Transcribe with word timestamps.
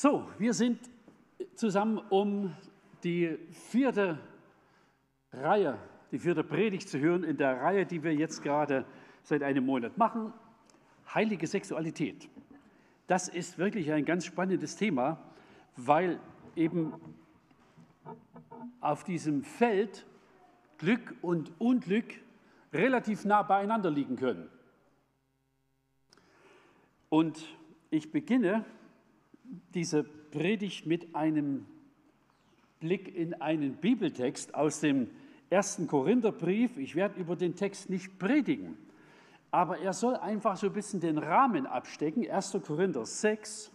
So, 0.00 0.28
wir 0.38 0.54
sind 0.54 0.78
zusammen, 1.56 1.98
um 2.08 2.54
die 3.02 3.36
vierte 3.50 4.20
Reihe, 5.32 5.76
die 6.12 6.20
vierte 6.20 6.44
Predigt 6.44 6.88
zu 6.88 7.00
hören 7.00 7.24
in 7.24 7.36
der 7.36 7.60
Reihe, 7.60 7.84
die 7.84 8.04
wir 8.04 8.14
jetzt 8.14 8.40
gerade 8.44 8.84
seit 9.24 9.42
einem 9.42 9.66
Monat 9.66 9.98
machen. 9.98 10.32
Heilige 11.12 11.48
Sexualität. 11.48 12.28
Das 13.08 13.26
ist 13.26 13.58
wirklich 13.58 13.90
ein 13.90 14.04
ganz 14.04 14.24
spannendes 14.24 14.76
Thema, 14.76 15.18
weil 15.74 16.20
eben 16.54 16.94
auf 18.80 19.02
diesem 19.02 19.42
Feld 19.42 20.06
Glück 20.76 21.16
und 21.22 21.50
Unglück 21.60 22.14
relativ 22.72 23.24
nah 23.24 23.42
beieinander 23.42 23.90
liegen 23.90 24.14
können. 24.14 24.48
Und 27.08 27.44
ich 27.90 28.12
beginne 28.12 28.64
diese 29.74 30.04
Predigt 30.04 30.86
mit 30.86 31.14
einem 31.14 31.66
Blick 32.80 33.14
in 33.14 33.34
einen 33.40 33.76
Bibeltext 33.76 34.54
aus 34.54 34.80
dem 34.80 35.10
ersten 35.50 35.86
Korintherbrief. 35.86 36.76
Ich 36.76 36.94
werde 36.94 37.20
über 37.20 37.36
den 37.36 37.56
Text 37.56 37.90
nicht 37.90 38.18
predigen, 38.18 38.76
aber 39.50 39.78
er 39.78 39.92
soll 39.92 40.16
einfach 40.16 40.56
so 40.56 40.66
ein 40.66 40.72
bisschen 40.72 41.00
den 41.00 41.18
Rahmen 41.18 41.66
abstecken. 41.66 42.28
1. 42.28 42.58
Korinther 42.66 43.04
6, 43.04 43.70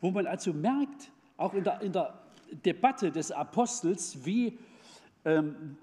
wo 0.00 0.10
man 0.10 0.26
also 0.26 0.52
merkt, 0.52 1.10
auch 1.36 1.54
in 1.54 1.64
der, 1.64 1.80
in 1.80 1.92
der 1.92 2.20
Debatte 2.64 3.10
des 3.10 3.32
Apostels, 3.32 4.24
wie, 4.24 4.58
ähm, 5.24 5.76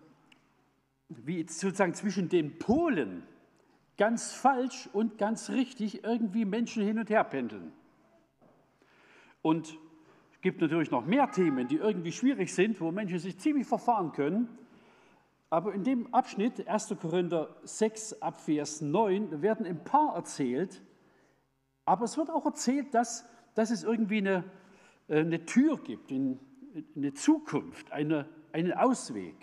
wie 1.10 1.46
sozusagen 1.48 1.94
zwischen 1.94 2.30
den 2.30 2.58
Polen 2.60 3.24
ganz 3.98 4.34
falsch 4.34 4.90
und 4.94 5.18
ganz 5.18 5.50
richtig 5.50 6.04
irgendwie 6.04 6.46
Menschen 6.46 6.84
hin 6.84 7.00
und 7.00 7.10
her 7.10 7.24
pendeln. 7.24 7.72
Und 9.46 9.78
es 10.32 10.42
gibt 10.42 10.60
natürlich 10.60 10.90
noch 10.90 11.06
mehr 11.06 11.30
Themen, 11.30 11.68
die 11.68 11.76
irgendwie 11.76 12.12
schwierig 12.12 12.52
sind, 12.52 12.82
wo 12.82 12.92
Menschen 12.92 13.20
sich 13.20 13.38
ziemlich 13.38 13.68
verfahren 13.68 14.12
können. 14.12 14.50
Aber 15.52 15.72
in 15.76 15.84
dem 15.84 16.12
Abschnitt 16.16 16.68
1. 16.68 16.96
Korinther 17.00 17.56
6 17.62 18.24
ab 18.24 18.42
Vers 18.42 18.82
9 18.82 19.44
werden 19.44 19.68
ein 19.68 19.84
paar 19.84 20.16
erzählt. 20.16 20.82
Aber 21.86 22.06
es 22.06 22.18
wird 22.18 22.32
auch 22.32 22.44
erzählt, 22.48 22.96
dass, 22.96 23.30
dass 23.54 23.70
es 23.70 23.84
irgendwie 23.84 24.18
eine, 24.18 24.46
äh, 25.10 25.20
eine 25.20 25.46
Tür 25.46 25.78
gibt, 25.78 26.12
eine 26.12 27.14
Zukunft, 27.14 27.92
eine, 27.92 28.28
einen 28.52 28.74
Ausweg. 28.74 29.36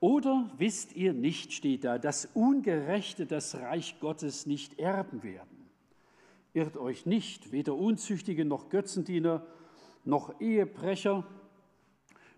Oder 0.00 0.50
wisst 0.58 0.96
ihr 0.96 1.12
nicht, 1.12 1.52
steht 1.52 1.84
da, 1.84 1.98
dass 1.98 2.28
Ungerechte 2.34 3.26
das 3.26 3.54
Reich 3.54 4.00
Gottes 4.00 4.46
nicht 4.46 4.80
erben 4.80 5.22
werden? 5.22 5.51
Irrt 6.54 6.76
euch 6.76 7.06
nicht, 7.06 7.50
weder 7.50 7.74
Unzüchtige 7.74 8.44
noch 8.44 8.68
Götzendiener, 8.68 9.46
noch 10.04 10.38
Ehebrecher, 10.40 11.24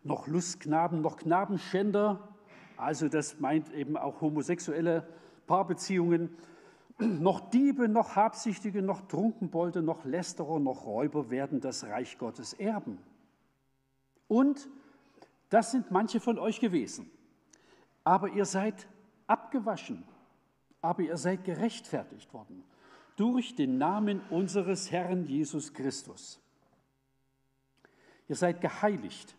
noch 0.04 0.28
Lustknaben, 0.28 1.00
noch 1.00 1.16
Knabenschänder, 1.16 2.28
also 2.76 3.08
das 3.08 3.40
meint 3.40 3.72
eben 3.72 3.96
auch 3.96 4.20
homosexuelle 4.20 5.08
Paarbeziehungen, 5.46 6.36
noch 6.98 7.50
Diebe, 7.50 7.88
noch 7.88 8.14
Habsüchtige, 8.14 8.82
noch 8.82 9.00
Trunkenbolde, 9.08 9.82
noch 9.82 10.04
Lästerer, 10.04 10.60
noch 10.60 10.86
Räuber 10.86 11.30
werden 11.30 11.60
das 11.60 11.82
Reich 11.84 12.16
Gottes 12.16 12.52
erben. 12.52 12.98
Und 14.28 14.68
das 15.50 15.72
sind 15.72 15.90
manche 15.90 16.20
von 16.20 16.38
euch 16.38 16.60
gewesen. 16.60 17.10
Aber 18.04 18.28
ihr 18.28 18.44
seid 18.44 18.86
abgewaschen, 19.26 20.04
aber 20.80 21.02
ihr 21.02 21.16
seid 21.16 21.44
gerechtfertigt 21.44 22.32
worden 22.32 22.62
durch 23.16 23.54
den 23.54 23.78
Namen 23.78 24.20
unseres 24.30 24.90
Herrn 24.90 25.24
Jesus 25.24 25.72
Christus. 25.72 26.40
Ihr 28.28 28.36
seid 28.36 28.60
geheiligt. 28.60 29.34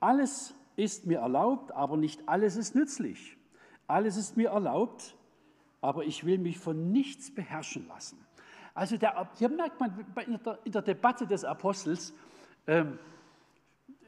Alles 0.00 0.54
ist 0.76 1.06
mir 1.06 1.18
erlaubt, 1.18 1.72
aber 1.72 1.96
nicht 1.96 2.28
alles 2.28 2.56
ist 2.56 2.74
nützlich. 2.74 3.36
Alles 3.86 4.16
ist 4.16 4.36
mir 4.36 4.50
erlaubt, 4.50 5.14
aber 5.80 6.04
ich 6.04 6.24
will 6.24 6.38
mich 6.38 6.58
von 6.58 6.92
nichts 6.92 7.34
beherrschen 7.34 7.86
lassen. 7.88 8.18
Also 8.74 8.96
der, 8.96 9.28
hier 9.38 9.50
merkt 9.50 9.78
man 9.80 10.06
in 10.64 10.72
der, 10.72 10.82
Debatte 10.82 11.26
des 11.26 11.44
Apostels, 11.44 12.14
ähm, 12.66 12.98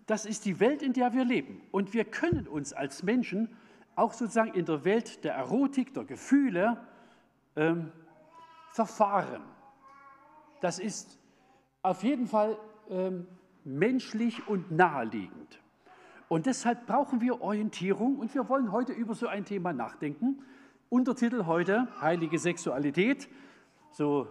das 0.07 0.27
ist 0.27 0.45
die 0.45 0.61
Welt, 0.61 0.83
in 0.83 0.93
der 0.93 1.13
wir 1.13 1.25
leben. 1.25 1.61
Und 1.71 1.93
wir 1.93 2.05
können 2.05 2.47
uns 2.47 2.73
als 2.73 3.03
Menschen 3.03 3.49
auch 3.97 4.13
sozusagen 4.13 4.55
in 4.55 4.65
der 4.65 4.85
Welt 4.85 5.25
der 5.25 5.35
Erotik, 5.35 5.95
der 5.95 6.05
Gefühle, 6.05 6.79
ähm, 7.57 7.93
Verfahren. 8.75 9.41
Das 10.61 10.81
ist 10.81 11.21
auf 11.83 12.03
jeden 12.03 12.27
Fall 12.27 12.59
ähm, 12.91 13.29
menschlich 13.63 14.49
und 14.49 14.73
naheliegend. 14.73 15.61
Und 16.29 16.47
deshalb 16.47 16.85
brauchen 16.85 17.21
wir 17.21 17.41
Orientierung 17.41 18.19
und 18.19 18.35
wir 18.35 18.49
wollen 18.49 18.73
heute 18.73 18.93
über 18.93 19.15
so 19.15 19.29
ein 19.29 19.45
Thema 19.45 19.73
nachdenken. 19.73 20.43
Untertitel 20.89 21.47
heute 21.47 21.87
Heilige 22.01 22.37
Sexualität. 22.41 23.29
So 23.93 24.27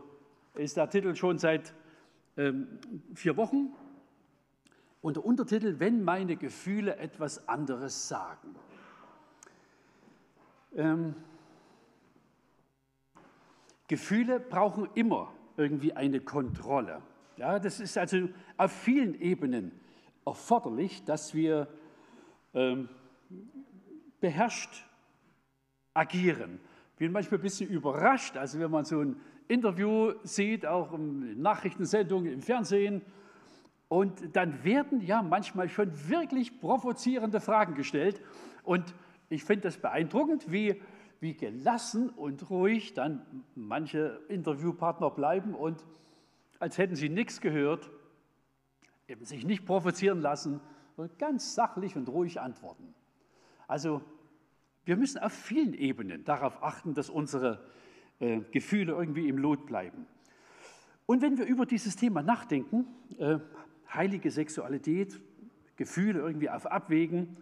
ist 0.55 0.75
der 0.75 0.89
Titel 0.89 1.15
schon 1.15 1.37
seit 1.37 1.73
ähm, 2.35 2.79
vier 3.15 3.37
Wochen. 3.37 3.73
Und 5.01 5.15
der 5.15 5.25
Untertitel, 5.25 5.79
wenn 5.79 6.03
meine 6.03 6.35
Gefühle 6.35 6.97
etwas 6.97 7.47
anderes 7.47 8.09
sagen. 8.09 8.55
Ähm, 10.75 11.15
Gefühle 13.93 14.39
brauchen 14.39 14.89
immer 14.95 15.31
irgendwie 15.55 15.93
eine 15.93 16.19
Kontrolle. 16.19 17.03
Ja, 17.37 17.59
das 17.59 17.79
ist 17.79 17.95
also 17.95 18.27
auf 18.57 18.71
vielen 18.71 19.13
Ebenen 19.21 19.71
erforderlich, 20.25 21.03
dass 21.03 21.35
wir 21.35 21.67
ähm, 22.55 22.89
beherrscht 24.19 24.83
agieren. 25.93 26.59
Ich 26.93 26.97
bin 26.97 27.11
manchmal 27.11 27.39
ein 27.39 27.43
bisschen 27.43 27.69
überrascht, 27.69 28.35
also 28.35 28.59
wenn 28.59 28.71
man 28.71 28.83
so 28.83 28.99
ein 28.99 29.15
Interview 29.47 30.13
sieht, 30.23 30.65
auch 30.65 30.91
in 30.93 31.39
Nachrichtensendungen 31.39 32.33
im 32.33 32.41
Fernsehen, 32.41 33.03
und 33.89 34.35
dann 34.35 34.63
werden 34.63 35.01
ja 35.01 35.21
manchmal 35.21 35.69
schon 35.69 35.91
wirklich 36.09 36.59
provozierende 36.59 37.39
Fragen 37.39 37.75
gestellt. 37.75 38.19
Und 38.63 38.95
ich 39.29 39.43
finde 39.43 39.67
das 39.67 39.77
beeindruckend, 39.77 40.51
wie 40.51 40.81
wie 41.23 41.33
gelassen 41.33 42.09
und 42.09 42.49
ruhig 42.49 42.93
dann 42.93 43.45
manche 43.55 44.19
Interviewpartner 44.27 45.09
bleiben 45.09 45.55
und 45.55 45.87
als 46.59 46.77
hätten 46.77 46.97
sie 46.97 47.07
nichts 47.07 47.39
gehört, 47.39 47.89
eben 49.07 49.23
sich 49.23 49.45
nicht 49.45 49.65
provozieren 49.65 50.19
lassen 50.19 50.59
und 50.97 51.17
ganz 51.17 51.55
sachlich 51.55 51.95
und 51.95 52.09
ruhig 52.09 52.41
antworten. 52.41 52.93
Also 53.69 54.01
wir 54.83 54.97
müssen 54.97 55.17
auf 55.19 55.31
vielen 55.31 55.73
Ebenen 55.73 56.25
darauf 56.25 56.61
achten, 56.61 56.93
dass 56.93 57.09
unsere 57.09 57.63
äh, 58.19 58.41
Gefühle 58.51 58.91
irgendwie 58.91 59.29
im 59.29 59.37
Lot 59.37 59.65
bleiben. 59.65 60.05
Und 61.05 61.21
wenn 61.21 61.37
wir 61.37 61.45
über 61.45 61.65
dieses 61.65 61.95
Thema 61.95 62.21
nachdenken, 62.21 62.85
äh, 63.17 63.39
heilige 63.93 64.29
Sexualität, 64.29 65.21
Gefühle 65.77 66.19
irgendwie 66.19 66.49
auf 66.49 66.65
Abwägen, 66.65 67.37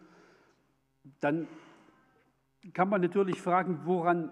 dann 1.19 1.47
kann 2.73 2.89
man 2.89 3.01
natürlich 3.01 3.41
fragen, 3.41 3.81
woran 3.85 4.31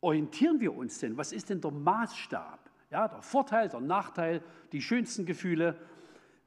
orientieren 0.00 0.60
wir 0.60 0.74
uns 0.74 0.98
denn? 0.98 1.16
Was 1.16 1.32
ist 1.32 1.50
denn 1.50 1.60
der 1.60 1.70
Maßstab? 1.70 2.58
Ja, 2.90 3.06
der 3.06 3.22
Vorteil, 3.22 3.68
der 3.68 3.80
Nachteil, 3.80 4.42
die 4.72 4.82
schönsten 4.82 5.24
Gefühle. 5.24 5.76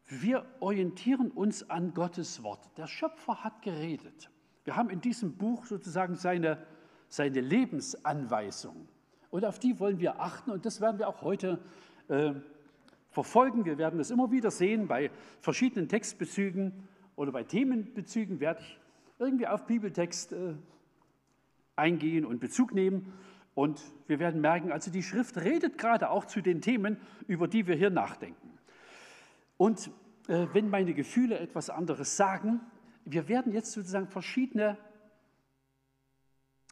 Wir 0.05 0.45
orientieren 0.59 1.31
uns 1.31 1.69
an 1.69 1.93
Gottes 1.93 2.43
Wort. 2.43 2.69
Der 2.77 2.87
Schöpfer 2.87 3.43
hat 3.43 3.61
geredet. 3.61 4.29
Wir 4.65 4.75
haben 4.75 4.89
in 4.89 4.99
diesem 4.99 5.37
Buch 5.37 5.65
sozusagen 5.65 6.15
seine, 6.15 6.57
seine 7.07 7.39
Lebensanweisung. 7.39 8.87
Und 9.29 9.45
auf 9.45 9.59
die 9.59 9.79
wollen 9.79 9.99
wir 9.99 10.19
achten 10.19 10.51
und 10.51 10.65
das 10.65 10.81
werden 10.81 10.99
wir 10.99 11.07
auch 11.07 11.21
heute 11.21 11.59
äh, 12.09 12.33
verfolgen. 13.09 13.63
Wir 13.65 13.77
werden 13.77 13.97
das 13.97 14.11
immer 14.11 14.29
wieder 14.31 14.51
sehen 14.51 14.87
bei 14.87 15.09
verschiedenen 15.39 15.87
Textbezügen 15.87 16.87
oder 17.15 17.31
bei 17.31 17.43
Themenbezügen 17.43 18.39
werde 18.39 18.61
ich 18.61 18.79
irgendwie 19.23 19.47
auf 19.47 19.65
Bibeltext 19.65 20.33
äh, 20.33 20.53
eingehen 21.75 22.25
und 22.25 22.39
Bezug 22.39 22.73
nehmen. 22.73 23.13
Und 23.55 23.81
wir 24.07 24.19
werden 24.19 24.41
merken, 24.41 24.71
also 24.71 24.91
die 24.91 25.03
Schrift 25.03 25.37
redet 25.37 25.77
gerade 25.77 26.09
auch 26.09 26.25
zu 26.25 26.41
den 26.41 26.61
Themen, 26.61 26.97
über 27.27 27.47
die 27.47 27.67
wir 27.67 27.75
hier 27.75 27.89
nachdenken. 27.89 28.57
Und 29.57 29.91
äh, 30.27 30.47
wenn 30.53 30.69
meine 30.69 30.93
Gefühle 30.93 31.39
etwas 31.39 31.69
anderes 31.69 32.17
sagen, 32.17 32.61
wir 33.05 33.27
werden 33.27 33.51
jetzt 33.51 33.71
sozusagen 33.71 34.07
verschiedene 34.07 34.77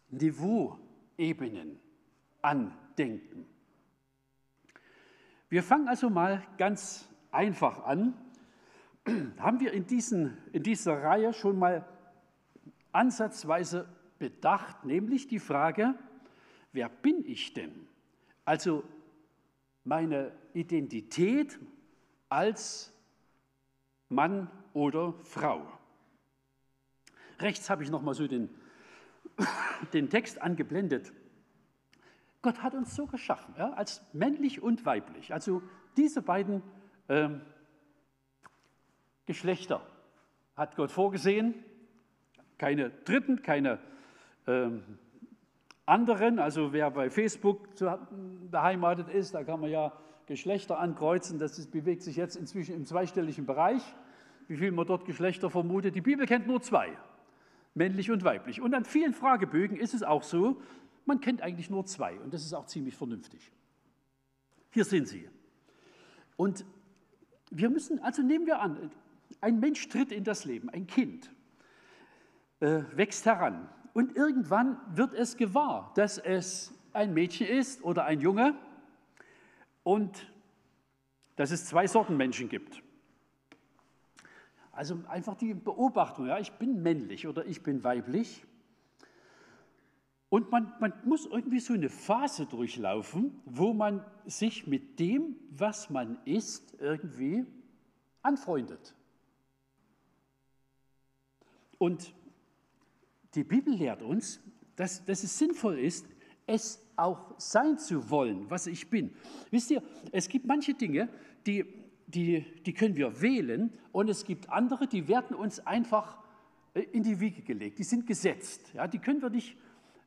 Niveauebenen 0.10 1.80
andenken. 2.42 3.46
Wir 5.50 5.64
fangen 5.64 5.88
also 5.88 6.10
mal 6.10 6.42
ganz 6.58 7.08
einfach 7.32 7.84
an. 7.84 8.14
Haben 9.38 9.60
wir 9.60 9.74
in, 9.74 9.86
diesen, 9.86 10.38
in 10.54 10.64
dieser 10.64 11.02
Reihe 11.04 11.34
schon 11.34 11.60
mal 11.60 11.86
ansatzweise 12.92 13.88
bedacht, 14.20 14.86
nämlich 14.86 15.28
die 15.28 15.40
Frage, 15.40 15.96
wer 16.72 16.90
bin 16.90 17.26
ich 17.26 17.54
denn? 17.54 17.88
Also 18.46 18.84
meine 19.84 20.32
Identität 20.54 21.60
als 22.30 22.94
Mann 24.10 24.50
oder 24.74 25.14
Frau. 25.24 25.66
Rechts 27.40 27.70
habe 27.70 27.84
ich 27.84 27.90
nochmal 27.90 28.14
so 28.14 28.28
den, 28.28 28.50
den 29.94 30.10
Text 30.10 30.42
angeblendet. 30.42 31.12
Gott 32.42 32.62
hat 32.64 32.74
uns 32.74 32.96
so 32.96 33.06
geschaffen, 33.06 33.54
ja, 33.58 33.72
als 33.74 34.02
männlich 34.14 34.62
und 34.62 34.86
weiblich. 34.86 35.34
Also 35.34 35.62
diese 35.98 36.22
beiden 36.22 36.64
ähm, 37.08 37.42
Geschlechter 39.26 39.86
hat 40.56 40.76
Gott 40.76 40.92
vorgesehen. 40.92 41.54
Keine 42.62 42.92
dritten, 42.92 43.42
keine 43.42 43.80
ähm, 44.46 44.84
anderen. 45.88 46.38
Also 46.38 46.72
wer 46.72 46.92
bei 46.92 47.10
Facebook 47.10 47.70
beheimatet 48.52 49.10
ist, 49.10 49.34
da 49.34 49.44
kann 49.44 49.62
man 49.62 49.72
ja 49.72 49.92
Geschlechter 50.28 50.78
ankreuzen. 50.78 51.40
Das 51.40 51.58
ist, 51.58 51.72
bewegt 51.72 52.04
sich 52.04 52.18
jetzt 52.18 52.36
inzwischen 52.36 52.76
im 52.76 52.86
zweistelligen 52.86 53.48
Bereich. 53.48 53.82
Wie 54.48 54.58
viel 54.58 54.72
man 54.72 54.86
dort 54.86 55.06
Geschlechter 55.06 55.50
vermutet. 55.50 55.96
Die 55.96 56.02
Bibel 56.02 56.28
kennt 56.28 56.46
nur 56.46 56.62
zwei, 56.62 56.96
männlich 57.74 58.12
und 58.12 58.24
weiblich. 58.24 58.62
Und 58.62 58.76
an 58.76 58.86
vielen 58.86 59.16
Fragebögen 59.16 59.76
ist 59.76 59.96
es 59.96 60.04
auch 60.04 60.22
so, 60.22 60.62
man 61.08 61.20
kennt 61.20 61.42
eigentlich 61.42 61.72
nur 61.72 61.88
zwei. 61.88 62.20
Und 62.20 62.32
das 62.32 62.44
ist 62.44 62.54
auch 62.54 62.68
ziemlich 62.68 62.96
vernünftig. 62.96 63.52
Hier 64.70 64.86
sind 64.86 65.08
sie. 65.08 65.28
Und 66.38 66.64
wir 67.50 67.72
müssen, 67.72 67.98
also 68.04 68.22
nehmen 68.22 68.46
wir 68.46 68.60
an, 68.62 68.92
ein 69.40 69.60
Mensch 69.60 69.90
tritt 69.90 70.12
in 70.12 70.24
das 70.24 70.46
Leben, 70.46 70.70
ein 70.70 70.86
Kind 70.86 71.32
äh, 72.62 72.84
wächst 72.96 73.26
heran 73.26 73.68
und 73.94 74.16
irgendwann 74.16 74.78
wird 74.96 75.14
es 75.14 75.36
gewahr, 75.36 75.92
dass 75.96 76.18
es 76.18 76.74
ein 76.94 77.14
Mädchen 77.14 77.48
ist 77.48 77.84
oder 77.84 78.06
ein 78.06 78.22
Junge 78.22 78.56
und 79.84 80.32
dass 81.36 81.52
es 81.52 81.66
zwei 81.66 81.88
Sorten 81.88 82.18
Menschen 82.18 82.50
gibt. 82.50 82.82
Also 84.72 85.00
einfach 85.10 85.36
die 85.36 85.54
Beobachtung, 85.54 86.28
ja, 86.28 86.40
ich 86.40 86.54
bin 86.54 86.82
männlich 86.82 87.28
oder 87.28 87.46
ich 87.46 87.62
bin 87.62 87.84
weiblich. 87.84 88.46
Und 90.30 90.50
man, 90.50 90.74
man 90.80 90.94
muss 91.04 91.26
irgendwie 91.26 91.60
so 91.60 91.74
eine 91.74 91.90
Phase 91.90 92.46
durchlaufen, 92.46 93.42
wo 93.46 93.74
man 93.74 94.06
sich 94.26 94.66
mit 94.66 94.98
dem, 95.00 95.36
was 95.50 95.90
man 95.90 96.18
ist, 96.24 96.74
irgendwie 96.80 97.46
anfreundet. 98.22 98.96
Und 101.78 102.14
die 103.36 103.44
Bibel 103.44 103.74
lehrt 103.74 104.02
uns, 104.02 104.40
dass, 104.76 105.04
dass 105.06 105.24
es 105.24 105.38
sinnvoll 105.38 105.80
ist, 105.80 106.06
es 106.48 106.86
auch 106.96 107.34
sein 107.38 107.78
zu 107.78 108.10
wollen, 108.10 108.50
was 108.50 108.68
ich 108.68 108.90
bin. 108.90 109.12
Wisst 109.50 109.72
ihr, 109.72 109.82
es 110.12 110.28
gibt 110.28 110.46
manche 110.46 110.74
Dinge, 110.74 111.10
die, 111.46 111.66
die, 112.08 112.46
die 112.66 112.74
können 112.74 112.96
wir 112.96 113.22
wählen 113.22 113.72
und 113.92 114.10
es 114.10 114.26
gibt 114.26 114.50
andere, 114.50 114.88
die 114.88 115.08
werden 115.08 115.36
uns 115.36 115.60
einfach 115.66 116.18
äh, 116.74 116.82
in 116.82 117.04
die 117.04 117.20
Wiege 117.20 117.42
gelegt, 117.42 117.80
die 117.80 117.84
sind 117.84 118.06
gesetzt. 118.06 118.74
Ja, 118.74 118.88
die 118.88 119.00
können 119.00 119.22
wir 119.22 119.30
nicht, 119.30 119.56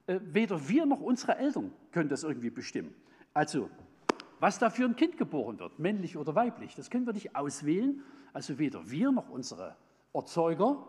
äh, 0.07 0.21
weder 0.23 0.69
wir 0.69 0.87
noch 0.87 1.01
unsere 1.01 1.37
Eltern 1.37 1.73
können 1.93 2.09
das 2.09 2.25
irgendwie 2.25 2.51
bestimmen. 2.51 2.95
Also, 3.33 3.71
was 4.41 4.59
da 4.59 4.71
für 4.71 4.85
ein 4.85 4.97
Kind 4.97 5.17
geboren 5.17 5.59
wird, 5.59 5.79
männlich 5.79 6.17
oder 6.17 6.35
weiblich, 6.35 6.75
das 6.75 6.91
können 6.91 7.07
wir 7.07 7.15
nicht 7.15 7.35
auswählen. 7.35 8.03
Also 8.33 8.59
weder 8.59 8.91
wir 8.91 9.13
noch 9.13 9.31
unsere 9.31 9.77
Erzeuger. 10.13 10.87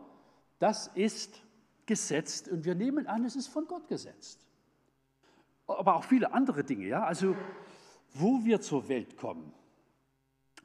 Das 0.59 0.87
ist 0.95 1.44
gesetzt 1.85 2.47
und 2.47 2.65
wir 2.65 2.75
nehmen 2.75 3.07
an, 3.07 3.25
es 3.25 3.35
ist 3.35 3.47
von 3.47 3.67
Gott 3.67 3.87
gesetzt. 3.87 4.45
Aber 5.67 5.95
auch 5.95 6.03
viele 6.03 6.33
andere 6.33 6.63
Dinge, 6.63 6.87
ja, 6.87 7.03
also 7.03 7.35
wo 8.13 8.43
wir 8.43 8.61
zur 8.61 8.87
Welt 8.87 9.17
kommen, 9.17 9.53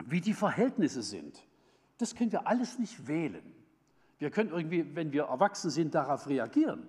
wie 0.05 0.21
die 0.21 0.35
Verhältnisse 0.35 1.03
sind, 1.03 1.43
das 1.99 2.15
können 2.15 2.33
wir 2.33 2.47
alles 2.47 2.79
nicht 2.79 3.07
wählen. 3.07 3.55
Wir 4.19 4.31
können 4.31 4.51
irgendwie, 4.51 4.95
wenn 4.95 5.13
wir 5.13 5.25
erwachsen 5.25 5.71
sind, 5.71 5.95
darauf 5.95 6.29
reagieren. 6.29 6.89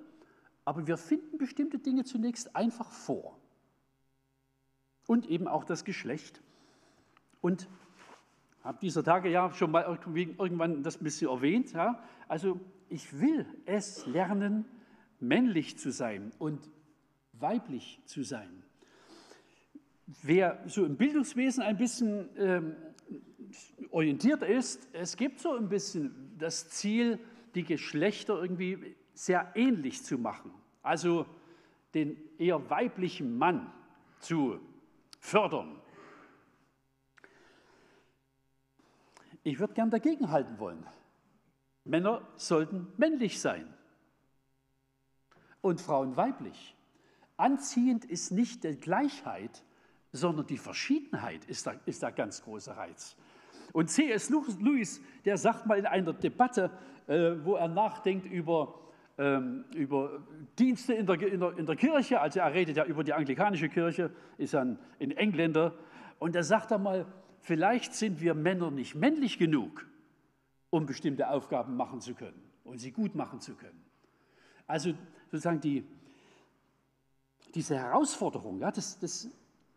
Aber 0.65 0.85
wir 0.85 0.97
finden 0.97 1.37
bestimmte 1.37 1.79
Dinge 1.79 2.03
zunächst 2.03 2.55
einfach 2.55 2.91
vor. 2.91 3.37
Und 5.07 5.27
eben 5.27 5.47
auch 5.47 5.63
das 5.63 5.83
Geschlecht. 5.83 6.41
Und 7.41 7.67
habe 8.63 8.77
dieser 8.81 9.03
Tage 9.03 9.29
ja 9.29 9.51
schon 9.53 9.71
mal 9.71 9.83
irgendwann 9.83 10.83
das 10.83 11.01
ein 11.01 11.03
bisschen 11.03 11.29
erwähnt. 11.29 11.73
Ja? 11.73 12.03
Also 12.27 12.59
ich 12.91 13.19
will 13.19 13.45
es 13.65 14.05
lernen, 14.05 14.65
männlich 15.19 15.77
zu 15.77 15.91
sein 15.91 16.31
und 16.39 16.69
weiblich 17.33 18.01
zu 18.05 18.23
sein. 18.23 18.63
Wer 20.23 20.61
so 20.67 20.85
im 20.85 20.97
Bildungswesen 20.97 21.63
ein 21.63 21.77
bisschen 21.77 22.29
ähm, 22.37 22.75
orientiert 23.91 24.43
ist, 24.43 24.89
es 24.91 25.15
gibt 25.15 25.39
so 25.39 25.55
ein 25.55 25.69
bisschen 25.69 26.35
das 26.37 26.69
Ziel, 26.69 27.17
die 27.55 27.63
Geschlechter 27.63 28.41
irgendwie 28.41 28.95
sehr 29.13 29.51
ähnlich 29.55 30.03
zu 30.03 30.17
machen. 30.17 30.51
Also 30.81 31.25
den 31.93 32.17
eher 32.37 32.69
weiblichen 32.69 33.37
Mann 33.37 33.71
zu 34.19 34.59
fördern. 35.19 35.79
Ich 39.43 39.59
würde 39.59 39.73
gern 39.73 39.89
dagegenhalten 39.89 40.59
wollen. 40.59 40.85
Männer 41.83 42.27
sollten 42.35 42.87
männlich 42.97 43.41
sein 43.41 43.71
und 45.61 45.81
Frauen 45.81 46.15
weiblich. 46.17 46.75
Anziehend 47.37 48.05
ist 48.05 48.31
nicht 48.31 48.63
die 48.63 48.75
Gleichheit, 48.75 49.63
sondern 50.11 50.45
die 50.45 50.57
Verschiedenheit 50.57 51.45
ist 51.45 51.65
da, 51.65 51.73
ist 51.85 52.03
da 52.03 52.11
ganz 52.11 52.43
großer 52.43 52.77
Reiz. 52.77 53.15
Und 53.73 53.89
C.S. 53.89 54.29
Lewis, 54.29 55.01
der 55.25 55.37
sagt 55.37 55.65
mal 55.65 55.79
in 55.79 55.85
einer 55.85 56.13
Debatte, 56.13 56.69
äh, 57.07 57.31
wo 57.43 57.55
er 57.55 57.67
nachdenkt 57.67 58.25
über, 58.25 58.79
ähm, 59.17 59.65
über 59.73 60.21
Dienste 60.59 60.93
in 60.93 61.05
der, 61.05 61.21
in, 61.21 61.39
der, 61.39 61.57
in 61.57 61.65
der, 61.65 61.75
Kirche, 61.75 62.19
also 62.19 62.39
er 62.39 62.53
redet 62.53 62.77
ja 62.77 62.85
über 62.85 63.03
die 63.03 63.13
anglikanische 63.13 63.69
Kirche, 63.69 64.11
ist 64.37 64.53
ein, 64.55 64.77
ein 64.99 65.11
Engländer, 65.11 65.73
und 66.19 66.35
er 66.35 66.43
sagt 66.43 66.71
einmal, 66.71 67.05
vielleicht 67.39 67.95
sind 67.95 68.21
wir 68.21 68.35
Männer 68.35 68.69
nicht 68.69 68.93
männlich 68.93 69.39
genug, 69.39 69.87
um 70.71 70.87
bestimmte 70.87 71.29
Aufgaben 71.29 71.75
machen 71.75 72.01
zu 72.01 72.15
können 72.15 72.41
und 72.63 72.79
sie 72.79 72.91
gut 72.91 73.13
machen 73.13 73.39
zu 73.39 73.53
können. 73.53 73.79
Also 74.65 74.93
sozusagen 75.29 75.61
die, 75.61 75.85
diese 77.53 77.77
Herausforderung, 77.77 78.59
ja, 78.59 78.71
das, 78.71 78.97
das, 78.97 79.29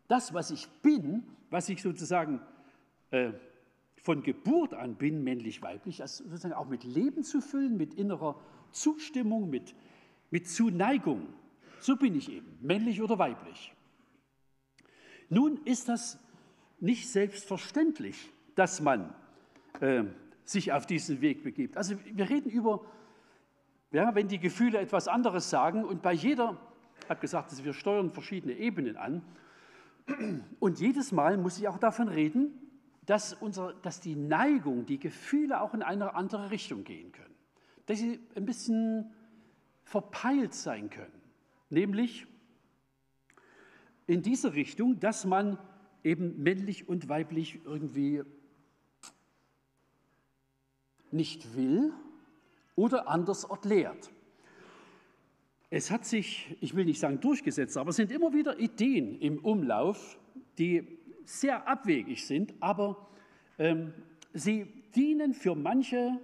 das, 0.09 0.33
was 0.33 0.51
ich 0.51 0.67
bin, 0.83 1.25
was 1.51 1.69
ich 1.69 1.83
sozusagen 1.83 2.41
äh, 3.11 3.33
von 3.97 4.23
Geburt 4.23 4.73
an 4.75 4.95
bin, 4.95 5.25
männlich-weiblich, 5.25 5.99
das 5.99 6.19
sozusagen 6.19 6.55
auch 6.55 6.69
mit 6.69 6.85
Leben 6.85 7.25
zu 7.25 7.41
füllen, 7.41 7.77
mit 7.77 7.95
innerer 7.95 8.41
Zustimmung, 8.71 9.51
mit, 9.51 9.75
mit 10.31 10.49
Zuneigung. 10.49 11.27
So 11.81 11.97
bin 11.97 12.15
ich 12.15 12.31
eben, 12.31 12.59
männlich 12.61 13.03
oder 13.03 13.19
weiblich. 13.19 13.75
Nun 15.29 15.59
ist 15.65 15.89
das 15.89 16.19
nicht 16.81 17.09
selbstverständlich, 17.09 18.31
dass 18.55 18.81
man 18.81 19.15
äh, 19.81 20.05
sich 20.45 20.73
auf 20.73 20.87
diesen 20.87 21.21
Weg 21.21 21.43
begibt. 21.43 21.77
Also 21.77 21.97
wir 22.05 22.29
reden 22.29 22.51
über, 22.51 22.85
ja, 23.91 24.15
wenn 24.15 24.29
die 24.29 24.39
Gefühle 24.39 24.79
etwas 24.79 25.09
anderes 25.09 25.51
sagen 25.51 25.85
und 25.85 26.03
bei 26.03 26.13
jeder, 26.13 26.59
ich 27.03 27.11
habe 27.11 27.21
gesagt, 27.21 27.51
also 27.51 27.65
wir 27.65 27.73
steuern 27.73 28.11
verschiedene 28.11 28.55
Ebenen 28.55 28.97
an. 28.97 29.23
Und 30.61 30.81
jedes 30.81 31.13
Mal 31.13 31.39
muss 31.39 31.59
ich 31.59 31.67
auch 31.69 31.79
davon 31.79 32.09
reden, 32.09 32.53
dass, 33.07 33.33
unser, 33.35 33.73
dass 33.75 34.01
die 34.01 34.17
Neigung, 34.17 34.87
die 34.87 34.99
Gefühle 34.99 35.61
auch 35.61 35.75
in 35.75 35.83
eine 35.83 36.15
andere 36.15 36.51
Richtung 36.51 36.85
gehen 36.85 37.13
können, 37.13 37.35
dass 37.87 37.99
sie 37.99 38.21
ein 38.35 38.45
bisschen 38.45 39.11
verpeilt 39.83 40.55
sein 40.55 40.91
können, 40.91 41.21
nämlich 41.71 42.27
in 44.07 44.23
diese 44.23 44.55
Richtung, 44.55 45.01
dass 45.01 45.25
man 45.25 45.59
eben 46.03 46.43
männlich 46.43 46.89
und 46.89 47.09
weiblich 47.09 47.61
irgendwie 47.65 48.23
nicht 51.15 51.57
will 51.57 51.93
oder 52.77 53.09
anders 53.09 53.45
erklärt. 53.45 54.11
Es 55.71 55.91
hat 55.91 56.05
sich, 56.05 56.57
ich 56.61 56.75
will 56.75 56.85
nicht 56.85 57.01
sagen 57.01 57.21
durchgesetzt, 57.21 57.77
aber 57.77 57.91
es 57.91 57.97
sind 57.97 58.13
immer 58.13 58.33
wieder 58.33 58.59
Ideen 58.59 59.19
im 59.21 59.39
Umlauf, 59.39 60.19
die 60.59 60.99
sehr 61.25 61.67
abwegig 61.67 62.27
sind, 62.27 62.55
aber 62.61 63.09
ähm, 63.59 63.93
sie 64.33 64.67
dienen 64.95 65.35
für 65.35 65.55
manche 65.55 66.21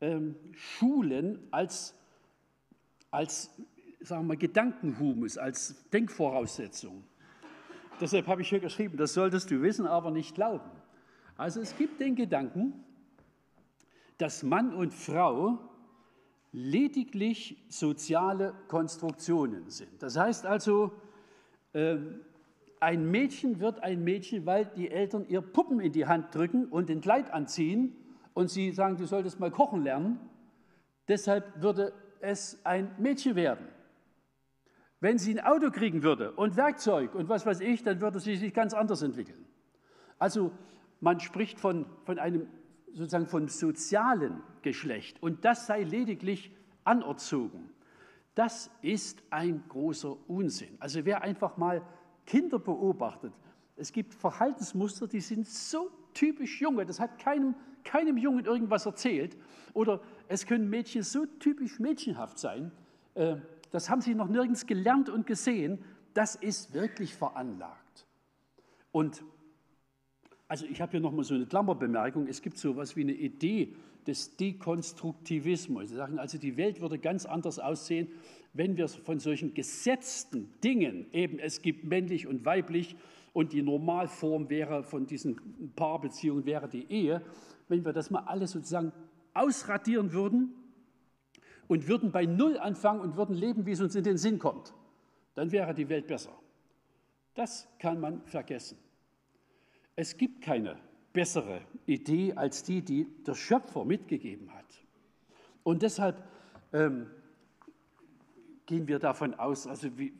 ähm, 0.00 0.36
Schulen 0.52 1.38
als, 1.50 1.94
als 3.10 3.50
sagen 4.00 4.26
wir, 4.28 4.36
Gedankenhumus, 4.36 5.36
als 5.38 5.88
Denkvoraussetzung. 5.90 7.04
Deshalb 8.00 8.26
habe 8.28 8.42
ich 8.42 8.48
hier 8.48 8.60
geschrieben, 8.60 8.96
das 8.96 9.12
solltest 9.12 9.50
du 9.50 9.60
wissen, 9.60 9.86
aber 9.86 10.10
nicht 10.10 10.34
glauben. 10.34 10.70
Also 11.36 11.60
es 11.60 11.76
gibt 11.76 12.00
den 12.00 12.14
Gedanken, 12.14 12.84
dass 14.18 14.42
Mann 14.42 14.74
und 14.74 14.92
Frau 14.92 15.58
lediglich 16.52 17.64
soziale 17.68 18.54
Konstruktionen 18.68 19.70
sind. 19.70 20.02
Das 20.02 20.16
heißt 20.16 20.46
also, 20.46 20.92
ähm, 21.74 22.20
ein 22.80 23.10
Mädchen 23.10 23.60
wird 23.60 23.82
ein 23.82 24.02
Mädchen, 24.04 24.46
weil 24.46 24.66
die 24.66 24.90
Eltern 24.90 25.26
ihr 25.28 25.40
Puppen 25.40 25.80
in 25.80 25.92
die 25.92 26.06
Hand 26.06 26.34
drücken 26.34 26.66
und 26.66 26.88
den 26.88 27.00
Kleid 27.00 27.32
anziehen 27.32 27.96
und 28.34 28.50
sie 28.50 28.70
sagen, 28.70 28.96
du 28.96 29.04
solltest 29.04 29.40
mal 29.40 29.50
kochen 29.50 29.82
lernen. 29.82 30.20
Deshalb 31.08 31.60
würde 31.60 31.92
es 32.20 32.64
ein 32.64 32.90
Mädchen 32.98 33.34
werden. 33.34 33.66
Wenn 35.00 35.18
sie 35.18 35.38
ein 35.38 35.44
Auto 35.44 35.70
kriegen 35.70 36.02
würde 36.02 36.32
und 36.32 36.56
Werkzeug 36.56 37.14
und 37.14 37.28
was 37.28 37.46
weiß 37.46 37.60
ich, 37.60 37.82
dann 37.84 38.00
würde 38.00 38.20
sie 38.20 38.36
sich 38.36 38.52
ganz 38.52 38.74
anders 38.74 39.02
entwickeln. 39.02 39.44
Also 40.18 40.50
man 41.00 41.20
spricht 41.20 41.60
von, 41.60 41.86
von 42.04 42.18
einem 42.18 42.48
sozusagen 42.92 43.26
von 43.26 43.48
sozialen 43.48 44.42
Geschlecht 44.62 45.22
und 45.22 45.44
das 45.44 45.66
sei 45.66 45.82
lediglich 45.82 46.50
anerzogen. 46.84 47.70
Das 48.34 48.70
ist 48.82 49.22
ein 49.30 49.64
großer 49.68 50.16
Unsinn. 50.28 50.76
Also 50.78 51.04
wer 51.04 51.22
einfach 51.22 51.56
mal 51.56 51.82
Kinder 52.24 52.58
beobachtet, 52.58 53.32
es 53.76 53.92
gibt 53.92 54.14
Verhaltensmuster, 54.14 55.06
die 55.06 55.20
sind 55.20 55.46
so 55.46 55.90
typisch 56.14 56.60
Junge, 56.60 56.84
das 56.84 56.98
hat 56.98 57.18
keinem, 57.18 57.54
keinem 57.84 58.16
Jungen 58.16 58.44
irgendwas 58.44 58.86
erzählt. 58.86 59.36
Oder 59.72 60.00
es 60.26 60.46
können 60.46 60.68
Mädchen 60.68 61.02
so 61.02 61.26
typisch 61.26 61.78
mädchenhaft 61.78 62.38
sein, 62.38 62.72
äh, 63.14 63.36
das 63.70 63.90
haben 63.90 64.00
sie 64.00 64.14
noch 64.14 64.28
nirgends 64.28 64.66
gelernt 64.66 65.08
und 65.08 65.26
gesehen, 65.26 65.84
das 66.14 66.34
ist 66.34 66.72
wirklich 66.74 67.14
veranlagt. 67.14 68.06
Und 68.90 69.22
also 70.48 70.64
ich 70.64 70.80
habe 70.80 70.92
hier 70.92 71.00
nochmal 71.00 71.24
so 71.24 71.34
eine 71.34 71.46
Klammerbemerkung. 71.46 72.26
Es 72.26 72.40
gibt 72.40 72.56
so 72.56 72.70
etwas 72.70 72.96
wie 72.96 73.02
eine 73.02 73.12
Idee 73.12 73.74
des 74.06 74.34
Dekonstruktivismus. 74.36 75.90
Sie 75.90 75.96
sagen 75.96 76.18
also, 76.18 76.38
die 76.38 76.56
Welt 76.56 76.80
würde 76.80 76.98
ganz 76.98 77.26
anders 77.26 77.58
aussehen, 77.58 78.08
wenn 78.54 78.78
wir 78.78 78.88
von 78.88 79.20
solchen 79.20 79.52
gesetzten 79.52 80.58
Dingen, 80.64 81.06
eben 81.12 81.38
es 81.38 81.60
gibt 81.60 81.84
männlich 81.84 82.26
und 82.26 82.46
weiblich 82.46 82.96
und 83.34 83.52
die 83.52 83.60
Normalform 83.60 84.48
wäre 84.48 84.82
von 84.82 85.06
diesen 85.06 85.72
Paarbeziehungen 85.76 86.46
wäre 86.46 86.66
die 86.66 86.90
Ehe, 86.90 87.22
wenn 87.68 87.84
wir 87.84 87.92
das 87.92 88.10
mal 88.10 88.20
alles 88.20 88.52
sozusagen 88.52 88.92
ausradieren 89.34 90.12
würden 90.12 90.54
und 91.66 91.86
würden 91.86 92.10
bei 92.10 92.24
Null 92.24 92.56
anfangen 92.56 93.00
und 93.00 93.18
würden 93.18 93.36
leben, 93.36 93.66
wie 93.66 93.72
es 93.72 93.82
uns 93.82 93.94
in 93.94 94.04
den 94.04 94.16
Sinn 94.16 94.38
kommt, 94.38 94.72
dann 95.34 95.52
wäre 95.52 95.74
die 95.74 95.90
Welt 95.90 96.06
besser. 96.06 96.32
Das 97.34 97.68
kann 97.78 98.00
man 98.00 98.22
vergessen. 98.22 98.78
Es 100.00 100.16
gibt 100.16 100.42
keine 100.42 100.78
bessere 101.12 101.60
Idee 101.84 102.32
als 102.34 102.62
die, 102.62 102.82
die 102.82 103.08
der 103.26 103.34
Schöpfer 103.34 103.84
mitgegeben 103.84 104.54
hat. 104.54 104.64
Und 105.64 105.82
deshalb 105.82 106.22
ähm, 106.72 107.10
gehen 108.66 108.86
wir 108.86 109.00
davon 109.00 109.34
aus, 109.34 109.66
also 109.66 109.98
wie, 109.98 110.12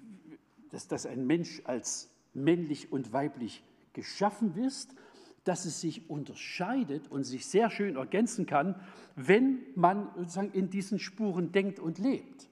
dass, 0.72 0.88
dass 0.88 1.06
ein 1.06 1.28
Mensch 1.28 1.62
als 1.62 2.10
männlich 2.34 2.90
und 2.90 3.12
weiblich 3.12 3.62
geschaffen 3.92 4.56
ist, 4.56 4.96
dass 5.44 5.64
es 5.64 5.80
sich 5.80 6.10
unterscheidet 6.10 7.06
und 7.06 7.22
sich 7.22 7.46
sehr 7.46 7.70
schön 7.70 7.94
ergänzen 7.94 8.46
kann, 8.46 8.74
wenn 9.14 9.60
man 9.76 10.10
sozusagen 10.16 10.50
in 10.50 10.70
diesen 10.70 10.98
Spuren 10.98 11.52
denkt 11.52 11.78
und 11.78 12.00
lebt. 12.00 12.48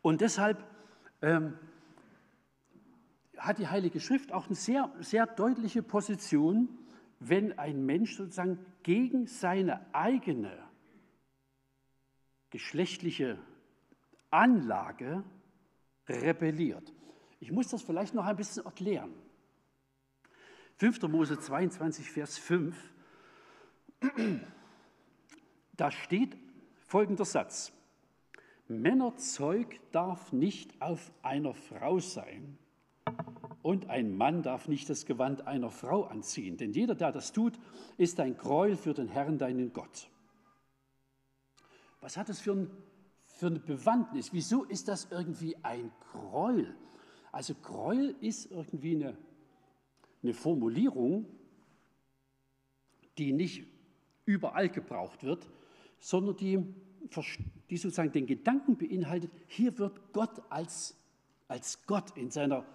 Und 0.00 0.20
deshalb 0.20 0.64
ähm, 1.22 1.54
hat 3.42 3.58
die 3.58 3.66
Heilige 3.66 3.98
Schrift 3.98 4.32
auch 4.32 4.46
eine 4.46 4.54
sehr, 4.54 4.92
sehr 5.00 5.26
deutliche 5.26 5.82
Position, 5.82 6.68
wenn 7.18 7.58
ein 7.58 7.84
Mensch 7.84 8.16
sozusagen 8.16 8.64
gegen 8.84 9.26
seine 9.26 9.92
eigene 9.92 10.56
geschlechtliche 12.50 13.38
Anlage 14.30 15.24
rebelliert. 16.08 16.92
Ich 17.40 17.50
muss 17.50 17.68
das 17.68 17.82
vielleicht 17.82 18.14
noch 18.14 18.26
ein 18.26 18.36
bisschen 18.36 18.64
erklären. 18.64 19.12
5. 20.76 21.02
Mose 21.02 21.38
22, 21.38 22.10
Vers 22.10 22.38
5, 22.38 22.76
da 25.76 25.90
steht 25.90 26.36
folgender 26.86 27.24
Satz. 27.24 27.72
Männerzeug 28.68 29.80
darf 29.90 30.32
nicht 30.32 30.80
auf 30.80 31.12
einer 31.22 31.54
Frau 31.54 31.98
sein, 31.98 32.58
und 33.62 33.88
ein 33.90 34.16
Mann 34.16 34.42
darf 34.42 34.68
nicht 34.68 34.90
das 34.90 35.06
Gewand 35.06 35.46
einer 35.46 35.70
Frau 35.70 36.04
anziehen, 36.04 36.56
denn 36.56 36.72
jeder, 36.72 36.94
der 36.94 37.12
das 37.12 37.32
tut, 37.32 37.58
ist 37.96 38.18
ein 38.20 38.36
Gräuel 38.36 38.76
für 38.76 38.92
den 38.92 39.08
Herrn, 39.08 39.38
deinen 39.38 39.72
Gott. 39.72 40.08
Was 42.00 42.16
hat 42.16 42.28
das 42.28 42.40
für, 42.40 42.52
ein, 42.52 42.70
für 43.22 43.46
eine 43.46 43.60
Bewandtnis? 43.60 44.32
Wieso 44.32 44.64
ist 44.64 44.88
das 44.88 45.08
irgendwie 45.10 45.56
ein 45.62 45.92
Gräuel? 46.12 46.74
Also 47.30 47.54
Gräuel 47.54 48.16
ist 48.20 48.50
irgendwie 48.50 48.96
eine, 48.96 49.16
eine 50.22 50.34
Formulierung, 50.34 51.26
die 53.18 53.32
nicht 53.32 53.66
überall 54.24 54.68
gebraucht 54.68 55.22
wird, 55.22 55.48
sondern 56.00 56.36
die, 56.36 56.58
die 57.70 57.76
sozusagen 57.76 58.10
den 58.10 58.26
Gedanken 58.26 58.76
beinhaltet, 58.76 59.30
hier 59.46 59.78
wird 59.78 60.12
Gott 60.12 60.42
als, 60.50 60.96
als 61.46 61.86
Gott 61.86 62.16
in 62.16 62.30
seiner 62.30 62.66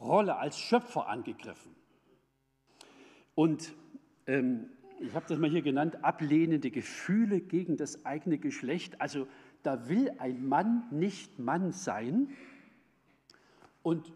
Rolle 0.00 0.36
als 0.36 0.58
Schöpfer 0.58 1.08
angegriffen. 1.08 1.74
Und 3.34 3.74
ähm, 4.26 4.70
ich 5.00 5.14
habe 5.14 5.26
das 5.28 5.38
mal 5.38 5.50
hier 5.50 5.62
genannt, 5.62 6.04
ablehnende 6.04 6.70
Gefühle 6.70 7.40
gegen 7.40 7.76
das 7.76 8.04
eigene 8.04 8.38
Geschlecht. 8.38 9.00
Also 9.00 9.26
da 9.62 9.88
will 9.88 10.12
ein 10.18 10.46
Mann 10.46 10.84
nicht 10.90 11.38
Mann 11.38 11.72
sein 11.72 12.28
und 13.82 14.12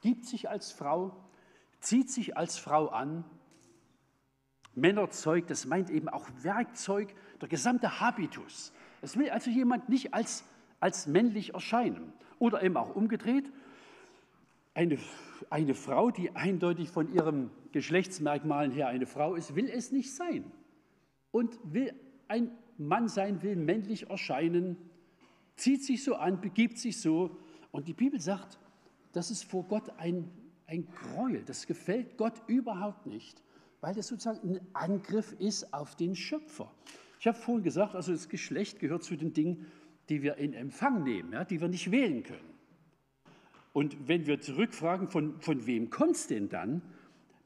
gibt 0.00 0.26
sich 0.26 0.48
als 0.48 0.72
Frau, 0.72 1.16
zieht 1.80 2.10
sich 2.10 2.36
als 2.36 2.58
Frau 2.58 2.88
an. 2.88 3.24
Männerzeug, 4.74 5.46
das 5.46 5.66
meint 5.66 5.90
eben 5.90 6.08
auch 6.08 6.26
Werkzeug, 6.40 7.14
der 7.40 7.48
gesamte 7.48 8.00
Habitus. 8.00 8.72
Es 9.02 9.18
will 9.18 9.28
also 9.28 9.50
jemand 9.50 9.90
nicht 9.90 10.14
als, 10.14 10.44
als 10.80 11.06
männlich 11.06 11.52
erscheinen. 11.52 12.14
Oder 12.38 12.62
eben 12.62 12.76
auch 12.78 12.94
umgedreht, 12.96 13.52
eine, 14.74 14.98
eine 15.50 15.74
Frau, 15.74 16.10
die 16.10 16.34
eindeutig 16.34 16.90
von 16.90 17.12
ihrem 17.12 17.50
Geschlechtsmerkmalen 17.72 18.70
her 18.70 18.88
eine 18.88 19.06
Frau 19.06 19.34
ist, 19.34 19.54
will 19.54 19.68
es 19.68 19.92
nicht 19.92 20.14
sein. 20.14 20.44
Und 21.30 21.58
will 21.64 21.94
ein 22.28 22.50
Mann 22.78 23.08
sein, 23.08 23.42
will 23.42 23.56
männlich 23.56 24.10
erscheinen, 24.10 24.76
zieht 25.56 25.84
sich 25.84 26.04
so 26.04 26.14
an, 26.14 26.40
begibt 26.40 26.78
sich 26.78 27.00
so. 27.00 27.38
Und 27.70 27.88
die 27.88 27.94
Bibel 27.94 28.20
sagt, 28.20 28.58
das 29.12 29.30
ist 29.30 29.44
vor 29.44 29.64
Gott 29.64 29.90
ein, 29.98 30.30
ein 30.66 30.86
Gräuel. 30.86 31.42
Das 31.44 31.66
gefällt 31.66 32.16
Gott 32.16 32.34
überhaupt 32.46 33.06
nicht, 33.06 33.42
weil 33.80 33.94
das 33.94 34.08
sozusagen 34.08 34.56
ein 34.56 34.60
Angriff 34.72 35.34
ist 35.38 35.72
auf 35.74 35.96
den 35.96 36.14
Schöpfer. 36.14 36.72
Ich 37.20 37.26
habe 37.26 37.38
vorhin 37.38 37.62
gesagt, 37.62 37.94
also 37.94 38.12
das 38.12 38.28
Geschlecht 38.28 38.80
gehört 38.80 39.04
zu 39.04 39.16
den 39.16 39.32
Dingen, 39.32 39.66
die 40.08 40.22
wir 40.22 40.36
in 40.36 40.54
Empfang 40.54 41.04
nehmen, 41.04 41.32
ja, 41.32 41.44
die 41.44 41.60
wir 41.60 41.68
nicht 41.68 41.90
wählen 41.90 42.22
können. 42.22 42.51
Und 43.72 44.08
wenn 44.08 44.26
wir 44.26 44.40
zurückfragen, 44.40 45.08
von, 45.08 45.40
von 45.40 45.66
wem 45.66 45.90
kommt 45.90 46.16
es 46.16 46.26
denn 46.26 46.48
dann, 46.48 46.82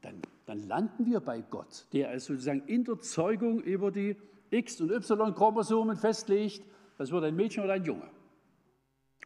dann, 0.01 0.21
dann 0.45 0.67
landen 0.67 1.05
wir 1.05 1.21
bei 1.21 1.41
Gott, 1.41 1.87
der 1.93 2.13
es 2.13 2.25
sozusagen 2.25 2.63
in 2.67 2.83
der 2.83 2.99
Zeugung 2.99 3.61
über 3.61 3.91
die 3.91 4.15
X- 4.49 4.81
und 4.81 4.91
Y-Chromosomen 4.91 5.95
festlegt, 5.95 6.63
das 6.97 7.11
wird 7.11 7.23
ein 7.23 7.35
Mädchen 7.35 7.63
oder 7.63 7.73
ein 7.73 7.85
Junge. 7.85 8.09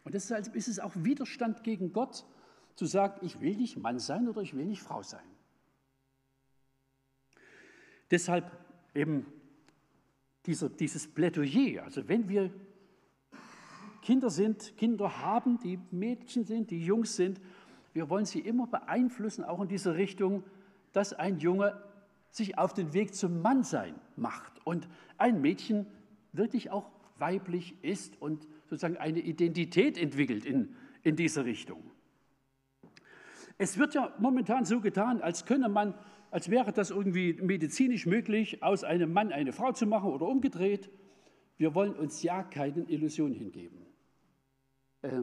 Und 0.03 0.13
deshalb 0.13 0.55
ist 0.55 0.67
es 0.67 0.79
auch 0.79 0.93
Widerstand 0.96 1.63
gegen 1.63 1.93
Gott, 1.93 2.25
zu 2.75 2.86
sagen, 2.86 3.25
ich 3.25 3.41
will 3.41 3.55
nicht 3.55 3.77
Mann 3.77 4.00
sein 4.00 4.27
oder 4.27 4.41
ich 4.41 4.55
will 4.55 4.65
nicht 4.65 4.81
Frau 4.81 5.03
sein. 5.03 5.25
Deshalb 8.10 8.51
eben 8.93 9.25
dieser, 10.46 10.70
dieses 10.70 11.08
Plädoyer, 11.08 11.84
also 11.84 12.08
wenn 12.08 12.27
wir 12.27 12.51
Kinder 14.01 14.29
sind, 14.29 14.75
Kinder 14.77 15.22
haben, 15.22 15.60
die 15.60 15.79
Mädchen 15.91 16.46
sind, 16.46 16.72
die 16.72 16.84
Jungs 16.84 17.15
sind. 17.15 17.39
Wir 17.93 18.10
wollen 18.10 18.25
sie 18.25 18.39
immer 18.39 18.67
beeinflussen, 18.67 19.43
auch 19.43 19.62
in 19.62 19.67
diese 19.67 19.96
Richtung, 19.96 20.43
dass 20.91 21.13
ein 21.13 21.38
Junge 21.38 21.81
sich 22.31 22.58
auf 22.58 22.74
den 22.74 22.93
Weg 22.93 23.13
zum 23.13 23.41
Mannsein 23.41 23.96
macht 24.15 24.65
und 24.65 24.88
ein 25.17 25.41
Mädchen 25.41 25.86
wirklich 26.34 26.72
auch 26.72 26.89
weiblich 27.17 27.75
ist 27.84 28.20
und 28.22 28.48
sozusagen 28.65 28.98
eine 28.98 29.20
Identität 29.20 29.98
entwickelt 29.98 30.46
in, 30.46 30.75
in 31.03 31.15
diese 31.15 31.46
Richtung. 31.46 31.84
Es 33.58 33.77
wird 33.77 33.93
ja 33.93 34.13
momentan 34.17 34.65
so 34.65 34.79
getan, 34.81 35.22
als 35.22 35.46
könne 35.46 35.70
man, 35.70 35.93
als 36.31 36.50
wäre 36.50 36.72
das 36.72 36.89
irgendwie 36.89 37.34
medizinisch 37.34 38.05
möglich, 38.05 38.63
aus 38.63 38.84
einem 38.84 39.13
Mann 39.13 39.31
eine 39.31 39.51
Frau 39.51 39.72
zu 39.74 39.86
machen 39.86 40.10
oder 40.10 40.25
umgedreht. 40.25 40.89
Wir 41.58 41.75
wollen 41.75 41.93
uns 41.93 42.24
ja 42.24 42.41
keinen 42.41 42.88
Illusionen 42.88 43.36
hingeben. 43.36 43.90
Äh, 45.01 45.22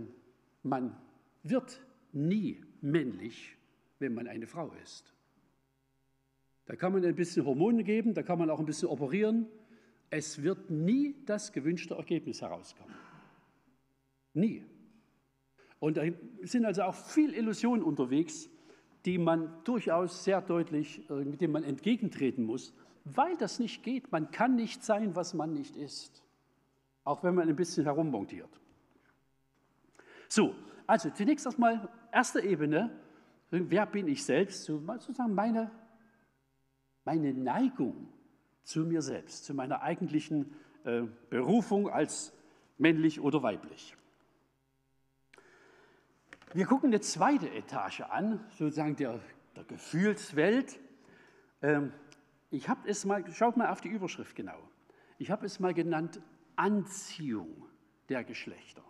man 0.63 0.97
wird 1.43 1.81
nie 2.13 2.61
männlich, 2.81 3.57
wenn 3.99 4.15
man 4.15 4.27
eine 4.27 4.47
Frau 4.47 4.73
ist. 4.83 5.15
Da 6.67 6.77
kann 6.77 6.93
man 6.93 7.05
ein 7.05 7.15
bisschen 7.15 7.47
Hormone 7.47 7.83
geben, 7.83 8.15
da 8.15 8.23
kann 8.23 8.39
man 8.39 8.51
auch 8.51 8.59
ein 8.59 8.67
bisschen 8.67 8.89
operieren. 8.89 9.47
Es 10.11 10.43
wird 10.43 10.71
nie 10.71 11.17
das 11.25 11.53
gewünschte 11.53 11.95
Ergebnis 11.95 12.43
herauskommen. 12.43 12.95
Nie. 14.35 14.65
Und 15.81 15.97
da 15.97 16.03
sind 16.43 16.65
also 16.65 16.83
auch 16.83 16.95
viel 16.95 17.35
Illusionen 17.35 17.83
unterwegs, 17.83 18.51
die 19.05 19.17
man 19.17 19.63
durchaus 19.65 20.25
sehr 20.25 20.43
deutlich, 20.43 21.09
äh, 21.09 21.25
mit 21.25 21.41
denen 21.41 21.53
man 21.53 21.65
entgegentreten 21.65 22.45
muss, 22.45 22.75
weil 23.05 23.37
das 23.37 23.59
nicht 23.59 23.83
geht. 23.83 24.11
Man 24.13 24.31
kann 24.31 24.57
nicht 24.57 24.85
sein, 24.85 25.15
was 25.17 25.35
man 25.35 25.53
nicht 25.53 25.77
ist, 25.77 26.23
auch 27.05 27.23
wenn 27.23 27.35
man 27.35 27.49
ein 27.49 27.57
bisschen 27.57 27.85
herummontiert. 27.85 28.61
So, 30.29 30.55
also 30.87 31.11
zunächst 31.11 31.47
erstmal 31.47 31.89
erste 32.13 32.41
Ebene, 32.41 32.91
wer 33.51 33.87
bin 33.87 34.09
ich 34.09 34.25
selbst, 34.25 34.65
sozusagen 34.65 35.35
meine, 35.35 35.71
meine 37.05 37.33
Neigung 37.33 38.09
zu 38.63 38.81
mir 38.81 39.01
selbst, 39.01 39.45
zu 39.47 39.55
meiner 39.55 39.83
eigentlichen 39.83 40.55
äh, 40.85 41.03
Berufung 41.31 41.89
als 41.89 42.33
männlich 42.77 43.21
oder 43.21 43.43
weiblich. 43.43 43.97
Wir 46.53 46.67
gucken 46.67 46.91
eine 46.91 47.01
zweite 47.01 47.51
Etage 47.51 48.03
an, 48.03 48.41
sozusagen 48.51 48.97
der, 48.97 49.21
der 49.57 49.65
Gefühlswelt. 49.65 50.79
Ähm, 51.63 51.93
ich 52.51 52.69
habe 52.69 52.89
es 52.89 53.05
mal, 53.05 53.25
schaut 53.33 53.57
mal 53.57 53.71
auf 53.71 53.81
die 53.81 53.89
Überschrift 53.89 54.35
genau. 54.35 54.59
Ich 55.19 55.31
habe 55.31 55.45
es 55.45 55.61
mal 55.61 55.75
genannt 55.75 56.21
Anziehung 56.57 57.67
der 58.09 58.25
Geschlechter. 58.25 58.83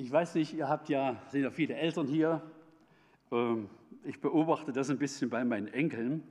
Ich 0.00 0.12
weiß 0.12 0.36
nicht, 0.36 0.54
ihr 0.54 0.68
habt 0.68 0.88
ja, 0.88 1.20
sind 1.26 1.42
ja 1.42 1.50
viele 1.50 1.74
Eltern 1.74 2.06
hier. 2.06 2.40
Ähm, 3.32 3.68
ich 4.04 4.20
beobachte 4.20 4.70
das 4.70 4.90
ein 4.90 4.98
bisschen 4.98 5.28
bei 5.28 5.44
meinen 5.44 5.66
Enkeln, 5.66 6.22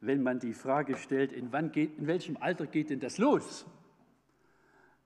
wenn 0.00 0.24
man 0.24 0.40
die 0.40 0.52
Frage 0.52 0.96
stellt, 0.96 1.32
in, 1.32 1.52
wann 1.52 1.70
geht, 1.70 1.96
in 1.98 2.08
welchem 2.08 2.36
Alter 2.36 2.66
geht 2.66 2.90
denn 2.90 2.98
das 2.98 3.18
los? 3.18 3.64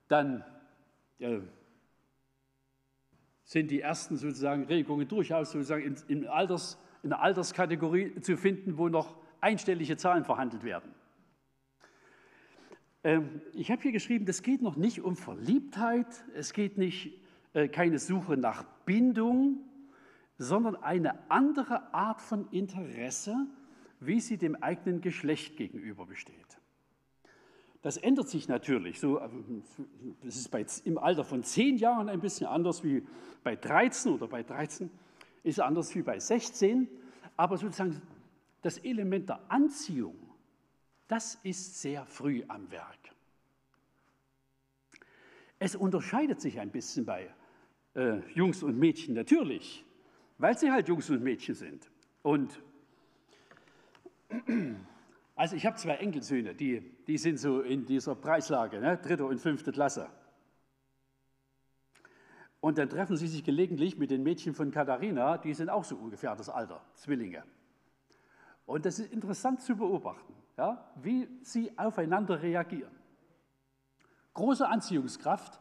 Dann 0.07 0.43
äh, 1.19 1.41
sind 3.43 3.69
die 3.69 3.81
ersten 3.81 4.17
sozusagen 4.17 4.63
Regungen 4.63 5.07
durchaus 5.07 5.51
sozusagen 5.51 5.83
in, 5.83 5.95
in, 6.07 6.27
Alters, 6.27 6.79
in 7.03 7.09
der 7.09 7.21
Alterskategorie 7.21 8.19
zu 8.21 8.35
finden, 8.35 8.79
wo 8.79 8.89
noch 8.89 9.15
einstellige 9.41 9.95
Zahlen 9.95 10.25
verhandelt 10.25 10.63
werden. 10.63 10.91
Ähm, 13.03 13.41
ich 13.53 13.69
habe 13.69 13.83
hier 13.83 13.91
geschrieben, 13.91 14.25
das 14.25 14.41
geht 14.41 14.63
noch 14.63 14.75
nicht 14.75 15.01
um 15.01 15.15
Verliebtheit, 15.15 16.07
es 16.33 16.53
geht 16.53 16.79
nicht 16.79 17.20
keine 17.53 17.99
Suche 17.99 18.37
nach 18.37 18.63
Bindung, 18.85 19.57
sondern 20.37 20.75
eine 20.75 21.29
andere 21.29 21.93
Art 21.93 22.21
von 22.21 22.49
Interesse, 22.51 23.35
wie 23.99 24.19
sie 24.19 24.37
dem 24.37 24.55
eigenen 24.55 25.01
Geschlecht 25.01 25.57
gegenüber 25.57 26.05
besteht. 26.05 26.35
Das 27.81 27.97
ändert 27.97 28.29
sich 28.29 28.47
natürlich. 28.47 28.99
So, 28.99 29.19
äh, 29.19 29.29
das 30.23 30.35
ist 30.35 30.49
bei, 30.49 30.65
im 30.85 30.97
Alter 30.97 31.23
von 31.23 31.43
zehn 31.43 31.77
Jahren 31.77 32.09
ein 32.09 32.19
bisschen 32.19 32.47
anders 32.47 32.83
wie 32.83 33.05
bei 33.43 33.55
13 33.55 34.13
oder 34.13 34.27
bei 34.27 34.43
13 34.43 34.89
ist 35.43 35.59
anders 35.59 35.93
wie 35.95 36.03
bei 36.03 36.19
16. 36.19 36.87
Aber 37.37 37.57
sozusagen 37.57 38.01
das 38.61 38.77
Element 38.79 39.29
der 39.29 39.39
Anziehung, 39.49 40.15
das 41.07 41.35
ist 41.43 41.81
sehr 41.81 42.05
früh 42.05 42.43
am 42.47 42.69
Werk. 42.71 42.99
Es 45.57 45.75
unterscheidet 45.75 46.41
sich 46.41 46.59
ein 46.59 46.71
bisschen 46.71 47.05
bei 47.05 47.33
äh, 47.95 48.19
Jungs 48.33 48.63
und 48.63 48.77
Mädchen, 48.77 49.13
natürlich, 49.13 49.85
weil 50.37 50.57
sie 50.57 50.71
halt 50.71 50.87
Jungs 50.87 51.09
und 51.09 51.23
Mädchen 51.23 51.55
sind. 51.55 51.89
Und 52.23 52.61
also 55.35 55.55
ich 55.55 55.65
habe 55.65 55.75
zwei 55.75 55.95
Enkelsöhne, 55.95 56.55
die, 56.55 56.81
die 57.07 57.17
sind 57.17 57.37
so 57.37 57.61
in 57.61 57.85
dieser 57.85 58.15
Preislage, 58.15 58.79
ne? 58.79 58.97
dritte 58.97 59.25
und 59.25 59.39
fünfte 59.39 59.71
Klasse. 59.71 60.09
Und 62.59 62.77
dann 62.77 62.89
treffen 62.89 63.17
sie 63.17 63.27
sich 63.27 63.43
gelegentlich 63.43 63.97
mit 63.97 64.11
den 64.11 64.21
Mädchen 64.21 64.53
von 64.53 64.69
Katharina, 64.69 65.37
die 65.39 65.53
sind 65.53 65.69
auch 65.69 65.83
so 65.83 65.95
ungefähr 65.95 66.35
das 66.35 66.47
Alter, 66.47 66.81
Zwillinge. 66.93 67.43
Und 68.67 68.85
das 68.85 68.99
ist 68.99 69.11
interessant 69.11 69.61
zu 69.61 69.75
beobachten, 69.75 70.33
ja, 70.57 70.91
wie 71.01 71.27
sie 71.41 71.77
aufeinander 71.77 72.41
reagieren. 72.41 72.91
Große 74.35 74.67
Anziehungskraft, 74.67 75.59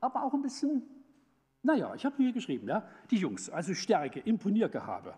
aber 0.00 0.24
auch 0.24 0.34
ein 0.34 0.42
bisschen 0.42 0.82
naja, 1.62 1.94
ich 1.94 2.04
habe 2.04 2.16
hier 2.16 2.32
geschrieben, 2.32 2.68
ja, 2.68 2.86
die 3.10 3.16
Jungs, 3.16 3.48
also 3.48 3.74
Stärke, 3.74 4.20
Imponiergehabe. 4.20 5.14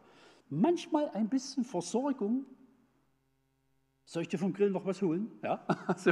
Manchmal 0.50 1.10
ein 1.10 1.28
bisschen 1.28 1.64
Versorgung. 1.64 2.44
Soll 4.04 4.22
ich 4.22 4.28
dir 4.28 4.38
vom 4.38 4.52
Grill 4.52 4.70
noch 4.70 4.84
was 4.84 5.00
holen? 5.00 5.30
Ja, 5.42 5.64
so. 5.96 6.10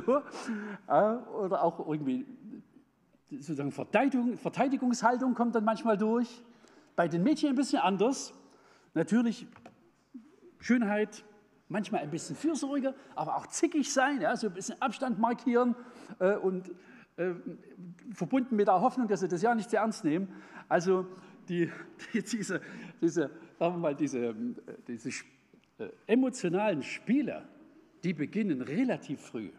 Äh, 0.88 1.14
oder 1.42 1.62
auch 1.62 1.87
irgendwie 1.87 2.27
sozusagen 3.31 3.73
Verteidigung, 3.73 4.37
Verteidigungshaltung 4.37 5.35
kommt 5.35 5.55
dann 5.55 5.64
manchmal 5.64 5.99
durch. 5.99 6.42
Bei 6.97 7.09
den 7.09 7.23
Mädchen 7.23 7.51
ein 7.51 7.55
bisschen 7.55 7.81
anders. 7.81 8.33
Natürlich 8.95 9.47
Schönheit, 10.59 11.25
manchmal 11.68 12.03
ein 12.03 12.11
bisschen 12.11 12.37
Fürsorge, 12.37 12.95
aber 13.14 13.37
auch 13.37 13.47
zickig 13.47 13.92
sein, 13.92 14.21
ja, 14.21 14.37
so 14.37 14.47
ein 14.47 14.55
bisschen 14.55 14.81
Abstand 14.81 15.18
markieren 15.18 15.75
äh, 16.18 16.37
und 16.37 16.71
äh, 17.16 17.35
verbunden 18.12 18.57
mit 18.57 18.68
der 18.68 18.81
Hoffnung, 18.81 19.09
dass 19.09 19.20
sie 19.20 19.29
das 19.29 19.42
ja 19.42 19.55
nicht 19.55 19.70
zu 19.70 19.77
ernst 19.77 20.05
nehmen. 20.05 20.29
Also 20.68 21.07
die, 21.48 21.70
die, 22.12 22.22
diese, 22.22 22.61
diese, 23.01 23.31
sagen 23.59 23.75
wir 23.75 23.79
mal, 23.79 23.94
diese, 23.94 24.18
äh, 24.18 24.35
diese 24.87 25.11
äh, 25.79 25.88
emotionalen 26.07 26.83
Spiele, 26.83 27.48
die 28.03 28.14
beginnen 28.14 28.62
relativ 28.62 29.20
früh. 29.20 29.51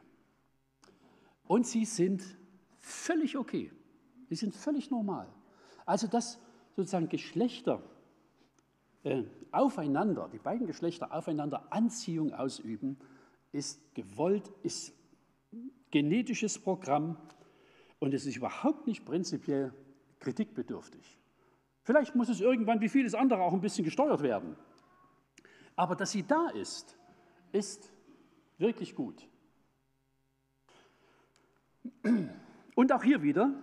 Und 1.48 1.68
sie 1.68 1.86
sind 1.86 2.24
völlig 2.78 3.38
okay. 3.38 3.72
Sie 4.30 4.36
sind 4.36 4.56
völlig 4.56 4.90
normal. 4.90 5.28
Also 5.86 6.08
dass 6.08 6.40
sozusagen 6.76 7.10
Geschlechter 7.10 7.84
äh, 9.04 9.24
aufeinander, 9.52 10.30
die 10.32 10.40
beiden 10.40 10.66
Geschlechter 10.66 11.14
aufeinander 11.14 11.68
Anziehung 11.72 12.34
ausüben, 12.34 12.98
ist 13.52 13.80
gewollt, 13.94 14.52
ist 14.64 14.94
genetisches 15.92 16.58
Programm 16.58 17.18
und 18.04 18.14
es 18.14 18.26
ist 18.26 18.36
überhaupt 18.36 18.86
nicht 18.86 19.06
prinzipiell 19.06 19.74
kritikbedürftig. 20.20 21.18
Vielleicht 21.84 22.16
muss 22.16 22.28
es 22.28 22.42
irgendwann 22.42 22.82
wie 22.82 22.90
vieles 22.90 23.16
andere 23.16 23.42
auch 23.42 23.54
ein 23.54 23.62
bisschen 23.62 23.86
gesteuert 23.86 24.22
werden. 24.22 24.58
Aber 25.78 25.96
dass 25.96 26.12
sie 26.12 26.24
da 26.24 26.50
ist, 26.50 26.98
ist 27.54 27.94
wirklich 28.58 28.94
gut. 28.94 29.26
Und 32.76 32.92
auch 32.92 33.04
hier 33.06 33.24
wieder, 33.24 33.54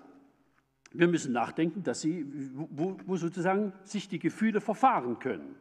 wir 0.93 1.09
müssen 1.09 1.35
nachdenken, 1.35 1.83
dass 1.83 2.01
sie, 2.01 2.25
wo, 2.55 2.97
wo 3.05 3.17
sozusagen 3.17 3.75
sich 3.85 4.09
die 4.09 4.19
Gefühle 4.19 4.63
verfahren 4.63 5.19
können. 5.19 5.55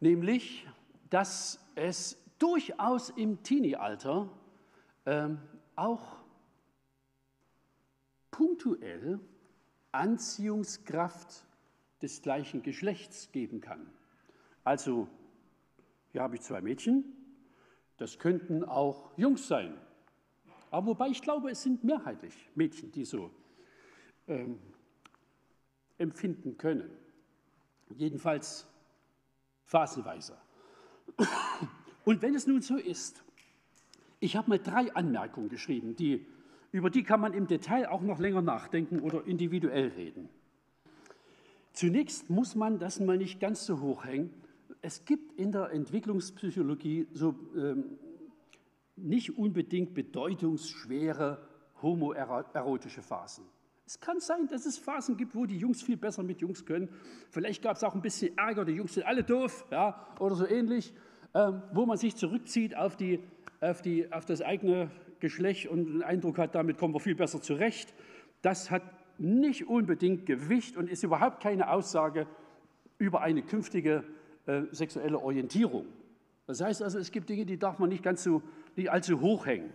Nämlich, 0.00 0.66
dass 1.08 1.64
es 1.76 2.20
durchaus 2.40 3.10
im 3.10 3.44
Teenie-Alter 3.44 4.28
ähm, 5.06 5.38
auch 5.76 6.18
punktuell 8.38 9.18
Anziehungskraft 9.90 11.44
des 12.00 12.22
gleichen 12.22 12.62
Geschlechts 12.62 13.32
geben 13.32 13.60
kann. 13.60 13.90
Also, 14.62 15.08
hier 16.12 16.22
habe 16.22 16.36
ich 16.36 16.42
zwei 16.42 16.60
Mädchen, 16.60 17.02
das 17.96 18.20
könnten 18.20 18.62
auch 18.62 19.10
Jungs 19.16 19.48
sein. 19.48 19.76
Aber 20.70 20.86
wobei 20.86 21.08
ich 21.08 21.20
glaube, 21.20 21.50
es 21.50 21.64
sind 21.64 21.82
mehrheitlich 21.82 22.32
Mädchen, 22.54 22.92
die 22.92 23.04
so 23.04 23.32
ähm, 24.28 24.60
empfinden 25.96 26.56
können. 26.56 26.88
Jedenfalls 27.96 28.68
phasenweise. 29.64 30.38
Und 32.04 32.22
wenn 32.22 32.36
es 32.36 32.46
nun 32.46 32.62
so 32.62 32.76
ist, 32.76 33.20
ich 34.20 34.36
habe 34.36 34.50
mal 34.50 34.60
drei 34.60 34.94
Anmerkungen 34.94 35.48
geschrieben, 35.48 35.96
die 35.96 36.24
über 36.72 36.90
die 36.90 37.02
kann 37.02 37.20
man 37.20 37.32
im 37.32 37.46
Detail 37.46 37.88
auch 37.88 38.02
noch 38.02 38.18
länger 38.18 38.42
nachdenken 38.42 39.00
oder 39.00 39.26
individuell 39.26 39.88
reden. 39.88 40.28
Zunächst 41.72 42.28
muss 42.28 42.54
man 42.54 42.78
das 42.78 43.00
mal 43.00 43.16
nicht 43.16 43.40
ganz 43.40 43.64
so 43.64 43.80
hoch 43.80 44.04
hängen. 44.04 44.30
Es 44.82 45.04
gibt 45.04 45.38
in 45.38 45.52
der 45.52 45.70
Entwicklungspsychologie 45.70 47.08
so 47.12 47.34
ähm, 47.56 47.98
nicht 48.96 49.38
unbedingt 49.38 49.94
bedeutungsschwere 49.94 51.46
homoerotische 51.82 53.02
Phasen. 53.02 53.44
Es 53.86 54.00
kann 54.00 54.20
sein, 54.20 54.48
dass 54.48 54.66
es 54.66 54.76
Phasen 54.76 55.16
gibt, 55.16 55.34
wo 55.34 55.46
die 55.46 55.56
Jungs 55.56 55.82
viel 55.82 55.96
besser 55.96 56.22
mit 56.22 56.40
Jungs 56.40 56.66
können. 56.66 56.90
Vielleicht 57.30 57.62
gab 57.62 57.76
es 57.76 57.84
auch 57.84 57.94
ein 57.94 58.02
bisschen 58.02 58.36
Ärger, 58.36 58.64
die 58.64 58.72
Jungs 58.72 58.94
sind 58.94 59.06
alle 59.06 59.24
doof 59.24 59.64
ja, 59.70 60.06
oder 60.18 60.34
so 60.34 60.46
ähnlich, 60.46 60.92
ähm, 61.34 61.62
wo 61.72 61.86
man 61.86 61.96
sich 61.96 62.14
zurückzieht 62.14 62.76
auf, 62.76 62.96
die, 62.96 63.20
auf, 63.60 63.80
die, 63.80 64.12
auf 64.12 64.26
das 64.26 64.42
eigene 64.42 64.90
Geschlecht 65.20 65.68
und 65.68 65.86
den 65.86 66.02
Eindruck 66.02 66.38
hat, 66.38 66.54
damit 66.54 66.78
kommen 66.78 66.94
wir 66.94 67.00
viel 67.00 67.14
besser 67.14 67.40
zurecht. 67.40 67.94
Das 68.42 68.70
hat 68.70 68.82
nicht 69.18 69.66
unbedingt 69.66 70.26
Gewicht 70.26 70.76
und 70.76 70.88
ist 70.88 71.02
überhaupt 71.02 71.42
keine 71.42 71.70
Aussage 71.70 72.26
über 72.98 73.20
eine 73.20 73.42
künftige 73.42 74.04
äh, 74.46 74.62
sexuelle 74.70 75.18
Orientierung. 75.18 75.86
Das 76.46 76.60
heißt 76.60 76.82
also, 76.82 76.98
es 76.98 77.10
gibt 77.10 77.28
Dinge, 77.28 77.44
die 77.44 77.58
darf 77.58 77.78
man 77.78 77.90
nicht 77.90 78.02
ganz 78.02 78.22
so, 78.22 78.42
nicht 78.76 78.90
allzu 78.90 79.20
hoch 79.20 79.46
hängen. 79.46 79.72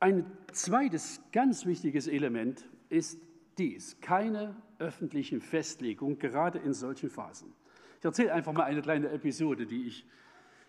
Ein 0.00 0.26
zweites 0.52 1.20
ganz 1.32 1.64
wichtiges 1.64 2.08
Element 2.08 2.68
ist 2.88 3.20
dies, 3.58 4.00
keine 4.00 4.56
öffentlichen 4.78 5.40
Festlegungen, 5.40 6.18
gerade 6.18 6.58
in 6.58 6.74
solchen 6.74 7.08
Phasen. 7.08 7.52
Ich 8.00 8.04
erzähle 8.04 8.32
einfach 8.32 8.52
mal 8.52 8.64
eine 8.64 8.82
kleine 8.82 9.10
Episode, 9.10 9.64
die 9.64 9.86
ich 9.86 10.06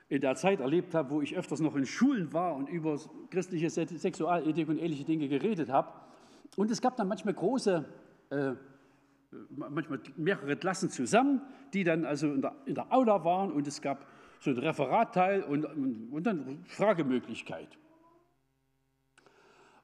in 0.09 0.21
der 0.21 0.35
Zeit 0.35 0.59
erlebt 0.59 0.93
habe, 0.93 1.09
wo 1.11 1.21
ich 1.21 1.35
öfters 1.35 1.59
noch 1.59 1.75
in 1.75 1.85
Schulen 1.85 2.33
war 2.33 2.55
und 2.55 2.69
über 2.69 2.99
christliche 3.29 3.69
Sexualethik 3.69 4.67
und 4.69 4.77
ähnliche 4.77 5.05
Dinge 5.05 5.27
geredet 5.27 5.69
habe. 5.69 5.91
Und 6.55 6.69
es 6.69 6.81
gab 6.81 6.97
dann 6.97 7.07
manchmal 7.07 7.33
große, 7.33 7.85
äh, 8.29 8.53
manchmal 9.49 9.99
mehrere 10.17 10.55
Klassen 10.55 10.89
zusammen, 10.89 11.41
die 11.73 11.83
dann 11.83 12.05
also 12.05 12.31
in 12.31 12.41
der, 12.41 12.55
in 12.65 12.75
der 12.75 12.93
Aula 12.93 13.23
waren 13.23 13.51
und 13.51 13.67
es 13.67 13.81
gab 13.81 14.05
so 14.39 14.51
ein 14.51 14.57
Referatteil 14.57 15.41
und, 15.41 15.65
und 15.65 16.23
dann 16.23 16.63
Fragemöglichkeit. 16.65 17.77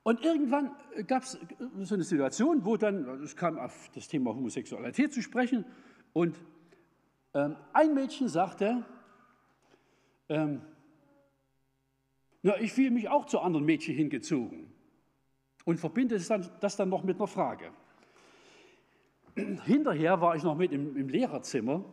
Und 0.03 0.23
irgendwann 0.23 0.71
gab 1.07 1.23
es 1.23 1.37
so 1.81 1.95
eine 1.95 2.03
Situation, 2.03 2.65
wo 2.65 2.77
dann, 2.77 3.23
es 3.23 3.35
kam 3.35 3.57
auf 3.57 3.89
das 3.93 4.07
Thema 4.07 4.33
Homosexualität 4.33 5.13
zu 5.13 5.21
sprechen 5.21 5.65
und 6.13 6.39
ähm, 7.33 7.55
ein 7.73 7.93
Mädchen 7.93 8.27
sagte, 8.27 8.85
ähm, 10.29 10.61
na, 12.41 12.59
ich 12.59 12.71
fühle 12.71 12.91
mich 12.91 13.09
auch 13.09 13.25
zu 13.25 13.39
anderen 13.39 13.65
Mädchen 13.65 13.95
hingezogen 13.95 14.71
und 15.65 15.79
verbinde 15.79 16.15
das 16.15 16.27
dann, 16.27 16.49
das 16.61 16.77
dann 16.77 16.89
noch 16.89 17.03
mit 17.03 17.17
einer 17.17 17.27
Frage. 17.27 17.71
Hinterher 19.35 20.21
war 20.21 20.35
ich 20.35 20.43
noch 20.43 20.55
mit 20.55 20.71
im, 20.71 20.95
im 20.95 21.09
Lehrerzimmer 21.09 21.83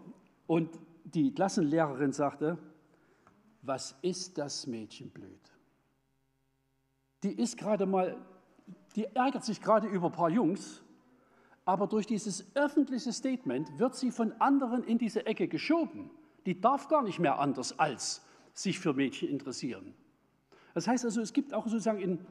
und 0.47 0.79
die 1.05 1.33
Klassenlehrerin 1.35 2.13
sagte, 2.13 2.59
was 3.63 3.97
ist 4.03 4.39
das 4.39 4.67
Mädchen 4.67 5.11
blöd? 5.11 5.41
Die 7.23 7.33
ist 7.33 7.57
gerade 7.57 7.87
mal, 7.87 8.17
die 8.95 9.05
ärgert 9.05 9.45
sich 9.45 9.61
gerade 9.61 9.89
über 9.89 10.07
ein 10.07 10.13
paar 10.13 10.31
Jungs, 10.31 10.83
aber 11.65 11.89
durch 11.89 12.07
dieses 12.07 12.55
öffentliche 12.55 13.13
Statement 13.13 13.79
wird 13.79 13.97
sie 13.97 14.13
von 14.13 14.33
anderen 14.41 14.85
in 14.85 14.99
diese 14.99 15.27
Ecke 15.27 15.49
geschoben. 15.49 16.11
Die 16.45 16.61
darf 16.61 16.87
gar 16.87 17.03
nicht 17.03 17.19
mehr 17.19 17.41
anders 17.41 17.77
als 17.79 18.26
sich 18.57 18.79
für 18.79 18.95
Mädchen 18.95 19.29
interessieren. 19.29 19.95
Das 20.75 20.89
heißt 20.89 21.05
also, 21.05 21.21
es 21.21 21.33
gibt 21.33 21.55
auch 21.55 21.67
sozusagen 21.67 22.03
einen, 22.03 22.27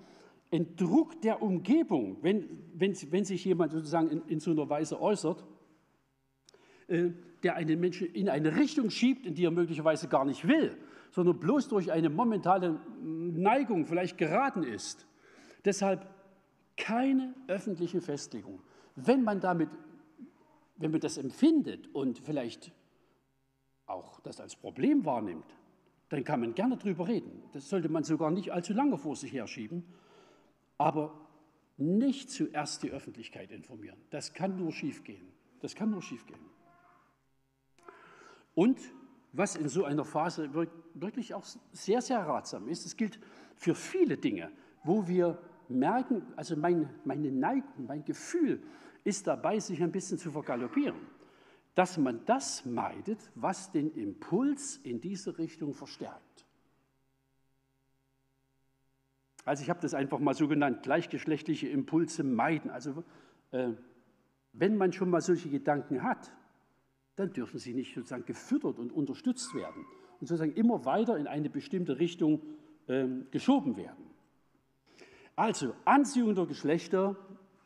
einen 0.52 0.76
Druck 0.76 1.22
der 1.22 1.42
Umgebung, 1.42 2.18
wenn, 2.22 2.50
wenn, 2.74 2.96
wenn 3.12 3.24
sich 3.24 3.46
jemand 3.46 3.72
sozusagen 3.72 4.10
in, 4.10 4.22
in 4.28 4.40
so 4.40 4.52
einer 4.52 4.70
Weise 4.70 5.00
äußert, 5.00 5.46
äh, 6.88 7.12
der 7.44 7.56
einen 7.56 7.80
Menschen 7.80 8.08
in 8.08 8.28
eine 8.28 8.56
Richtung 8.56 8.90
schiebt, 8.90 9.26
in 9.26 9.36
die 9.36 9.46
er 9.46 9.52
möglicherweise 9.52 10.08
gar 10.08 10.26
nicht 10.26 10.48
will, 10.48 10.76
sondern 11.12 11.40
bloß 11.40 11.68
durch 11.68 11.92
eine 11.92 12.10
momentane 12.10 12.80
Neigung 13.02 13.86
vielleicht 13.86 14.18
geraten 14.18 14.64
ist. 14.64 15.06
Deshalb 15.64 16.08
keine 16.76 17.36
öffentliche 17.48 18.02
Festlegung. 18.02 18.62
Wenn 18.96 19.24
man 19.24 19.40
damit, 19.40 19.70
wenn 20.78 20.92
man 20.92 21.00
das 21.00 21.18
empfindet 21.18 21.88
und 21.94 22.18
vielleicht 22.20 22.72
auch 23.86 24.20
das 24.22 24.40
als 24.42 24.56
Problem 24.56 25.06
wahrnimmt, 25.06 25.46
dann 26.16 26.24
kann 26.24 26.40
man 26.40 26.56
gerne 26.56 26.78
drüber 26.78 27.08
reden. 27.08 27.44
Das 27.52 27.68
sollte 27.68 27.90
man 27.90 28.06
sogar 28.06 28.32
nicht 28.32 28.52
allzu 28.52 28.74
lange 28.74 28.98
vor 28.98 29.18
sich 29.18 29.34
herschieben, 29.34 29.84
aber 30.78 31.14
nicht 31.78 32.30
zuerst 32.30 32.84
die 32.84 32.92
Öffentlichkeit 32.92 33.52
informieren. 33.52 33.98
Das 34.12 34.34
kann 34.34 34.58
nur 34.58 34.72
schiefgehen. 34.72 35.28
Das 35.60 35.76
kann 35.76 35.90
nur 35.90 36.02
schiefgehen. 36.02 36.40
Und 38.54 38.80
was 39.34 39.58
in 39.58 39.68
so 39.68 39.84
einer 39.84 40.06
Phase 40.06 40.54
wirklich 40.94 41.34
auch 41.34 41.46
sehr, 41.74 42.02
sehr 42.02 42.20
ratsam 42.20 42.70
ist, 42.70 42.86
es 42.86 42.96
gilt 42.96 43.20
für 43.58 43.76
viele 43.76 44.16
Dinge, 44.16 44.50
wo 44.86 45.06
wir 45.10 45.38
merken, 45.68 46.22
also 46.38 46.56
mein, 46.56 46.90
meine 47.04 47.30
Neigung, 47.30 47.88
mein 47.88 48.06
Gefühl 48.06 48.64
ist 49.04 49.28
dabei, 49.28 49.60
sich 49.60 49.84
ein 49.84 49.92
bisschen 49.92 50.18
zu 50.18 50.32
vergaloppieren, 50.32 50.96
dass 51.76 51.98
man 51.98 52.26
das 52.26 52.66
meidet, 52.66 53.30
was 53.36 53.72
den 53.72 53.92
Impuls 53.92 54.78
in 54.78 55.02
diese 55.02 55.38
Richtung 55.38 55.74
verstärkt. 55.74 56.46
Also 59.44 59.62
ich 59.62 59.70
habe 59.70 59.82
das 59.82 59.94
einfach 59.94 60.20
mal 60.20 60.34
so 60.34 60.48
genannt, 60.48 60.82
gleichgeschlechtliche 60.84 61.68
Impulse 61.68 62.24
meiden. 62.24 62.72
Also 62.72 63.04
äh, 63.52 63.74
wenn 64.54 64.78
man 64.78 64.92
schon 64.94 65.10
mal 65.10 65.22
solche 65.22 65.50
Gedanken 65.50 66.02
hat, 66.02 66.32
dann 67.16 67.32
dürfen 67.32 67.60
sie 67.60 67.74
nicht 67.74 67.94
sozusagen 67.94 68.26
gefüttert 68.26 68.80
und 68.80 68.92
unterstützt 68.92 69.54
werden 69.54 69.86
und 70.20 70.28
sozusagen 70.28 70.54
immer 70.54 70.86
weiter 70.86 71.18
in 71.18 71.28
eine 71.28 71.50
bestimmte 71.50 72.00
Richtung 72.00 72.42
äh, 72.88 73.06
geschoben 73.32 73.78
werden. 73.78 74.06
Also 75.36 75.76
Anziehung 75.84 76.34
der 76.34 76.46
Geschlechter, 76.46 77.16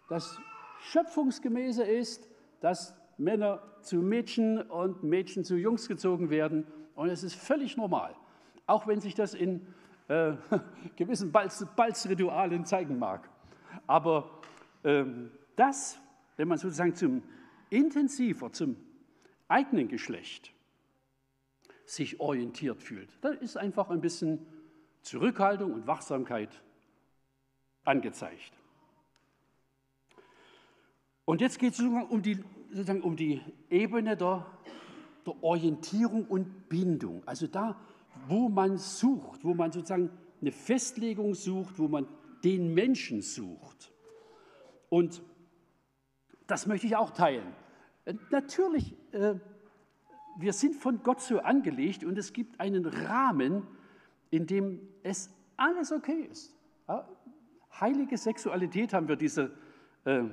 das 0.10 0.40
schöpfungsgemäße 0.82 1.84
ist, 1.84 2.28
dass 2.62 2.99
Männer 3.20 3.62
zu 3.82 3.98
Mädchen 3.98 4.62
und 4.62 5.04
Mädchen 5.04 5.44
zu 5.44 5.58
Jungs 5.58 5.88
gezogen 5.88 6.30
werden 6.30 6.66
und 6.96 7.10
es 7.10 7.24
ist 7.24 7.36
völlig 7.36 7.78
normal, 7.78 8.16
auch 8.66 8.88
wenn 8.88 9.02
sich 9.02 9.14
das 9.14 9.34
in 9.34 9.66
äh, 10.08 10.34
gewissen 10.96 11.32
Balzritualen 11.32 12.66
zeigen 12.66 12.98
mag. 12.98 13.30
Aber 13.88 14.40
ähm, 14.84 15.32
das, 15.56 16.00
wenn 16.38 16.48
man 16.48 16.58
sozusagen 16.58 16.96
zum 16.96 17.24
intensiver, 17.70 18.52
zum 18.52 18.78
eigenen 19.48 19.88
Geschlecht 19.88 20.54
sich 21.86 22.20
orientiert 22.20 22.82
fühlt. 22.82 23.18
Da 23.22 23.30
ist 23.30 23.58
einfach 23.58 23.90
ein 23.90 24.02
bisschen 24.02 24.46
Zurückhaltung 25.02 25.74
und 25.74 25.88
Wachsamkeit 25.88 26.62
angezeigt. 27.84 28.54
Und 31.26 31.42
jetzt 31.42 31.60
geht 31.60 31.74
es 31.74 31.80
um 31.80 32.22
die, 32.22 32.44
sozusagen 32.72 33.02
um 33.02 33.16
die 33.16 33.42
Ebene 33.70 34.16
der, 34.16 34.46
der 35.26 35.44
Orientierung 35.44 36.26
und 36.26 36.70
Bindung. 36.70 37.24
Also 37.26 37.48
da, 37.48 37.80
wo 38.28 38.50
man 38.50 38.78
sucht, 38.78 39.44
wo 39.44 39.54
man 39.54 39.72
sozusagen 39.72 40.10
eine 40.42 40.52
Festlegung 40.52 41.34
sucht, 41.36 41.80
wo 41.80 41.88
man 41.88 42.08
den 42.44 42.74
Menschen 42.74 43.22
sucht. 43.22 43.92
Und 44.90 45.22
das 46.48 46.66
möchte 46.66 46.88
ich 46.88 46.96
auch 46.96 47.12
teilen. 47.12 47.54
Äh, 48.06 48.16
natürlich, 48.32 48.96
äh, 49.12 49.36
wir 50.38 50.54
sind 50.54 50.76
von 50.76 51.04
Gott 51.04 51.22
so 51.22 51.40
angelegt 51.40 52.04
und 52.04 52.18
es 52.18 52.34
gibt 52.34 52.60
einen 52.60 52.86
Rahmen, 52.86 53.68
in 54.32 54.48
dem 54.48 54.80
es 55.04 55.30
alles 55.58 55.92
okay 55.92 56.28
ist. 56.32 56.56
Heilige 57.80 58.18
Sexualität 58.18 58.94
haben 58.94 59.08
wir 59.08 59.16
diese 59.16 59.52
äh, 60.06 60.24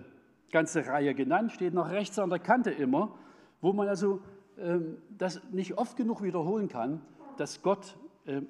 ganze 0.51 0.87
Reihe 0.87 1.15
genannt, 1.15 1.53
steht 1.53 1.75
noch 1.75 1.91
rechts 1.91 2.19
an 2.19 2.31
der 2.31 2.39
Kante 2.39 2.71
immer, 2.71 3.19
wo 3.61 3.73
man 3.73 3.89
also 3.89 4.21
ähm, 4.59 4.99
das 5.17 5.41
nicht 5.53 5.79
oft 5.79 5.97
genug 5.97 6.23
wiederholen 6.23 6.69
kann, 6.69 7.03
dass 7.37 7.63
Gott 7.63 7.97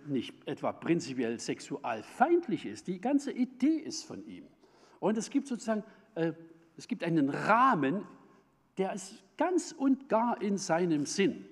nicht 0.06 0.48
etwa 0.48 0.72
prinzipiell 0.72 1.38
sexualfeindlich 1.38 2.64
ist. 2.64 2.86
Die 2.86 2.98
ganze 2.98 3.30
Idee 3.30 3.76
ist 3.76 4.04
von 4.04 4.26
ihm. 4.26 4.46
Und 5.00 5.18
es 5.18 5.28
gibt 5.28 5.48
sozusagen, 5.48 5.84
es 6.78 6.88
gibt 6.88 7.04
einen 7.04 7.28
Rahmen, 7.28 8.06
der 8.78 8.94
ist 8.94 9.22
ganz 9.36 9.72
und 9.72 10.08
gar 10.08 10.40
in 10.40 10.56
seinem 10.56 11.04
Sinn. 11.04 11.44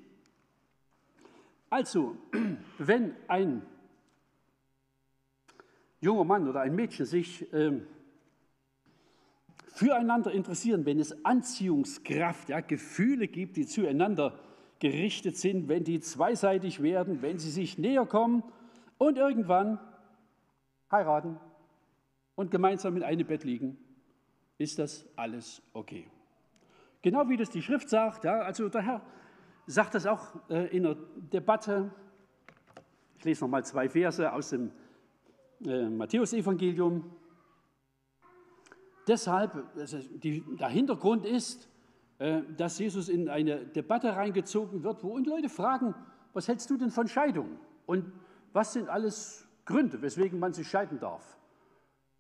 Also, 1.70 2.16
wenn 2.78 3.16
ein 3.28 3.62
junger 6.00 6.24
Mann 6.24 6.48
oder 6.48 6.60
ein 6.60 6.74
Mädchen 6.74 7.06
sich 7.06 7.52
äh, 7.52 7.80
füreinander 9.74 10.30
interessieren, 10.30 10.86
wenn 10.86 11.00
es 11.00 11.24
Anziehungskraft, 11.24 12.48
ja, 12.48 12.60
Gefühle 12.60 13.28
gibt, 13.28 13.56
die 13.56 13.66
zueinander 13.66 14.38
gerichtet 14.78 15.36
sind, 15.36 15.68
wenn 15.68 15.84
die 15.84 16.00
zweiseitig 16.00 16.82
werden, 16.82 17.22
wenn 17.22 17.38
sie 17.38 17.50
sich 17.50 17.76
näher 17.76 18.06
kommen 18.06 18.44
und 18.98 19.18
irgendwann 19.18 19.80
heiraten 20.90 21.38
und 22.36 22.50
gemeinsam 22.50 22.96
in 22.96 23.02
einem 23.02 23.26
Bett 23.26 23.44
liegen, 23.44 23.76
ist 24.58 24.78
das 24.78 25.06
alles 25.16 25.60
okay. 25.72 26.06
Genau 27.02 27.28
wie 27.28 27.36
das 27.36 27.50
die 27.50 27.60
Schrift 27.62 27.88
sagt. 27.88 28.24
Ja, 28.24 28.40
also 28.40 28.68
der 28.68 28.82
Herr 28.82 29.02
sagt 29.66 29.94
das 29.94 30.06
auch 30.06 30.34
äh, 30.48 30.74
in 30.74 30.84
der 30.84 30.96
Debatte. 31.32 31.90
Ich 33.18 33.24
lese 33.24 33.44
noch 33.44 33.50
mal 33.50 33.64
zwei 33.64 33.88
Verse 33.88 34.32
aus 34.32 34.50
dem 34.50 34.70
äh, 35.66 35.88
Matthäusevangelium. 35.88 37.10
Deshalb, 39.06 39.52
der 39.74 40.68
Hintergrund 40.68 41.26
ist, 41.26 41.68
äh, 42.18 42.42
dass 42.56 42.78
Jesus 42.78 43.08
in 43.08 43.28
eine 43.28 43.66
Debatte 43.66 44.16
reingezogen 44.16 44.82
wird, 44.82 45.02
wo 45.02 45.18
Leute 45.18 45.48
fragen, 45.48 45.94
was 46.32 46.48
hältst 46.48 46.70
du 46.70 46.76
denn 46.76 46.90
von 46.90 47.08
Scheidung? 47.08 47.58
Und 47.86 48.12
was 48.52 48.72
sind 48.72 48.88
alles 48.88 49.46
Gründe, 49.64 50.00
weswegen 50.00 50.38
man 50.38 50.52
sich 50.52 50.68
scheiden 50.68 50.98
darf? 50.98 51.38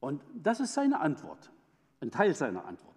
Und 0.00 0.22
das 0.34 0.60
ist 0.60 0.74
seine 0.74 1.00
Antwort, 1.00 1.50
ein 2.00 2.10
Teil 2.10 2.34
seiner 2.34 2.64
Antwort. 2.66 2.94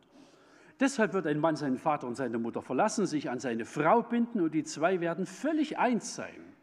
Deshalb 0.80 1.13
wird 1.13 1.26
ein 1.26 1.39
Mann 1.39 1.56
seinen 1.56 1.78
Vater 1.78 2.06
und 2.08 2.15
seine 2.15 2.38
Mutter 2.38 2.62
verlassen, 2.62 3.06
sich 3.06 3.30
an 3.30 3.39
seine 3.39 3.65
Frau 3.65 4.04
binden 4.04 4.41
und 4.41 4.54
die 4.54 4.63
zwei 4.63 5.00
werden 5.00 5.26
völlig 5.26 5.80
eins 5.80 6.15
sein. 6.15 6.54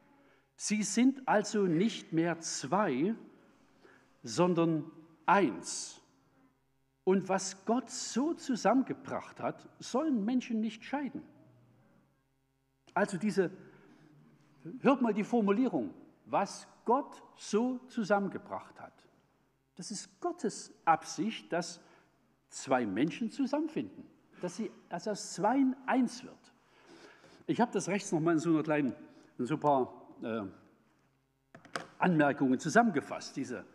Sie 0.57 0.83
sind 0.83 1.27
also 1.27 1.63
nicht 1.63 2.13
mehr 2.13 2.39
zwei, 2.39 3.15
sondern 4.23 4.91
eins. 5.27 6.01
Und 7.05 7.29
was 7.29 7.65
Gott 7.67 7.91
so 7.91 8.33
zusammengebracht 8.33 9.41
hat, 9.41 9.69
sollen 9.79 10.25
Menschen 10.25 10.61
nicht 10.61 10.85
scheiden. 10.85 11.23
Also 12.95 13.19
diese, 13.19 13.51
hört 14.81 15.03
mal 15.03 15.13
die 15.13 15.25
Formulierung, 15.25 15.93
was 16.25 16.67
Gott 16.85 17.23
so 17.37 17.79
zusammengebracht 17.89 18.81
hat. 18.81 18.93
Das 19.77 19.91
ist 19.91 20.21
Gottes 20.21 20.73
Absicht, 20.85 21.53
dass 21.53 21.81
zwei 22.49 22.87
Menschen 22.87 23.31
zusammenfinden, 23.31 24.05
dass 24.41 24.57
sie 24.57 24.71
also 24.89 25.11
aus 25.11 25.35
Zweien 25.35 25.77
eins 25.87 26.23
wird. 26.23 26.53
Ich 27.47 27.61
habe 27.61 27.73
das 27.73 27.89
rechts 27.89 28.13
nochmal 28.13 28.35
in 28.35 28.41
so 28.41 28.51
einer 28.51 28.63
kleinen, 28.63 28.95
in 29.39 29.47
so 29.47 29.55
ein 29.55 29.61
paar 29.61 29.93
äh, 30.23 30.43
Anmerkungen 31.99 32.59
zusammengefasst. 32.59 33.37
Diese, 33.37 33.67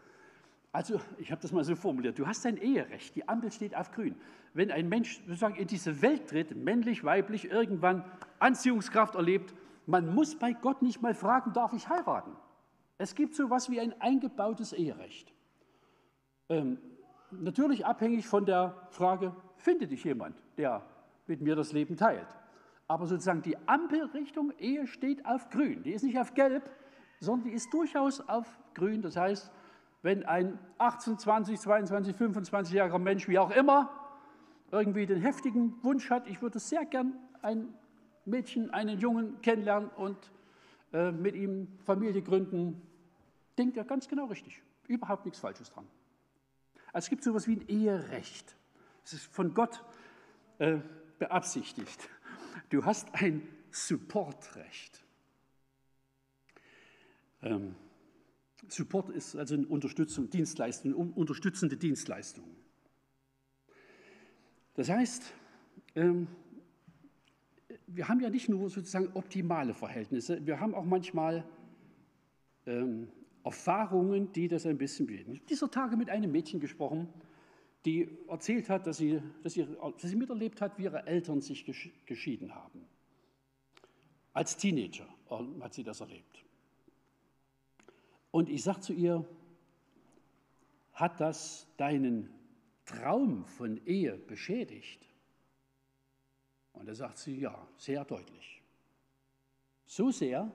also 0.71 0.99
ich 1.17 1.31
habe 1.31 1.41
das 1.41 1.51
mal 1.51 1.63
so 1.63 1.75
formuliert, 1.75 2.19
du 2.19 2.27
hast 2.27 2.45
dein 2.45 2.57
Eherecht, 2.57 3.15
die 3.15 3.27
Ampel 3.27 3.51
steht 3.51 3.75
auf 3.75 3.91
grün. 3.91 4.15
Wenn 4.53 4.71
ein 4.71 4.87
Mensch 4.87 5.21
sozusagen 5.25 5.55
in 5.55 5.67
diese 5.67 6.01
Welt 6.01 6.27
tritt, 6.29 6.55
männlich, 6.55 7.03
weiblich, 7.03 7.49
irgendwann 7.49 8.03
Anziehungskraft 8.39 9.15
erlebt, 9.15 9.53
man 9.85 10.13
muss 10.13 10.37
bei 10.37 10.53
Gott 10.53 10.81
nicht 10.81 11.01
mal 11.01 11.15
fragen, 11.15 11.53
darf 11.53 11.73
ich 11.73 11.89
heiraten? 11.89 12.35
Es 12.99 13.15
gibt 13.15 13.33
so 13.33 13.45
etwas 13.45 13.69
wie 13.69 13.79
ein 13.79 13.99
eingebautes 13.99 14.73
Eherecht. 14.73 15.33
Ähm, 16.49 16.77
natürlich 17.31 17.85
abhängig 17.85 18.27
von 18.27 18.45
der 18.45 18.87
Frage, 18.91 19.35
findet 19.57 19.91
dich 19.91 20.03
jemand, 20.03 20.37
der 20.57 20.83
mit 21.25 21.41
mir 21.41 21.55
das 21.55 21.73
Leben 21.73 21.95
teilt. 21.95 22.27
Aber 22.87 23.05
sozusagen 23.05 23.41
die 23.41 23.57
Ampelrichtung 23.67 24.51
Ehe 24.57 24.87
steht 24.87 25.25
auf 25.25 25.49
grün. 25.49 25.83
Die 25.83 25.91
ist 25.91 26.03
nicht 26.03 26.19
auf 26.19 26.33
gelb, 26.33 26.69
sondern 27.19 27.49
die 27.49 27.55
ist 27.55 27.71
durchaus 27.73 28.19
auf 28.27 28.59
grün. 28.73 29.01
Das 29.01 29.15
heißt, 29.15 29.51
wenn 30.01 30.25
ein 30.25 30.57
18, 30.77 31.17
20, 31.17 31.59
22, 31.59 32.15
25-jähriger 32.15 32.99
Mensch, 32.99 33.27
wie 33.27 33.39
auch 33.39 33.51
immer, 33.51 33.89
irgendwie 34.71 35.05
den 35.05 35.21
heftigen 35.21 35.81
Wunsch 35.83 36.09
hat, 36.09 36.27
ich 36.27 36.41
würde 36.41 36.59
sehr 36.59 36.85
gern 36.85 37.13
ein 37.41 37.73
Mädchen, 38.25 38.69
einen 38.71 38.99
Jungen 38.99 39.41
kennenlernen 39.41 39.89
und 39.89 40.31
äh, 40.93 41.11
mit 41.11 41.35
ihm 41.35 41.67
Familie 41.85 42.21
gründen, 42.21 42.81
denkt 43.57 43.77
er 43.77 43.83
ganz 43.83 44.07
genau 44.07 44.25
richtig. 44.25 44.61
Überhaupt 44.87 45.25
nichts 45.25 45.39
Falsches 45.39 45.69
dran. 45.69 45.87
Also 46.93 47.05
es 47.05 47.09
gibt 47.09 47.23
so 47.23 47.31
etwas 47.31 47.47
wie 47.47 47.57
ein 47.57 47.67
Eherecht. 47.67 48.55
Es 49.03 49.13
ist 49.13 49.25
von 49.25 49.53
Gott 49.53 49.83
äh, 50.59 50.77
beabsichtigt. 51.17 52.09
Du 52.69 52.85
hast 52.85 53.13
ein 53.13 53.47
Supportrecht. 53.71 55.03
Ähm, 57.41 57.75
Support 58.67 59.09
ist 59.09 59.35
also 59.35 59.55
eine 59.55 59.67
Unterstützung, 59.67 60.29
Dienstleistung, 60.29 60.93
unterstützende 60.93 61.77
Dienstleistung. 61.77 62.43
Das 64.75 64.89
heißt, 64.89 65.33
ähm, 65.95 66.27
wir 67.87 68.07
haben 68.07 68.19
ja 68.19 68.29
nicht 68.29 68.49
nur 68.49 68.69
sozusagen 68.69 69.09
optimale 69.13 69.73
Verhältnisse, 69.73 70.45
wir 70.45 70.59
haben 70.59 70.75
auch 70.75 70.85
manchmal 70.85 71.43
ähm, 72.65 73.09
Erfahrungen, 73.43 74.31
die 74.33 74.47
das 74.47 74.65
ein 74.65 74.77
bisschen 74.77 75.07
bilden. 75.07 75.33
Ich 75.33 75.39
habe 75.39 75.47
dieser 75.47 75.71
Tage 75.71 75.97
mit 75.97 76.09
einem 76.09 76.31
Mädchen 76.31 76.59
gesprochen, 76.59 77.07
die 77.85 78.09
erzählt 78.27 78.69
hat, 78.69 78.85
dass 78.85 78.97
sie, 78.97 79.21
dass 79.41 79.53
sie, 79.53 79.65
dass 79.65 80.11
sie 80.11 80.15
miterlebt 80.15 80.61
hat, 80.61 80.77
wie 80.77 80.83
ihre 80.83 81.07
Eltern 81.07 81.41
sich 81.41 81.65
geschieden 82.05 82.53
haben. 82.53 82.85
Als 84.33 84.57
Teenager 84.57 85.07
hat 85.61 85.73
sie 85.73 85.83
das 85.83 86.01
erlebt. 86.01 86.43
Und 88.31 88.49
ich 88.49 88.63
sage 88.63 88.81
zu 88.81 88.93
ihr, 88.93 89.25
hat 90.93 91.19
das 91.19 91.67
deinen 91.77 92.29
Traum 92.85 93.45
von 93.45 93.77
Ehe 93.85 94.17
beschädigt? 94.17 95.07
Und 96.73 96.87
da 96.87 96.93
sagt 96.93 97.17
sie, 97.17 97.39
ja, 97.39 97.67
sehr 97.77 98.05
deutlich. 98.05 98.61
So 99.85 100.11
sehr, 100.11 100.51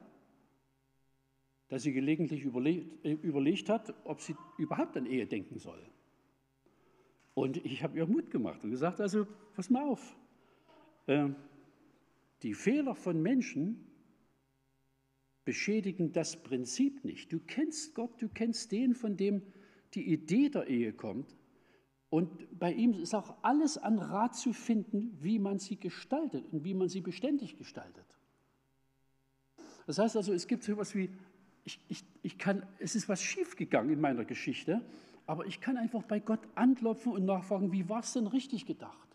dass 1.69 1.83
sie 1.83 1.93
gelegentlich 1.93 2.43
überlegt, 2.43 3.05
äh, 3.05 3.13
überlegt 3.13 3.69
hat, 3.69 3.93
ob 4.05 4.21
sie 4.21 4.37
überhaupt 4.59 4.97
an 4.97 5.07
Ehe 5.07 5.27
denken 5.27 5.59
soll. 5.59 5.85
Und 7.35 7.57
ich 7.65 7.83
habe 7.83 7.99
ihr 7.99 8.07
Mut 8.07 8.31
gemacht 8.31 8.63
und 8.63 8.71
gesagt, 8.71 9.01
also 9.01 9.27
pass 9.55 9.71
mal 9.71 9.89
auf, 9.89 10.17
äh, 11.07 11.29
die 12.43 12.55
Fehler 12.55 12.95
von 12.95 13.21
Menschen 13.21 13.85
beschädigen 15.45 16.13
das 16.13 16.43
Prinzip 16.43 17.05
nicht. 17.05 17.33
Du 17.33 17.41
kennst 17.41 17.95
Gott, 17.95 18.21
du 18.21 18.29
kennst 18.29 18.73
den, 18.73 18.95
von 18.95 19.17
dem 19.17 19.43
die 19.95 20.13
Idee 20.13 20.49
der 20.49 20.67
Ehe 20.67 20.93
kommt. 20.93 21.37
Und 22.11 22.59
bei 22.59 22.73
ihm 22.73 22.93
ist 22.95 23.15
auch 23.15 23.37
alles 23.43 23.77
an 23.77 23.99
Rat 23.99 24.37
zu 24.37 24.53
finden, 24.53 25.17
wie 25.21 25.39
man 25.39 25.59
sie 25.59 25.77
gestaltet 25.77 26.45
und 26.53 26.65
wie 26.65 26.75
man 26.75 26.89
sie 26.89 27.01
beständig 27.01 27.59
gestaltet. 27.59 28.07
Das 29.87 29.99
heißt 29.99 30.17
also, 30.17 30.33
es 30.33 30.47
gibt 30.47 30.63
so 30.63 30.73
etwas 30.73 30.95
wie 30.95 31.11
ich, 31.65 31.81
ich, 31.89 32.05
ich 32.23 32.39
kann, 32.39 32.65
es 32.79 32.95
ist 32.95 33.09
was 33.09 33.23
schiefgegangen 33.23 33.93
in 33.93 34.01
meiner 34.01 34.25
Geschichte, 34.25 34.83
aber 35.27 35.47
ich 35.47 35.61
kann 35.61 35.77
einfach 35.77 36.03
bei 36.03 36.21
Gott 36.21 36.41
anklopfen 36.55 37.13
und 37.13 37.25
nachfragen, 37.25 37.73
wie 37.73 37.89
war 37.89 38.01
es 38.01 38.13
denn 38.13 38.27
richtig 38.27 38.67
gedacht? 38.67 39.09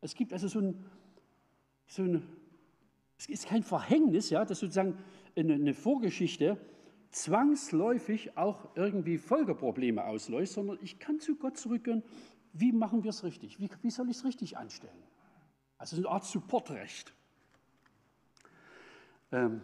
Es 0.00 0.14
gibt 0.14 0.32
also 0.32 0.48
so 0.48 0.60
ein, 0.60 0.84
so 1.86 2.02
ein, 2.02 2.22
es 3.22 3.28
ist 3.28 3.46
kein 3.46 3.62
Verhängnis, 3.62 4.30
ja, 4.30 4.44
dass 4.44 4.58
sozusagen 4.58 4.98
eine, 5.36 5.74
Vorgeschichte 5.74 6.58
zwangsläufig 7.10 8.36
auch 8.36 8.68
irgendwie 8.74 9.16
Folgeprobleme 9.16 10.04
auslöst, 10.04 10.54
sondern 10.54 10.78
ich 10.82 10.98
kann 10.98 11.20
zu 11.20 11.36
Gott 11.36 11.56
zurückgehen, 11.56 12.02
wie 12.52 12.72
machen 12.72 13.04
wir 13.04 13.10
es 13.10 13.22
richtig? 13.22 13.60
Wie, 13.60 13.70
wie 13.82 13.90
soll 13.90 14.10
ich 14.10 14.16
es 14.16 14.24
richtig 14.24 14.56
anstellen? 14.56 15.02
Also 15.78 15.96
eine 15.96 16.08
Art 16.08 16.24
Supportrecht. 16.24 17.14
Ähm, 19.30 19.60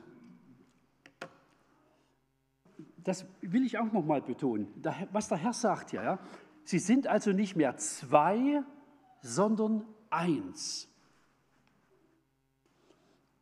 das 2.99 3.27
will 3.41 3.65
ich 3.65 3.77
auch 3.79 3.93
noch 3.93 4.05
mal 4.05 4.23
betonen, 4.23 4.69
was 5.11 5.29
der 5.29 5.39
Herr 5.39 5.53
sagt 5.53 5.91
hier. 5.91 6.03
Ja? 6.03 6.19
Sie 6.65 6.79
sind 6.79 7.09
also 7.09 7.33
nicht 7.33 7.57
mehr 7.57 7.77
zwei, 7.77 8.63
sondern 9.21 9.85
eins. 10.11 10.88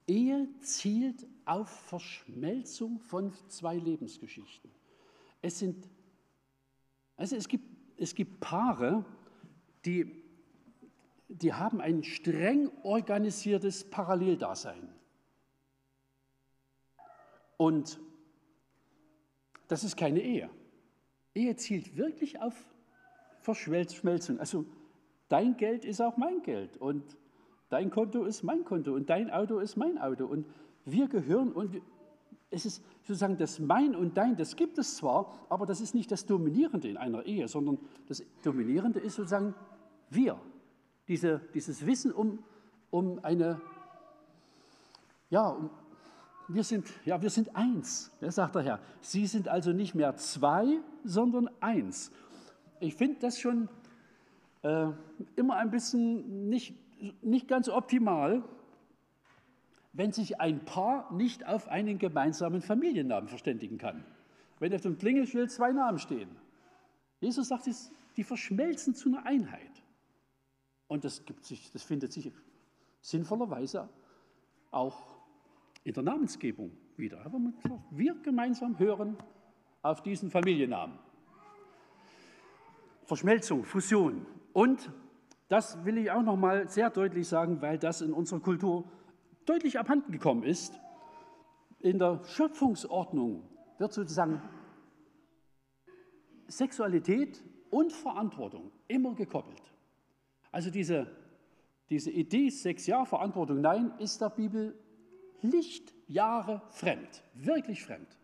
Ehe 0.06 0.48
zielt 0.60 1.26
auf 1.44 1.68
Verschmelzung 1.68 3.00
von 3.00 3.32
zwei 3.48 3.76
Lebensgeschichten. 3.76 4.70
Es, 5.42 5.58
sind, 5.58 5.88
also 7.16 7.36
es, 7.36 7.48
gibt, 7.48 7.64
es 7.96 8.14
gibt 8.14 8.40
Paare, 8.40 9.04
die, 9.84 10.22
die 11.28 11.52
haben 11.52 11.80
ein 11.80 12.04
streng 12.04 12.70
organisiertes 12.82 13.88
Paralleldasein. 13.88 14.88
Und 17.56 17.98
das 19.68 19.82
ist 19.82 19.96
keine 19.96 20.20
Ehe. 20.20 20.50
Ehe 21.34 21.56
zielt 21.56 21.96
wirklich 21.96 22.40
auf 22.40 22.54
Verschmelzung. 23.40 24.38
Also 24.38 24.66
dein 25.28 25.56
Geld 25.56 25.84
ist 25.84 26.00
auch 26.00 26.16
mein 26.16 26.42
Geld 26.42 26.76
und 26.76 27.16
dein 27.68 27.90
Konto 27.90 28.24
ist 28.24 28.42
mein 28.42 28.64
Konto 28.64 28.94
und 28.94 29.10
dein 29.10 29.30
Auto 29.30 29.58
ist 29.58 29.76
mein 29.76 29.98
Auto 29.98 30.26
und 30.26 30.46
wir 30.84 31.08
gehören 31.08 31.52
und 31.52 31.80
es 32.50 32.64
ist 32.64 32.82
sozusagen 33.02 33.36
das 33.36 33.58
Mein 33.58 33.94
und 33.94 34.16
Dein, 34.16 34.36
das 34.36 34.56
gibt 34.56 34.78
es 34.78 34.96
zwar, 34.96 35.32
aber 35.48 35.66
das 35.66 35.80
ist 35.80 35.94
nicht 35.94 36.10
das 36.12 36.26
Dominierende 36.26 36.88
in 36.88 36.96
einer 36.96 37.26
Ehe, 37.26 37.48
sondern 37.48 37.78
das 38.08 38.22
Dominierende 38.42 39.00
ist 39.00 39.16
sozusagen 39.16 39.54
wir. 40.10 40.40
Diese, 41.08 41.40
dieses 41.54 41.86
Wissen 41.86 42.12
um, 42.12 42.38
um 42.90 43.20
eine, 43.22 43.60
ja, 45.30 45.48
um, 45.48 45.70
wir 46.48 46.62
sind, 46.62 46.86
ja, 47.04 47.20
wir 47.20 47.30
sind 47.30 47.54
eins, 47.56 48.12
das 48.20 48.36
sagt 48.36 48.54
der 48.54 48.62
Herr. 48.62 48.80
Sie 49.00 49.26
sind 49.26 49.48
also 49.48 49.72
nicht 49.72 49.94
mehr 49.94 50.16
zwei, 50.16 50.78
sondern 51.04 51.50
eins. 51.60 52.12
Ich 52.78 52.94
finde 52.94 53.18
das 53.20 53.40
schon 53.40 53.68
äh, 54.62 54.88
immer 55.34 55.56
ein 55.56 55.70
bisschen 55.70 56.48
nicht, 56.48 56.74
nicht 57.22 57.48
ganz 57.48 57.68
optimal, 57.68 58.42
wenn 59.92 60.12
sich 60.12 60.40
ein 60.40 60.64
Paar 60.64 61.12
nicht 61.12 61.46
auf 61.46 61.68
einen 61.68 61.98
gemeinsamen 61.98 62.60
Familiennamen 62.60 63.28
verständigen 63.28 63.78
kann. 63.78 64.04
Wenn 64.58 64.74
auf 64.74 64.82
dem 64.82 64.98
Klingelschild 64.98 65.50
zwei 65.50 65.72
Namen 65.72 65.98
stehen. 65.98 66.28
Jesus 67.20 67.48
sagt, 67.48 67.68
die 68.16 68.24
verschmelzen 68.24 68.94
zu 68.94 69.08
einer 69.08 69.24
Einheit. 69.24 69.82
Und 70.86 71.04
das, 71.04 71.22
sich, 71.40 71.70
das 71.72 71.82
findet 71.82 72.12
sich 72.12 72.30
sinnvollerweise 73.00 73.88
auch 74.70 75.02
in 75.84 75.94
der 75.94 76.02
Namensgebung 76.02 76.72
wieder. 76.96 77.24
Aber 77.24 77.40
wir 77.90 78.14
gemeinsam 78.22 78.78
hören 78.78 79.16
auf 79.82 80.02
diesen 80.02 80.30
Familiennamen. 80.30 80.98
Verschmelzung, 83.04 83.64
Fusion. 83.64 84.26
Und 84.52 84.90
das 85.48 85.84
will 85.84 85.98
ich 85.98 86.10
auch 86.10 86.22
noch 86.22 86.36
mal 86.36 86.68
sehr 86.68 86.90
deutlich 86.90 87.28
sagen, 87.28 87.60
weil 87.62 87.78
das 87.78 88.00
in 88.00 88.12
unserer 88.12 88.40
Kultur 88.40 88.84
deutlich 89.44 89.78
abhanden 89.78 90.12
gekommen 90.12 90.42
ist. 90.42 90.78
In 91.78 91.98
der 91.98 92.20
Schöpfungsordnung 92.24 93.48
wird 93.78 93.92
sozusagen 93.92 94.42
Sexualität 96.48 97.42
und 97.70 97.92
Verantwortung 97.92 98.72
immer 98.88 99.14
gekoppelt. 99.14 99.62
Also 100.50 100.70
diese, 100.70 101.06
diese 101.90 102.10
Idee, 102.10 102.50
sechs 102.50 102.86
Jahre 102.86 103.06
Verantwortung, 103.06 103.60
nein, 103.60 103.92
ist 103.98 104.20
der 104.20 104.30
Bibel 104.30 104.74
Lichtjahre 105.42 106.62
fremd, 106.70 107.22
wirklich 107.34 107.84
fremd. 107.84 108.18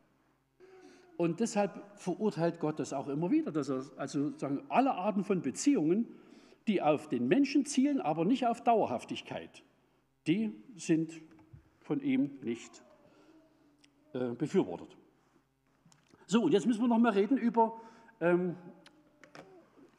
Und 1.16 1.40
deshalb 1.40 1.72
verurteilt 1.94 2.58
Gott 2.58 2.80
das 2.80 2.92
auch 2.92 3.08
immer 3.08 3.30
wieder, 3.30 3.52
dass 3.52 3.68
er 3.68 3.84
also 3.96 4.36
sagen, 4.38 4.62
alle 4.68 4.92
Arten 4.92 5.24
von 5.24 5.42
Beziehungen, 5.42 6.08
die 6.66 6.82
auf 6.82 7.08
den 7.08 7.28
Menschen 7.28 7.64
zielen, 7.64 8.00
aber 8.00 8.24
nicht 8.24 8.46
auf 8.46 8.62
Dauerhaftigkeit, 8.62 9.62
die 10.26 10.52
sind 10.76 11.20
von 11.80 12.00
ihm 12.00 12.38
nicht 12.42 12.82
äh, 14.12 14.34
befürwortet. 14.34 14.96
So, 16.26 16.44
und 16.44 16.52
jetzt 16.52 16.66
müssen 16.66 16.80
wir 16.80 16.88
noch 16.88 16.98
mal 16.98 17.12
reden 17.12 17.36
über 17.36 17.80
ähm, 18.20 18.56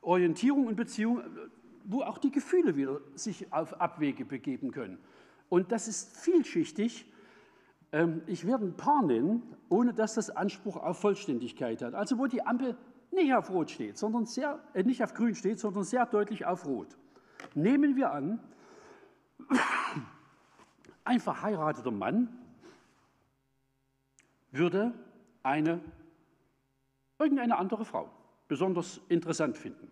Orientierung 0.02 0.68
und 0.68 0.76
Beziehung, 0.76 1.22
wo 1.84 2.02
auch 2.02 2.18
die 2.18 2.32
Gefühle 2.32 2.76
wieder 2.76 3.02
sich 3.16 3.52
auf 3.52 3.80
Abwege 3.80 4.26
begeben 4.26 4.72
können. 4.72 4.98
Und 5.50 5.72
das 5.72 5.88
ist 5.88 6.18
vielschichtig. 6.18 7.06
Ähm, 7.92 8.22
ich 8.26 8.48
werde 8.48 8.66
ein 8.66 8.78
paar 8.78 9.04
nennen, 9.04 9.44
ohne 9.70 9.94
dass 9.94 10.16
das 10.16 10.30
Anspruch 10.30 10.78
auf 10.78 11.00
Vollständigkeit 11.00 11.82
hat. 11.82 11.94
Also 11.94 12.18
wo 12.18 12.28
die 12.28 12.46
Ampel 12.46 12.78
nicht 13.14 13.34
auf 13.34 13.50
Rot 13.50 13.72
steht, 13.72 13.98
sondern 13.98 14.26
sehr, 14.26 14.60
äh, 14.74 14.84
nicht 14.84 15.04
auf 15.04 15.14
Grün 15.14 15.36
steht, 15.36 15.60
sondern 15.60 15.84
sehr 15.84 16.06
deutlich 16.06 16.46
auf 16.46 16.66
Rot. 16.66 16.98
Nehmen 17.56 17.96
wir 17.96 18.12
an, 18.12 18.40
ein 21.04 21.20
verheirateter 21.20 21.92
Mann 21.92 22.30
würde 24.52 24.94
eine, 25.42 25.82
irgendeine 27.20 27.58
andere 27.58 27.86
Frau 27.86 28.10
besonders 28.48 29.02
interessant 29.10 29.58
finden. 29.58 29.92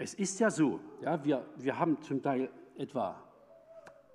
Es 0.00 0.14
ist 0.14 0.38
ja 0.38 0.48
so, 0.50 0.78
ja, 1.00 1.24
wir, 1.24 1.44
wir 1.56 1.76
haben 1.78 2.00
zum 2.02 2.22
Teil 2.22 2.50
etwa 2.76 3.20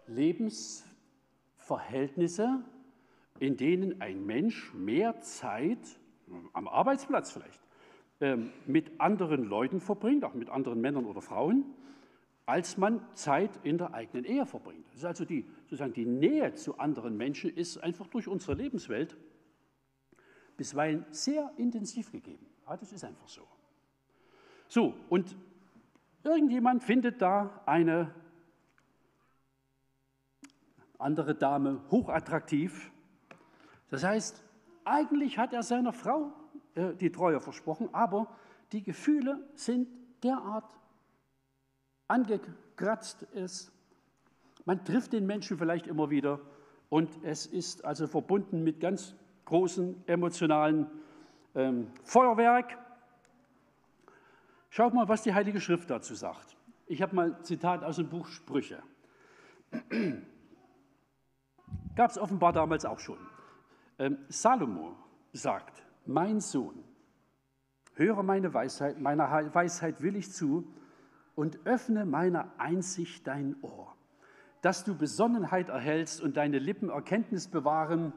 Lebensverhältnisse, 0.07 2.63
in 3.39 3.57
denen 3.57 4.01
ein 4.01 4.25
Mensch 4.25 4.73
mehr 4.73 5.19
Zeit, 5.21 5.99
am 6.53 6.67
Arbeitsplatz 6.67 7.31
vielleicht, 7.31 7.61
ähm, 8.21 8.51
mit 8.65 8.99
anderen 8.99 9.43
Leuten 9.43 9.79
verbringt, 9.79 10.23
auch 10.23 10.33
mit 10.33 10.49
anderen 10.49 10.81
Männern 10.81 11.05
oder 11.05 11.21
Frauen, 11.21 11.65
als 12.45 12.77
man 12.77 13.01
Zeit 13.13 13.51
in 13.63 13.77
der 13.77 13.93
eigenen 13.93 14.25
Ehe 14.25 14.45
verbringt. 14.45 14.85
Das 14.89 14.97
ist 14.97 15.05
also 15.05 15.25
die, 15.25 15.45
sozusagen 15.63 15.93
die 15.93 16.05
Nähe 16.05 16.53
zu 16.53 16.77
anderen 16.77 17.17
Menschen 17.17 17.49
ist 17.49 17.77
einfach 17.77 18.07
durch 18.07 18.27
unsere 18.27 18.53
Lebenswelt 18.53 19.15
bisweilen 20.57 21.05
sehr 21.09 21.51
intensiv 21.57 22.11
gegeben. 22.11 22.45
Ja, 22.67 22.77
das 22.77 22.91
ist 22.91 23.03
einfach 23.03 23.27
so. 23.27 23.41
So, 24.67 24.93
und 25.09 25.35
Irgendjemand 26.23 26.83
findet 26.83 27.21
da 27.21 27.61
eine 27.65 28.15
andere 30.97 31.35
Dame 31.35 31.81
hochattraktiv. 31.91 32.92
Das 33.93 34.03
heißt, 34.03 34.43
eigentlich 34.85 35.37
hat 35.37 35.53
er 35.53 35.61
seiner 35.61 35.93
Frau 35.93 36.33
äh, 36.73 36.95
die 36.95 37.11
Treue 37.11 37.39
versprochen, 37.39 37.89
aber 37.91 38.25
die 38.71 38.81
Gefühle 38.81 39.47
sind 39.53 39.87
derart 40.23 40.65
angekratzt. 42.07 43.21
Ist. 43.33 43.71
Man 44.65 44.83
trifft 44.83 45.13
den 45.13 45.27
Menschen 45.27 45.59
vielleicht 45.59 45.85
immer 45.85 46.09
wieder 46.09 46.39
und 46.89 47.23
es 47.23 47.45
ist 47.45 47.85
also 47.85 48.07
verbunden 48.07 48.63
mit 48.63 48.79
ganz 48.79 49.13
großen 49.45 50.03
emotionalen 50.07 50.89
ähm, 51.53 51.91
Feuerwerk. 52.03 52.79
Schaut 54.71 54.95
mal, 54.95 55.07
was 55.07 55.21
die 55.21 55.35
Heilige 55.35 55.61
Schrift 55.61 55.91
dazu 55.91 56.15
sagt. 56.15 56.57
Ich 56.87 57.03
habe 57.03 57.15
mal 57.15 57.35
ein 57.35 57.43
Zitat 57.43 57.83
aus 57.83 57.97
dem 57.97 58.09
Buch 58.09 58.25
Sprüche. 58.25 58.81
Gab 61.95 62.09
es 62.09 62.17
offenbar 62.17 62.53
damals 62.53 62.85
auch 62.85 62.97
schon. 62.97 63.19
Ähm, 63.99 64.17
Salomo 64.27 64.95
sagt, 65.33 65.83
mein 66.05 66.39
Sohn, 66.39 66.83
höre 67.95 68.23
meine 68.23 68.53
Weisheit, 68.53 68.99
meiner 68.99 69.53
Weisheit 69.53 70.01
will 70.01 70.15
ich 70.15 70.31
zu 70.31 70.67
und 71.35 71.65
öffne 71.65 72.05
meiner 72.05 72.51
Einsicht 72.57 73.27
dein 73.27 73.55
Ohr, 73.61 73.95
dass 74.61 74.83
du 74.83 74.97
Besonnenheit 74.97 75.69
erhältst 75.69 76.21
und 76.21 76.37
deine 76.37 76.59
Lippen 76.59 76.89
Erkenntnis 76.89 77.47
bewahren. 77.47 78.13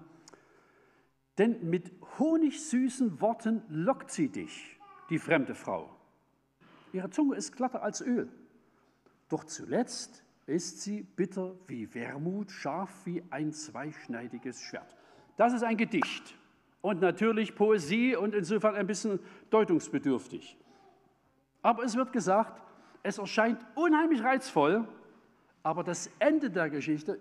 Denn 1.39 1.69
mit 1.69 1.93
honigsüßen 2.19 3.21
Worten 3.21 3.63
lockt 3.69 4.11
sie 4.11 4.29
dich, 4.29 4.79
die 5.11 5.19
fremde 5.19 5.55
Frau. 5.55 5.95
Ihre 6.93 7.11
Zunge 7.11 7.37
ist 7.37 7.55
glatter 7.55 7.83
als 7.83 8.01
Öl. 8.01 8.29
Doch 9.29 9.45
zuletzt 9.45 10.25
ist 10.47 10.81
sie 10.81 11.03
bitter 11.03 11.57
wie 11.67 11.93
Wermut, 11.95 12.51
scharf 12.51 13.05
wie 13.05 13.23
ein 13.31 13.53
zweischneidiges 13.53 14.63
Schwert. 14.63 14.97
Das 15.37 15.53
ist 15.53 15.63
ein 15.63 15.77
Gedicht 15.77 16.35
und 16.81 17.01
natürlich 17.01 17.55
Poesie 17.55 18.17
und 18.17 18.35
insofern 18.35 18.75
ein 18.75 18.87
bisschen 18.87 19.19
deutungsbedürftig. 19.51 20.57
Aber 21.63 21.85
es 21.85 21.97
wird 21.97 22.13
gesagt, 22.13 22.63
es 23.03 23.19
erscheint 23.19 23.65
unheimlich 23.75 24.23
reizvoll, 24.23 24.87
aber 25.63 25.85
das 25.85 26.11
Ende 26.19 26.51
der 26.51 26.71
Geschichte, 26.71 27.19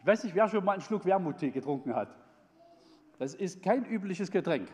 ich 0.00 0.06
weiß 0.06 0.24
nicht, 0.24 0.34
wer 0.34 0.48
schon 0.48 0.64
mal 0.64 0.72
einen 0.72 0.82
Schluck 0.82 1.04
Wermuttee 1.04 1.50
getrunken 1.50 1.94
hat. 1.94 2.14
Das 3.18 3.34
ist 3.34 3.62
kein 3.62 3.84
übliches 3.84 4.30
Getränk. 4.30 4.68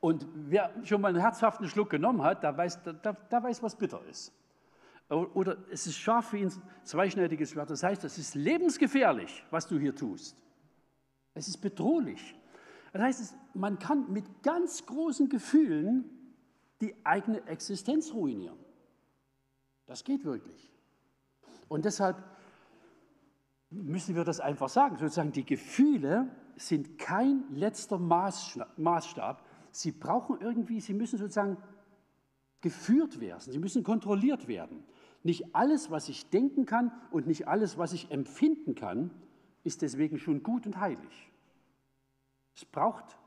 Und 0.00 0.26
wer 0.34 0.72
schon 0.84 1.00
mal 1.00 1.08
einen 1.08 1.20
herzhaften 1.20 1.68
Schluck 1.68 1.90
genommen 1.90 2.22
hat, 2.22 2.42
der 2.42 2.56
weiß, 2.56 2.82
der, 2.82 2.94
der 2.94 3.42
weiß 3.42 3.62
was 3.62 3.76
bitter 3.76 4.02
ist. 4.08 4.32
Oder 5.08 5.56
es 5.70 5.86
ist 5.86 5.96
scharf 5.96 6.32
wie 6.32 6.42
ein 6.42 6.52
zweischneidiges 6.84 7.50
Schwert. 7.50 7.70
Das 7.70 7.82
heißt, 7.82 8.04
es 8.04 8.16
ist 8.16 8.34
lebensgefährlich, 8.34 9.44
was 9.50 9.66
du 9.66 9.78
hier 9.78 9.94
tust. 9.94 10.36
Es 11.34 11.48
ist 11.48 11.58
bedrohlich. 11.58 12.34
Das 12.92 13.02
heißt, 13.02 13.34
man 13.54 13.78
kann 13.78 14.12
mit 14.12 14.42
ganz 14.42 14.84
großen 14.86 15.28
Gefühlen 15.28 16.04
die 16.80 16.94
eigene 17.04 17.46
Existenz 17.46 18.12
ruinieren. 18.12 18.58
Das 19.86 20.04
geht 20.04 20.24
wirklich. 20.24 20.72
Und 21.68 21.84
deshalb 21.84 22.22
müssen 23.70 24.16
wir 24.16 24.24
das 24.24 24.40
einfach 24.40 24.68
sagen. 24.68 24.96
Sozusagen, 24.96 25.32
die 25.32 25.44
Gefühle 25.44 26.28
sind 26.56 26.98
kein 26.98 27.44
letzter 27.54 27.98
Maßstab, 27.98 29.46
sie 29.70 29.92
brauchen 29.92 30.40
irgendwie, 30.40 30.80
sie 30.80 30.94
müssen 30.94 31.18
sozusagen 31.18 31.56
geführt 32.60 33.20
werden, 33.20 33.52
sie 33.52 33.58
müssen 33.58 33.84
kontrolliert 33.84 34.48
werden. 34.48 34.84
Nicht 35.22 35.54
alles, 35.54 35.90
was 35.90 36.08
ich 36.08 36.28
denken 36.30 36.66
kann 36.66 36.92
und 37.10 37.26
nicht 37.26 37.46
alles, 37.48 37.78
was 37.78 37.92
ich 37.92 38.10
empfinden 38.10 38.74
kann, 38.74 39.10
ist 39.64 39.82
deswegen 39.82 40.18
schon 40.18 40.42
gut 40.42 40.66
und 40.66 40.78
heilig. 40.78 41.30
Es 42.54 42.64
braucht 42.64 43.18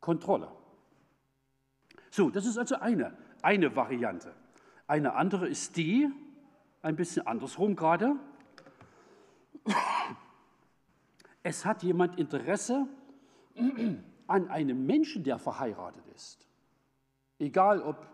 Kontrolle. 0.00 0.50
So, 2.10 2.30
das 2.30 2.46
ist 2.46 2.58
also 2.58 2.76
eine, 2.76 3.16
eine 3.42 3.74
Variante. 3.76 4.34
Eine 4.86 5.14
andere 5.14 5.48
ist 5.48 5.76
die, 5.76 6.10
ein 6.82 6.96
bisschen 6.96 7.26
andersrum 7.26 7.76
gerade. 7.76 8.16
Es 11.42 11.64
hat 11.64 11.82
jemand 11.82 12.18
Interesse 12.18 12.86
an 14.26 14.48
einem 14.48 14.86
Menschen, 14.86 15.24
der 15.24 15.38
verheiratet 15.38 16.06
ist. 16.14 16.46
Egal 17.38 17.82
ob 17.82 18.06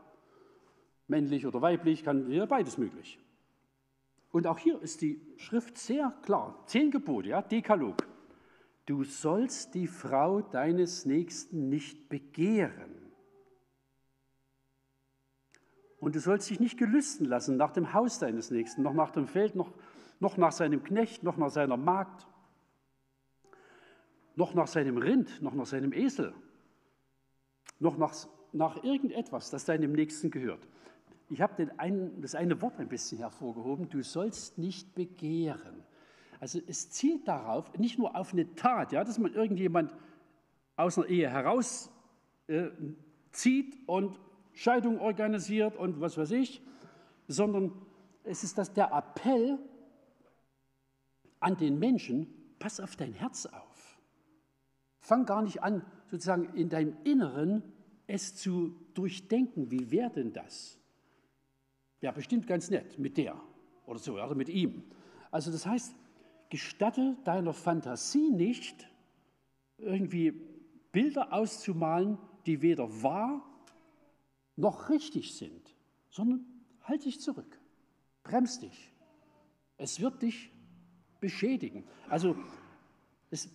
männlich 1.06 1.46
oder 1.46 1.60
weiblich, 1.60 2.04
kann 2.04 2.30
ja 2.30 2.46
beides 2.46 2.78
möglich. 2.78 3.18
Und 4.34 4.48
auch 4.48 4.58
hier 4.58 4.82
ist 4.82 5.00
die 5.00 5.20
Schrift 5.36 5.78
sehr 5.78 6.12
klar. 6.22 6.64
Zehn 6.66 6.90
Gebote, 6.90 7.28
ja, 7.28 7.40
Dekalog. 7.40 8.04
Du 8.84 9.04
sollst 9.04 9.74
die 9.74 9.86
Frau 9.86 10.40
deines 10.40 11.06
Nächsten 11.06 11.68
nicht 11.68 12.08
begehren. 12.08 13.12
Und 16.00 16.16
du 16.16 16.18
sollst 16.18 16.50
dich 16.50 16.58
nicht 16.58 16.76
gelüsten 16.78 17.26
lassen 17.26 17.56
nach 17.56 17.70
dem 17.70 17.94
Haus 17.94 18.18
deines 18.18 18.50
Nächsten, 18.50 18.82
noch 18.82 18.92
nach 18.92 19.12
dem 19.12 19.28
Feld, 19.28 19.54
noch, 19.54 19.72
noch 20.18 20.36
nach 20.36 20.50
seinem 20.50 20.82
Knecht, 20.82 21.22
noch 21.22 21.36
nach 21.36 21.50
seiner 21.50 21.76
Magd 21.76 22.26
noch 24.36 24.52
nach 24.52 24.66
seinem 24.66 24.98
Rind, 24.98 25.42
noch 25.42 25.54
nach 25.54 25.66
seinem 25.66 25.92
Esel, 25.92 26.34
noch 27.78 27.96
nach, 27.98 28.12
nach 28.52 28.82
irgendetwas, 28.82 29.50
das 29.50 29.64
deinem 29.64 29.92
Nächsten 29.92 30.32
gehört. 30.32 30.66
Ich 31.28 31.40
habe 31.40 31.66
das 32.20 32.34
eine 32.34 32.60
Wort 32.60 32.78
ein 32.78 32.88
bisschen 32.88 33.18
hervorgehoben, 33.18 33.88
du 33.88 34.02
sollst 34.02 34.58
nicht 34.58 34.94
begehren. 34.94 35.82
Also 36.40 36.60
es 36.66 36.90
zielt 36.90 37.26
darauf, 37.26 37.72
nicht 37.78 37.98
nur 37.98 38.14
auf 38.16 38.32
eine 38.32 38.54
Tat, 38.54 38.92
ja, 38.92 39.02
dass 39.04 39.18
man 39.18 39.32
irgendjemand 39.32 39.94
aus 40.76 40.98
einer 40.98 41.06
Ehe 41.08 41.30
herauszieht 41.30 41.90
äh, 42.48 43.78
und 43.86 44.20
Scheidung 44.52 45.00
organisiert 45.00 45.76
und 45.76 46.00
was 46.00 46.18
weiß 46.18 46.32
ich, 46.32 46.62
sondern 47.28 47.72
es 48.24 48.44
ist 48.44 48.58
das 48.58 48.72
der 48.72 48.92
Appell 48.92 49.58
an 51.40 51.56
den 51.56 51.78
Menschen, 51.78 52.26
pass 52.58 52.80
auf 52.80 52.96
dein 52.96 53.12
Herz 53.12 53.46
auf. 53.46 53.98
Fang 54.98 55.26
gar 55.26 55.42
nicht 55.42 55.62
an, 55.62 55.84
sozusagen 56.06 56.54
in 56.54 56.68
deinem 56.68 56.96
Inneren 57.04 57.62
es 58.06 58.36
zu 58.36 58.74
durchdenken. 58.94 59.70
Wie 59.70 59.90
wäre 59.90 60.10
denn 60.10 60.32
das? 60.32 60.80
Ja, 62.04 62.10
bestimmt 62.10 62.46
ganz 62.46 62.68
nett 62.68 62.98
mit 62.98 63.16
der 63.16 63.34
oder 63.86 63.98
so, 63.98 64.12
oder 64.12 64.34
mit 64.34 64.50
ihm. 64.50 64.84
Also 65.30 65.50
das 65.50 65.64
heißt, 65.64 65.96
gestatte 66.50 67.16
deiner 67.24 67.54
Fantasie 67.54 68.28
nicht, 68.28 68.86
irgendwie 69.78 70.32
Bilder 70.92 71.32
auszumalen, 71.32 72.18
die 72.44 72.60
weder 72.60 73.02
wahr 73.02 73.42
noch 74.54 74.90
richtig 74.90 75.34
sind, 75.34 75.74
sondern 76.10 76.44
halt 76.82 77.06
dich 77.06 77.22
zurück, 77.22 77.58
bremst 78.22 78.60
dich. 78.60 78.92
Es 79.78 79.98
wird 79.98 80.20
dich 80.20 80.50
beschädigen. 81.20 81.84
Also 82.10 82.36
es, 83.30 83.48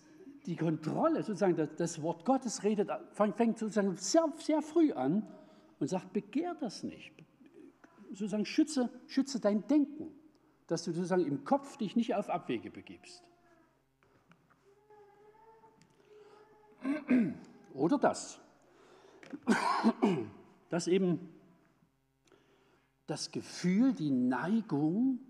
die 0.44 0.56
Kontrolle, 0.56 1.22
sozusagen 1.22 1.54
das, 1.54 1.68
das, 1.76 2.02
Wort 2.02 2.24
Gottes 2.24 2.64
redet, 2.64 2.90
fängt 3.12 3.60
sozusagen 3.60 3.96
sehr, 3.96 4.24
sehr 4.38 4.60
früh 4.60 4.92
an 4.92 5.24
und 5.78 5.86
sagt, 5.86 6.12
begehr 6.12 6.56
das 6.56 6.82
nicht. 6.82 7.19
Sozusagen 8.10 8.44
schütze, 8.44 8.90
schütze 9.06 9.40
dein 9.40 9.66
Denken, 9.68 10.12
dass 10.66 10.84
du 10.84 10.92
sozusagen 10.92 11.24
im 11.24 11.44
Kopf 11.44 11.76
dich 11.76 11.96
nicht 11.96 12.14
auf 12.14 12.28
Abwege 12.28 12.70
begibst. 12.70 13.24
Oder 17.74 17.98
das, 17.98 18.40
dass 20.68 20.86
eben 20.86 21.28
das 23.06 23.30
Gefühl, 23.30 23.92
die 23.92 24.10
Neigung 24.10 25.20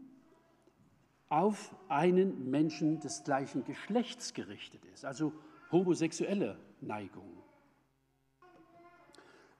auf 1.29 1.75
einen 1.89 2.51
Menschen 2.51 3.01
des 3.01 3.25
gleichen 3.25 3.65
Geschlechts 3.65 4.35
gerichtet 4.35 4.85
ist, 4.93 5.05
also 5.05 5.33
homosexuelle 5.71 6.59
Neigung. 6.81 7.43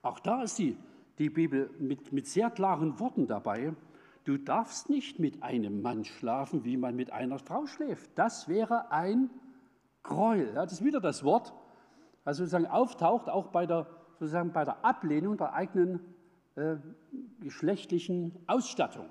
Auch 0.03 0.19
da 0.21 0.43
ist 0.43 0.59
die, 0.59 0.77
die 1.21 1.31
Bibel 1.31 1.71
mit, 1.79 2.13
mit 2.13 2.27
sehr 2.27 2.51
klaren 2.51 2.99
Worten 2.99 3.27
dabei. 3.27 3.75
Du 4.25 4.39
darfst 4.39 4.89
nicht 4.89 5.19
mit 5.19 5.43
einem 5.43 5.83
Mann 5.83 6.05
schlafen, 6.05 6.65
wie 6.65 6.77
man 6.77 6.97
mit 6.97 7.13
einer 7.13 7.39
Frau 7.39 7.67
schläft. 7.67 8.11
Das 8.17 8.49
wäre 8.49 8.91
ein 8.91 9.31
Gräuel. 10.03 10.55
Das 10.55 10.73
ist 10.73 10.85
wieder 10.85 11.01
das 11.01 11.23
Wort, 11.23 11.53
das 12.25 12.39
sozusagen 12.39 12.67
auftaucht, 12.67 13.29
auch 13.29 13.49
bei 13.49 13.67
der, 13.67 13.87
sozusagen 14.19 14.53
bei 14.53 14.65
der 14.65 14.83
Ablehnung 14.85 15.37
der 15.37 15.53
eigenen 15.53 16.01
äh, 16.57 16.77
geschlechtlichen 17.41 18.33
Ausstattung. 18.47 19.07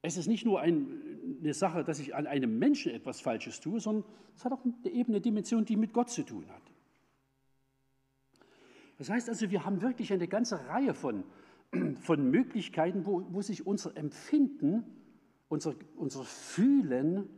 Es 0.00 0.16
ist 0.16 0.26
nicht 0.26 0.44
nur 0.44 0.60
ein, 0.60 1.38
eine 1.40 1.54
Sache, 1.54 1.84
dass 1.84 2.00
ich 2.00 2.14
an 2.14 2.26
einem 2.26 2.58
Menschen 2.58 2.92
etwas 2.92 3.20
Falsches 3.20 3.60
tue, 3.60 3.78
sondern 3.78 4.04
es 4.34 4.44
hat 4.44 4.52
auch 4.52 4.64
eben 4.84 5.12
eine 5.12 5.20
Dimension, 5.20 5.66
die 5.66 5.76
mit 5.76 5.92
Gott 5.92 6.10
zu 6.10 6.22
tun 6.22 6.46
hat. 6.48 6.71
Das 9.02 9.10
heißt 9.10 9.28
also, 9.28 9.50
wir 9.50 9.64
haben 9.64 9.82
wirklich 9.82 10.12
eine 10.12 10.28
ganze 10.28 10.68
Reihe 10.68 10.94
von, 10.94 11.24
von 12.02 12.30
Möglichkeiten, 12.30 13.04
wo, 13.04 13.24
wo 13.30 13.42
sich 13.42 13.66
unser 13.66 13.96
Empfinden, 13.96 14.84
unser, 15.48 15.74
unser 15.96 16.22
Fühlen 16.22 17.28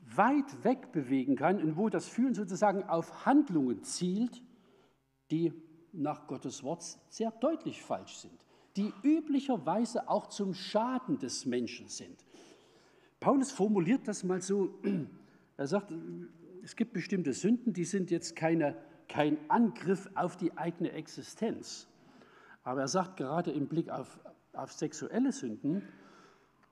weit 0.00 0.64
weg 0.64 0.92
bewegen 0.92 1.36
kann 1.36 1.60
und 1.60 1.76
wo 1.76 1.90
das 1.90 2.08
Fühlen 2.08 2.34
sozusagen 2.34 2.82
auf 2.84 3.26
Handlungen 3.26 3.82
zielt, 3.82 4.42
die 5.30 5.52
nach 5.92 6.26
Gottes 6.28 6.62
Wort 6.62 6.82
sehr 7.08 7.30
deutlich 7.30 7.82
falsch 7.82 8.16
sind 8.16 8.46
die 8.76 8.92
üblicherweise 9.02 10.08
auch 10.08 10.26
zum 10.26 10.54
Schaden 10.54 11.18
des 11.18 11.46
Menschen 11.46 11.88
sind. 11.88 12.24
Paulus 13.20 13.50
formuliert 13.50 14.06
das 14.06 14.22
mal 14.22 14.42
so, 14.42 14.78
er 15.56 15.66
sagt, 15.66 15.92
es 16.62 16.76
gibt 16.76 16.92
bestimmte 16.92 17.32
Sünden, 17.32 17.72
die 17.72 17.84
sind 17.84 18.10
jetzt 18.10 18.36
keine, 18.36 18.76
kein 19.08 19.38
Angriff 19.48 20.08
auf 20.14 20.36
die 20.36 20.56
eigene 20.56 20.92
Existenz. 20.92 21.86
Aber 22.64 22.80
er 22.80 22.88
sagt 22.88 23.16
gerade 23.16 23.50
im 23.52 23.68
Blick 23.68 23.90
auf, 23.90 24.18
auf 24.52 24.72
sexuelle 24.72 25.32
Sünden, 25.32 25.86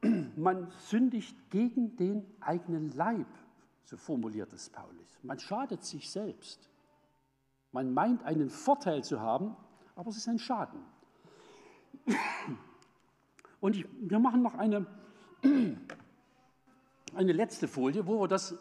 man 0.36 0.70
sündigt 0.78 1.50
gegen 1.50 1.96
den 1.96 2.24
eigenen 2.40 2.90
Leib, 2.90 3.26
so 3.84 3.96
formuliert 3.96 4.52
es 4.52 4.70
Paulus. 4.70 5.18
Man 5.22 5.38
schadet 5.38 5.84
sich 5.84 6.10
selbst. 6.10 6.68
Man 7.72 7.92
meint 7.92 8.22
einen 8.24 8.50
Vorteil 8.50 9.02
zu 9.02 9.20
haben, 9.20 9.56
aber 9.96 10.10
es 10.10 10.16
ist 10.16 10.28
ein 10.28 10.38
Schaden. 10.38 10.80
Und 13.60 13.76
ich, 13.76 13.86
wir 14.00 14.18
machen 14.18 14.42
noch 14.42 14.54
eine, 14.54 14.86
eine 17.14 17.32
letzte 17.32 17.66
Folie, 17.66 18.06
wo 18.06 18.20
wir 18.20 18.28
das 18.28 18.56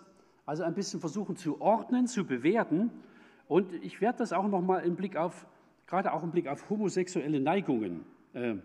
also 0.46 0.64
ein 0.64 0.74
bisschen 0.74 1.00
versuchen 1.00 1.36
zu 1.36 1.62
ordnen, 1.62 2.08
zu 2.08 2.26
bewerten. 2.26 2.92
Und 3.54 3.72
ich 3.84 4.02
werde 4.02 4.18
das 4.18 4.34
auch 4.34 4.48
noch 4.48 4.62
mal 4.62 4.80
im 4.80 4.96
Blick 4.96 5.16
auf, 5.16 5.46
gerade 5.86 6.12
auch 6.12 6.24
im 6.24 6.32
Blick 6.32 6.48
auf 6.48 6.72
homosexuelle 6.72 7.40
Neigungen 7.40 8.04
äh, 8.34 8.56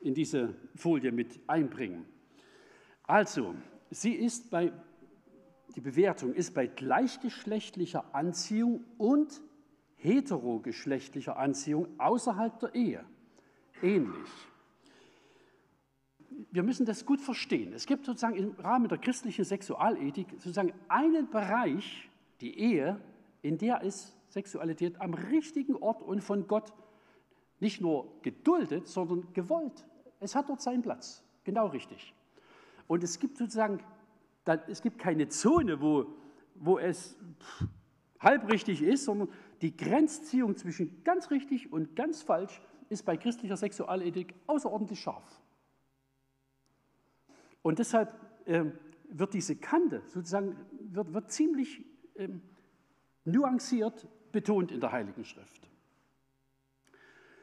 in 0.00 0.12
diese 0.12 0.56
Folie 0.74 1.12
mit 1.12 1.38
einbringen. 1.46 2.04
Also, 3.04 3.54
sie 3.90 4.12
ist 4.12 4.50
bei, 4.50 4.72
die 5.76 5.80
Bewertung 5.80 6.34
ist 6.34 6.52
bei 6.52 6.66
gleichgeschlechtlicher 6.66 8.12
Anziehung 8.12 8.82
und 8.98 9.40
heterogeschlechtlicher 9.98 11.36
Anziehung 11.36 11.86
außerhalb 11.98 12.58
der 12.58 12.74
Ehe 12.74 13.04
ähnlich. 13.82 14.30
Wir 16.50 16.64
müssen 16.64 16.86
das 16.86 17.06
gut 17.06 17.20
verstehen. 17.20 17.72
Es 17.72 17.86
gibt 17.86 18.04
sozusagen 18.04 18.34
im 18.34 18.50
Rahmen 18.58 18.88
der 18.88 18.98
christlichen 18.98 19.44
Sexualethik 19.44 20.26
sozusagen 20.38 20.72
einen 20.88 21.30
Bereich, 21.30 22.10
die 22.40 22.58
Ehe, 22.58 23.00
in 23.44 23.58
der 23.58 23.82
ist 23.82 24.16
Sexualität 24.30 25.00
am 25.00 25.12
richtigen 25.12 25.76
Ort 25.76 26.02
und 26.02 26.22
von 26.22 26.48
Gott 26.48 26.72
nicht 27.60 27.80
nur 27.80 28.10
geduldet, 28.22 28.88
sondern 28.88 29.32
gewollt. 29.34 29.86
Es 30.18 30.34
hat 30.34 30.48
dort 30.48 30.62
seinen 30.62 30.80
Platz, 30.80 31.22
genau 31.44 31.66
richtig. 31.66 32.14
Und 32.88 33.04
es 33.04 33.18
gibt 33.18 33.36
sozusagen, 33.36 33.80
es 34.66 34.80
gibt 34.80 34.98
keine 34.98 35.28
Zone, 35.28 35.80
wo, 35.82 36.06
wo 36.54 36.78
es 36.78 37.18
halbrichtig 38.18 38.82
ist, 38.82 39.04
sondern 39.04 39.28
die 39.60 39.76
Grenzziehung 39.76 40.56
zwischen 40.56 41.04
ganz 41.04 41.30
richtig 41.30 41.70
und 41.70 41.94
ganz 41.94 42.22
falsch 42.22 42.62
ist 42.88 43.04
bei 43.04 43.18
christlicher 43.18 43.58
Sexualethik 43.58 44.34
außerordentlich 44.46 45.00
scharf. 45.00 45.40
Und 47.60 47.78
deshalb 47.78 48.14
äh, 48.46 48.64
wird 49.10 49.34
diese 49.34 49.56
Kante 49.56 50.02
sozusagen 50.06 50.56
wird, 50.80 51.12
wird 51.12 51.30
ziemlich 51.30 51.84
ähm, 52.16 52.40
nuanciert 53.24 54.06
betont 54.32 54.72
in 54.72 54.80
der 54.80 54.92
Heiligen 54.92 55.24
Schrift. 55.24 55.68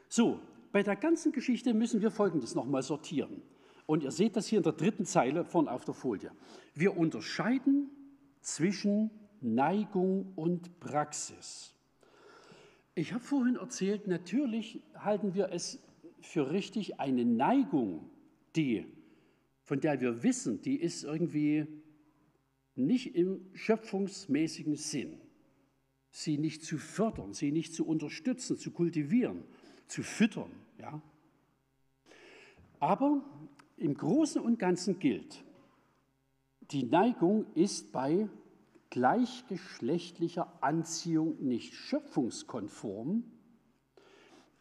So, 0.08 0.40
bei 0.72 0.82
der 0.82 0.96
ganzen 0.96 1.32
Geschichte 1.32 1.74
müssen 1.74 2.02
wir 2.02 2.10
Folgendes 2.10 2.54
nochmal 2.54 2.82
sortieren. 2.82 3.42
Und 3.86 4.02
ihr 4.02 4.10
seht 4.10 4.36
das 4.36 4.46
hier 4.46 4.58
in 4.58 4.62
der 4.62 4.72
dritten 4.72 5.04
Zeile 5.04 5.44
von 5.44 5.68
auf 5.68 5.84
der 5.84 5.94
Folie. 5.94 6.30
Wir 6.74 6.96
unterscheiden 6.96 7.90
zwischen 8.40 9.10
Neigung 9.40 10.32
und 10.36 10.80
Praxis. 10.80 11.74
Ich 12.94 13.12
habe 13.14 13.24
vorhin 13.24 13.56
erzählt, 13.56 14.06
natürlich 14.06 14.82
halten 14.94 15.34
wir 15.34 15.50
es 15.50 15.78
für 16.20 16.50
richtig, 16.50 17.00
eine 17.00 17.24
Neigung, 17.24 18.10
die, 18.54 18.84
von 19.62 19.80
der 19.80 20.00
wir 20.00 20.22
wissen, 20.22 20.60
die 20.60 20.76
ist 20.76 21.02
irgendwie 21.02 21.66
nicht 22.74 23.14
im 23.16 23.46
schöpfungsmäßigen 23.54 24.76
Sinn. 24.76 25.21
Sie 26.12 26.38
nicht 26.38 26.62
zu 26.64 26.78
fördern, 26.78 27.32
sie 27.32 27.50
nicht 27.50 27.74
zu 27.74 27.86
unterstützen, 27.86 28.58
zu 28.58 28.70
kultivieren, 28.70 29.44
zu 29.88 30.02
füttern. 30.02 30.52
Ja? 30.78 31.02
Aber 32.78 33.24
im 33.78 33.94
Großen 33.94 34.40
und 34.40 34.58
Ganzen 34.58 34.98
gilt, 34.98 35.42
die 36.70 36.84
Neigung 36.84 37.46
ist 37.54 37.92
bei 37.92 38.28
gleichgeschlechtlicher 38.90 40.62
Anziehung 40.62 41.42
nicht 41.42 41.74
schöpfungskonform, 41.74 43.24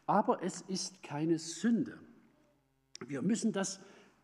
aber 0.06 0.42
es 0.42 0.62
ist 0.62 1.04
keine 1.04 1.38
Sünde. 1.38 2.00
Wir 3.06 3.22
müssen 3.22 3.52
das 3.52 3.82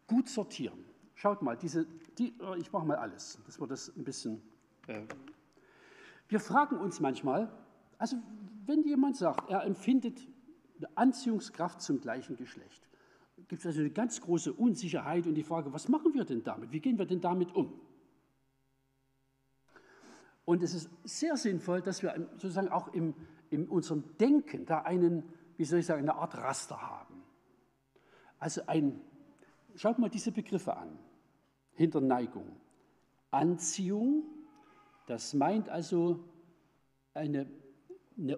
gut 0.08 0.30
sortieren. 0.30 0.86
Schaut 1.16 1.42
mal, 1.42 1.58
diese, 1.58 1.86
die, 2.18 2.34
ich 2.58 2.72
mache 2.72 2.86
mal 2.86 2.98
alles, 2.98 3.38
dass 3.46 3.60
wir 3.60 3.68
das 3.68 3.96
ein 3.98 4.04
bisschen. 4.04 4.42
Äh, 4.88 5.02
wir 6.30 6.40
fragen 6.40 6.78
uns 6.78 7.00
manchmal, 7.00 7.52
also 7.98 8.18
wenn 8.66 8.84
jemand 8.84 9.16
sagt, 9.18 9.50
er 9.50 9.64
empfindet 9.64 10.28
eine 10.78 10.90
Anziehungskraft 10.96 11.82
zum 11.82 12.02
gleichen 12.02 12.36
Geschlecht, 12.36 12.88
gibt 13.48 13.62
es 13.62 13.68
also 13.68 13.80
eine 13.80 13.90
ganz 13.90 14.22
große 14.22 14.54
Unsicherheit 14.54 15.26
und 15.26 15.36
die 15.36 15.44
Frage, 15.44 15.72
was 15.74 15.88
machen 15.88 16.14
wir 16.14 16.26
denn 16.26 16.44
damit? 16.44 16.72
Wie 16.72 16.80
gehen 16.80 16.98
wir 16.98 17.06
denn 17.06 17.22
damit 17.22 17.56
um? 17.56 17.80
Und 20.44 20.64
es 20.64 20.74
ist 20.74 20.90
sehr 21.04 21.36
sinnvoll, 21.36 21.82
dass 21.82 22.02
wir 22.02 22.30
sozusagen 22.34 22.70
auch 22.70 22.94
im, 22.94 23.14
in 23.50 23.68
unserem 23.68 24.18
Denken 24.18 24.66
da 24.66 24.80
einen, 24.80 25.24
wie 25.58 25.66
soll 25.66 25.80
ich 25.80 25.86
sagen, 25.86 26.02
eine 26.02 26.16
Art 26.16 26.38
Raster 26.38 26.82
haben. 26.82 27.22
Also 28.40 28.62
ein, 28.68 29.02
schaut 29.76 30.00
mal 30.00 30.10
diese 30.10 30.32
Begriffe 30.32 30.78
an. 30.78 30.98
Hinter 31.74 32.02
Neigung. 32.02 32.56
Anziehung, 33.30 34.24
Das 35.08 35.34
meint 35.34 35.70
also 35.70 36.20
eine, 37.14 37.48
eine, 38.18 38.38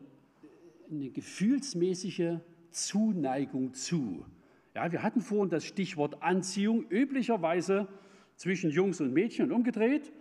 eine 0.89 1.09
gefühlsmäßige 1.09 2.37
Zuneigung 2.71 3.73
zu. 3.73 4.23
Ja, 4.75 4.91
wir 4.91 5.03
hatten 5.03 5.21
vorhin 5.21 5.49
das 5.49 5.65
Stichwort 5.65 6.21
Anziehung, 6.21 6.85
üblicherweise 6.89 7.87
zwischen 8.35 8.69
Jungs 8.69 9.01
und 9.01 9.11
Mädchen 9.13 9.45
und 9.45 9.51
umgedreht. 9.51 10.13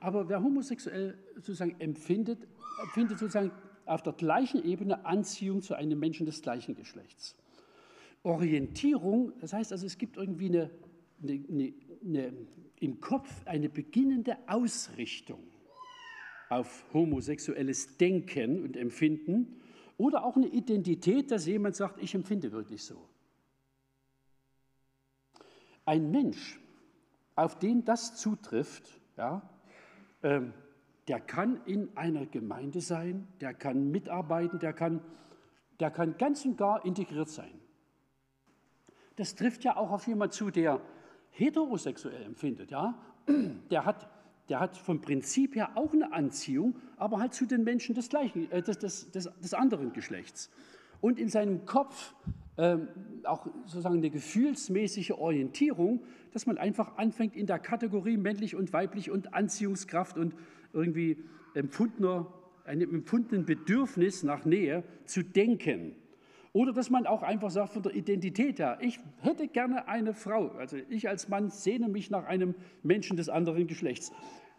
Aber 0.00 0.28
wer 0.28 0.42
homosexuell 0.42 1.16
sozusagen 1.36 1.76
empfindet, 1.78 2.46
empfindet 2.82 3.20
sozusagen 3.20 3.52
auf 3.86 4.02
der 4.02 4.12
gleichen 4.14 4.64
Ebene 4.64 5.04
Anziehung 5.06 5.62
zu 5.62 5.74
einem 5.74 5.98
Menschen 6.00 6.26
des 6.26 6.42
gleichen 6.42 6.74
Geschlechts. 6.74 7.36
Orientierung, 8.24 9.32
das 9.40 9.52
heißt 9.52 9.70
also, 9.70 9.86
es 9.86 9.96
gibt 9.96 10.16
irgendwie 10.16 10.48
eine, 10.48 10.70
eine, 11.22 11.44
eine, 11.48 11.74
eine 12.04 12.32
im 12.80 13.00
Kopf 13.00 13.30
eine 13.46 13.68
beginnende 13.68 14.36
Ausrichtung 14.46 15.42
auf 16.48 16.84
homosexuelles 16.92 17.96
Denken 17.96 18.62
und 18.64 18.76
Empfinden 18.76 19.60
oder 19.96 20.24
auch 20.24 20.36
eine 20.36 20.48
Identität, 20.48 21.30
dass 21.30 21.46
jemand 21.46 21.76
sagt, 21.76 22.02
ich 22.02 22.14
empfinde 22.14 22.50
wirklich 22.52 22.82
so. 22.82 23.06
Ein 25.84 26.10
Mensch, 26.10 26.58
auf 27.36 27.58
den 27.58 27.84
das 27.84 28.16
zutrifft, 28.16 29.00
ja, 29.16 29.48
ähm, 30.22 30.52
der 31.06 31.20
kann 31.20 31.60
in 31.66 31.96
einer 31.96 32.26
Gemeinde 32.26 32.80
sein, 32.80 33.26
der 33.40 33.54
kann 33.54 33.90
mitarbeiten, 33.90 34.58
der 34.58 34.72
kann, 34.72 35.02
der 35.80 35.90
kann 35.90 36.16
ganz 36.18 36.44
und 36.44 36.56
gar 36.56 36.84
integriert 36.84 37.28
sein. 37.28 37.60
Das 39.16 39.34
trifft 39.34 39.64
ja 39.64 39.76
auch 39.76 39.90
auf 39.90 40.06
jemanden 40.06 40.32
zu, 40.32 40.50
der 40.50 40.80
heterosexuell 41.30 42.22
empfindet. 42.22 42.70
Ja? 42.70 42.98
Der, 43.70 43.84
hat, 43.84 44.08
der 44.48 44.60
hat 44.60 44.76
vom 44.76 45.00
Prinzip 45.00 45.54
her 45.54 45.70
auch 45.76 45.92
eine 45.92 46.12
Anziehung, 46.12 46.76
aber 46.96 47.20
halt 47.20 47.34
zu 47.34 47.46
den 47.46 47.62
Menschen 47.62 47.94
des, 47.94 48.08
gleichen, 48.08 48.50
äh, 48.50 48.62
des, 48.62 48.78
des, 48.78 49.10
des, 49.10 49.30
des 49.40 49.54
anderen 49.54 49.92
Geschlechts. 49.92 50.50
Und 51.00 51.18
in 51.18 51.28
seinem 51.28 51.64
Kopf 51.64 52.14
ähm, 52.58 52.88
auch 53.24 53.46
sozusagen 53.64 53.96
eine 53.96 54.10
gefühlsmäßige 54.10 55.12
Orientierung, 55.12 56.02
dass 56.32 56.46
man 56.46 56.58
einfach 56.58 56.98
anfängt 56.98 57.34
in 57.34 57.46
der 57.46 57.58
Kategorie 57.58 58.16
männlich 58.16 58.54
und 58.54 58.72
weiblich 58.72 59.10
und 59.10 59.32
Anziehungskraft 59.32 60.18
und 60.18 60.34
irgendwie 60.72 61.24
empfundener, 61.54 62.26
einem 62.64 62.94
empfundenen 62.94 63.46
Bedürfnis 63.46 64.22
nach 64.24 64.44
Nähe 64.44 64.84
zu 65.06 65.22
denken. 65.22 65.96
Oder 66.52 66.72
dass 66.72 66.90
man 66.90 67.06
auch 67.06 67.22
einfach 67.22 67.50
sagt 67.50 67.72
von 67.72 67.82
der 67.82 67.94
Identität 67.94 68.58
her, 68.58 68.78
ich 68.80 68.98
hätte 69.20 69.46
gerne 69.46 69.86
eine 69.86 70.14
Frau, 70.14 70.48
also 70.52 70.76
ich 70.88 71.08
als 71.08 71.28
Mann 71.28 71.50
sehne 71.50 71.88
mich 71.88 72.10
nach 72.10 72.24
einem 72.24 72.54
Menschen 72.82 73.16
des 73.16 73.28
anderen 73.28 73.66
Geschlechts. 73.66 74.10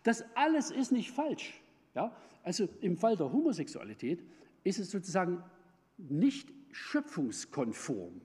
Das 0.03 0.23
alles 0.35 0.71
ist 0.71 0.91
nicht 0.91 1.11
falsch. 1.11 1.61
Ja? 1.93 2.15
Also 2.43 2.69
im 2.79 2.95
Fall 2.97 3.17
der 3.17 3.31
Homosexualität 3.31 4.23
ist 4.63 4.79
es 4.79 4.89
sozusagen 4.89 5.43
nicht 5.97 6.49
schöpfungskonform. 6.71 8.21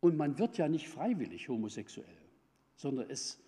Und 0.00 0.16
man 0.16 0.38
wird 0.38 0.58
ja 0.58 0.68
nicht 0.68 0.88
freiwillig 0.88 1.48
homosexuell, 1.48 2.18
sondern 2.74 3.08
es 3.08 3.43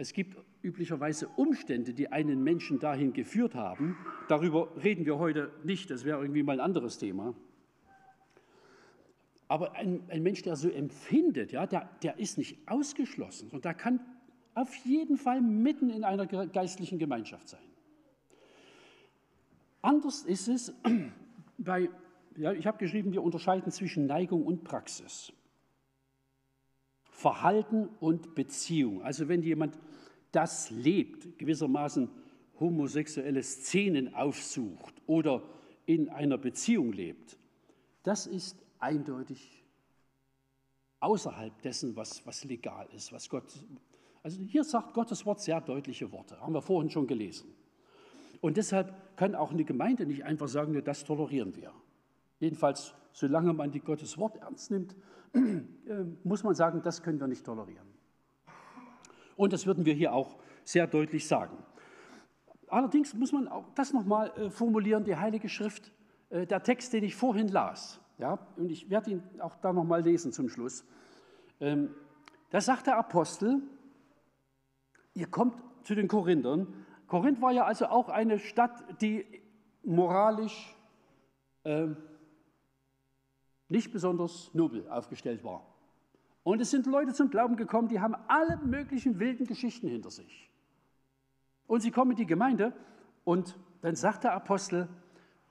es 0.00 0.14
gibt 0.14 0.38
üblicherweise 0.62 1.28
Umstände, 1.28 1.92
die 1.92 2.10
einen 2.10 2.42
Menschen 2.42 2.78
dahin 2.78 3.12
geführt 3.12 3.54
haben. 3.54 3.98
Darüber 4.28 4.74
reden 4.82 5.04
wir 5.04 5.18
heute 5.18 5.52
nicht, 5.62 5.90
das 5.90 6.04
wäre 6.06 6.22
irgendwie 6.22 6.42
mal 6.42 6.54
ein 6.54 6.60
anderes 6.60 6.96
Thema. 6.96 7.34
Aber 9.46 9.74
ein, 9.74 10.02
ein 10.08 10.22
Mensch, 10.22 10.40
der 10.42 10.56
so 10.56 10.70
empfindet, 10.70 11.52
ja, 11.52 11.66
der, 11.66 11.90
der 12.02 12.18
ist 12.18 12.38
nicht 12.38 12.56
ausgeschlossen 12.66 13.50
und 13.50 13.66
der 13.66 13.74
kann 13.74 14.00
auf 14.54 14.74
jeden 14.86 15.18
Fall 15.18 15.42
mitten 15.42 15.90
in 15.90 16.04
einer 16.04 16.26
geistlichen 16.26 16.98
Gemeinschaft 16.98 17.48
sein. 17.48 17.60
Anders 19.82 20.22
ist 20.22 20.48
es 20.48 20.72
bei, 21.58 21.90
ja, 22.36 22.52
ich 22.52 22.66
habe 22.66 22.78
geschrieben, 22.78 23.12
wir 23.12 23.22
unterscheiden 23.22 23.70
zwischen 23.70 24.06
Neigung 24.06 24.46
und 24.46 24.64
Praxis. 24.64 25.30
Verhalten 27.20 27.90
und 28.00 28.34
Beziehung. 28.34 29.02
Also 29.02 29.28
wenn 29.28 29.42
jemand 29.42 29.78
das 30.32 30.70
lebt, 30.70 31.38
gewissermaßen 31.38 32.08
homosexuelle 32.58 33.42
Szenen 33.42 34.14
aufsucht 34.14 34.94
oder 35.06 35.42
in 35.86 36.08
einer 36.08 36.38
Beziehung 36.38 36.92
lebt, 36.92 37.38
das 38.02 38.26
ist 38.26 38.56
eindeutig 38.78 39.64
außerhalb 41.00 41.60
dessen, 41.62 41.96
was, 41.96 42.24
was 42.26 42.44
legal 42.44 42.86
ist, 42.94 43.12
was 43.12 43.28
Gott. 43.28 43.44
Also 44.22 44.40
hier 44.42 44.64
sagt 44.64 44.94
Gottes 44.94 45.24
Wort 45.24 45.40
sehr 45.40 45.60
deutliche 45.60 46.12
Worte, 46.12 46.40
haben 46.40 46.52
wir 46.52 46.62
vorhin 46.62 46.90
schon 46.90 47.06
gelesen. 47.06 47.50
Und 48.40 48.56
deshalb 48.56 49.16
kann 49.16 49.34
auch 49.34 49.50
eine 49.50 49.64
Gemeinde 49.64 50.06
nicht 50.06 50.24
einfach 50.24 50.48
sagen, 50.48 50.80
das 50.84 51.04
tolerieren 51.04 51.54
wir. 51.56 51.72
Jedenfalls, 52.38 52.94
solange 53.12 53.52
man 53.52 53.70
die 53.70 53.80
Gottes 53.80 54.16
Wort 54.16 54.36
ernst 54.36 54.70
nimmt, 54.70 54.96
äh, 55.34 56.04
muss 56.24 56.42
man 56.42 56.54
sagen, 56.54 56.80
das 56.82 57.02
können 57.02 57.20
wir 57.20 57.26
nicht 57.26 57.44
tolerieren. 57.44 57.89
Und 59.40 59.54
das 59.54 59.66
würden 59.66 59.86
wir 59.86 59.94
hier 59.94 60.12
auch 60.12 60.36
sehr 60.64 60.86
deutlich 60.86 61.26
sagen. 61.26 61.56
Allerdings 62.68 63.14
muss 63.14 63.32
man 63.32 63.48
auch 63.48 63.70
das 63.74 63.94
nochmal 63.94 64.30
äh, 64.36 64.50
formulieren, 64.50 65.02
die 65.04 65.16
Heilige 65.16 65.48
Schrift, 65.48 65.90
äh, 66.28 66.46
der 66.46 66.62
Text, 66.62 66.92
den 66.92 67.04
ich 67.04 67.16
vorhin 67.16 67.48
las, 67.48 68.02
ja, 68.18 68.38
und 68.56 68.70
ich 68.70 68.90
werde 68.90 69.12
ihn 69.12 69.22
auch 69.40 69.56
da 69.56 69.72
nochmal 69.72 70.02
lesen 70.02 70.30
zum 70.30 70.50
Schluss. 70.50 70.84
Ähm, 71.58 71.94
da 72.50 72.60
sagt 72.60 72.86
der 72.86 72.98
Apostel, 72.98 73.62
ihr 75.14 75.26
kommt 75.26 75.54
zu 75.84 75.94
den 75.94 76.06
Korinthern. 76.06 76.74
Korinth 77.06 77.40
war 77.40 77.52
ja 77.52 77.64
also 77.64 77.86
auch 77.86 78.10
eine 78.10 78.38
Stadt, 78.38 79.00
die 79.00 79.24
moralisch 79.82 80.76
äh, 81.64 81.86
nicht 83.68 83.90
besonders 83.90 84.50
nobel 84.52 84.86
aufgestellt 84.90 85.42
war. 85.44 85.69
Und 86.42 86.60
es 86.60 86.70
sind 86.70 86.86
Leute 86.86 87.12
zum 87.12 87.30
Glauben 87.30 87.56
gekommen, 87.56 87.88
die 87.88 88.00
haben 88.00 88.14
alle 88.28 88.56
möglichen 88.58 89.18
wilden 89.18 89.46
Geschichten 89.46 89.88
hinter 89.88 90.10
sich. 90.10 90.50
Und 91.66 91.80
sie 91.80 91.90
kommen 91.90 92.12
in 92.12 92.16
die 92.16 92.26
Gemeinde 92.26 92.72
und 93.24 93.58
dann 93.82 93.94
sagt 93.94 94.24
der 94.24 94.32
Apostel, 94.32 94.88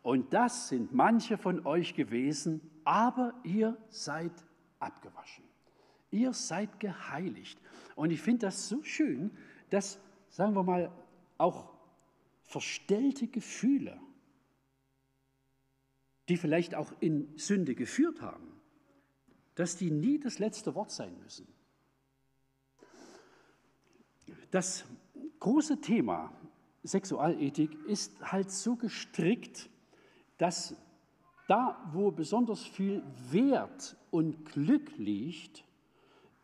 und 0.02 0.34
das 0.34 0.70
sind 0.70 0.94
manche 0.94 1.38
von 1.38 1.66
euch 1.66 1.94
gewesen, 1.94 2.62
aber 2.84 3.34
ihr 3.44 3.78
seid 3.90 4.32
abgewaschen. 4.80 5.44
Ihr 6.10 6.34
seid 6.34 6.80
geheiligt. 6.80 7.60
Und 7.96 8.12
ich 8.12 8.22
finde 8.22 8.48
das 8.48 8.68
so 8.68 8.82
schön, 8.82 9.32
dass, 9.70 10.00
sagen 10.30 10.56
wir 10.56 10.64
mal, 10.64 10.92
auch 11.38 11.74
verstellte 12.42 13.28
Gefühle 13.28 14.00
die 16.30 16.38
vielleicht 16.38 16.76
auch 16.76 16.94
in 17.00 17.28
Sünde 17.38 17.76
geführt 17.76 18.22
haben, 18.22 18.49
dass 19.60 19.76
die 19.76 19.92
nie 19.92 20.18
das 20.18 20.40
letzte 20.40 20.74
Wort 20.74 20.90
sein 20.90 21.14
müssen. 21.22 21.46
Das 24.52 24.86
große 25.42 25.82
Thema 25.82 26.32
Sexualethik 26.84 27.70
ist 27.86 28.22
halt 28.22 28.52
so 28.52 28.78
gestrickt, 28.78 29.70
dass 30.38 30.78
da, 31.50 31.78
wo 31.92 32.10
besonders 32.10 32.64
viel 32.64 33.04
Wert 33.32 33.98
und 34.12 34.46
Glück 34.46 34.98
liegt, 34.98 35.66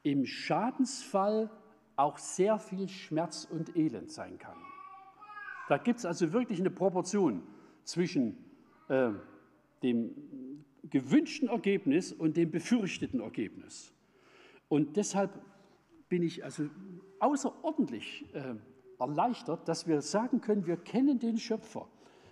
im 0.03 0.25
Schadensfall 0.25 1.49
auch 1.95 2.17
sehr 2.17 2.59
viel 2.59 2.89
Schmerz 2.89 3.47
und 3.49 3.77
Elend 3.77 4.11
sein 4.11 4.37
kann. 4.39 4.57
Da 5.69 5.77
gibt 5.77 5.99
es 5.99 6.05
also 6.05 6.33
wirklich 6.33 6.59
eine 6.59 6.69
Proportion 6.69 7.43
zwischen 7.85 8.35
äh, 8.89 9.11
dem 9.83 10.13
gewünschten 10.89 11.47
Ergebnis 11.47 12.11
und 12.11 12.37
dem 12.37 12.51
befürchteten 12.51 13.19
Ergebnis. 13.19 13.93
Und 14.67 14.97
deshalb 14.97 15.39
bin 16.09 16.23
ich 16.23 16.43
also 16.43 16.69
außerordentlich 17.19 18.25
äh, 18.33 18.55
erleichtert, 18.99 19.67
dass 19.67 19.87
wir 19.87 20.01
sagen 20.01 20.41
können, 20.41 20.65
wir 20.65 20.77
kennen 20.77 21.19
den 21.19 21.37
Schöpfer 21.37 21.87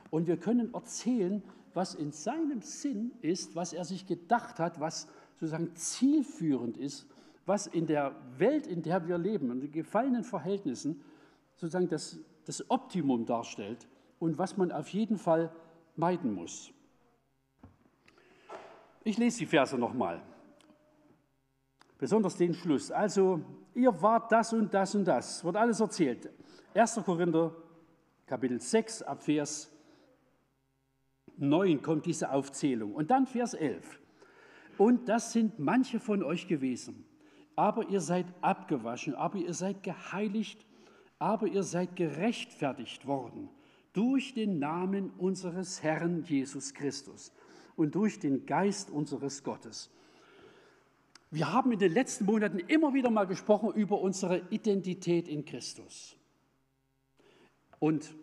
und 0.09 0.27
wir 0.27 0.37
können 0.37 0.73
erzählen, 0.73 1.43
was 1.73 1.95
in 1.95 2.11
seinem 2.11 2.61
Sinn 2.61 3.11
ist, 3.21 3.55
was 3.55 3.73
er 3.73 3.83
sich 3.83 4.05
gedacht 4.05 4.59
hat, 4.59 4.79
was 4.79 5.07
sozusagen 5.39 5.75
zielführend 5.75 6.77
ist, 6.77 7.07
was 7.45 7.67
in 7.67 7.87
der 7.87 8.15
Welt, 8.37 8.67
in 8.67 8.83
der 8.83 9.07
wir 9.07 9.17
leben, 9.17 9.51
in 9.51 9.61
den 9.61 9.71
gefallenen 9.71 10.23
Verhältnissen 10.23 11.01
sozusagen 11.55 11.89
das, 11.89 12.19
das 12.45 12.69
Optimum 12.69 13.25
darstellt 13.25 13.87
und 14.19 14.37
was 14.37 14.55
man 14.57 14.71
auf 14.71 14.89
jeden 14.89 15.17
Fall 15.17 15.51
meiden 15.95 16.33
muss. 16.33 16.71
Ich 19.03 19.17
lese 19.17 19.39
die 19.39 19.45
Verse 19.45 19.77
nochmal. 19.77 20.21
Besonders 21.97 22.37
den 22.37 22.53
Schluss. 22.53 22.91
Also, 22.91 23.41
ihr 23.75 24.01
wart 24.01 24.31
das 24.31 24.53
und 24.53 24.73
das 24.73 24.95
und 24.95 25.05
das. 25.05 25.43
Wird 25.43 25.57
alles 25.57 25.79
erzählt. 25.79 26.29
1. 26.73 27.01
Korinther, 27.05 27.53
Kapitel 28.25 28.59
6, 28.59 29.03
ab 29.03 29.23
Vers 29.23 29.69
9 31.37 31.81
kommt 31.81 32.05
diese 32.05 32.31
Aufzählung. 32.31 32.93
Und 32.93 33.11
dann 33.11 33.27
Vers 33.27 33.53
11. 33.53 33.99
Und 34.77 35.09
das 35.09 35.33
sind 35.33 35.59
manche 35.59 35.99
von 35.99 36.23
euch 36.23 36.47
gewesen. 36.47 37.05
Aber 37.55 37.87
ihr 37.89 38.01
seid 38.01 38.25
abgewaschen, 38.41 39.15
aber 39.15 39.37
ihr 39.37 39.53
seid 39.53 39.83
geheiligt, 39.83 40.65
aber 41.19 41.47
ihr 41.47 41.63
seid 41.63 41.95
gerechtfertigt 41.95 43.05
worden 43.05 43.49
durch 43.91 44.33
den 44.33 44.57
Namen 44.57 45.11
unseres 45.11 45.83
Herrn 45.83 46.23
Jesus 46.23 46.73
Christus 46.73 47.31
und 47.75 47.95
durch 47.95 48.19
den 48.19 48.45
Geist 48.45 48.89
unseres 48.89 49.43
Gottes. 49.43 49.89
Wir 51.31 51.51
haben 51.51 51.71
in 51.71 51.79
den 51.79 51.91
letzten 51.91 52.25
Monaten 52.25 52.59
immer 52.59 52.93
wieder 52.93 53.09
mal 53.09 53.25
gesprochen 53.25 53.73
über 53.73 53.99
unsere 53.99 54.43
Identität 54.49 55.27
in 55.27 55.45
Christus. 55.45 56.15
Und 57.79 58.15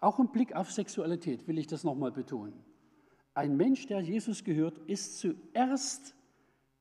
auch 0.00 0.18
im 0.18 0.28
Blick 0.28 0.56
auf 0.56 0.72
Sexualität 0.72 1.46
will 1.46 1.58
ich 1.58 1.66
das 1.66 1.84
nochmal 1.84 2.10
betonen. 2.10 2.54
Ein 3.34 3.56
Mensch, 3.56 3.86
der 3.86 4.00
Jesus 4.00 4.44
gehört, 4.44 4.78
ist 4.86 5.18
zuerst 5.18 6.14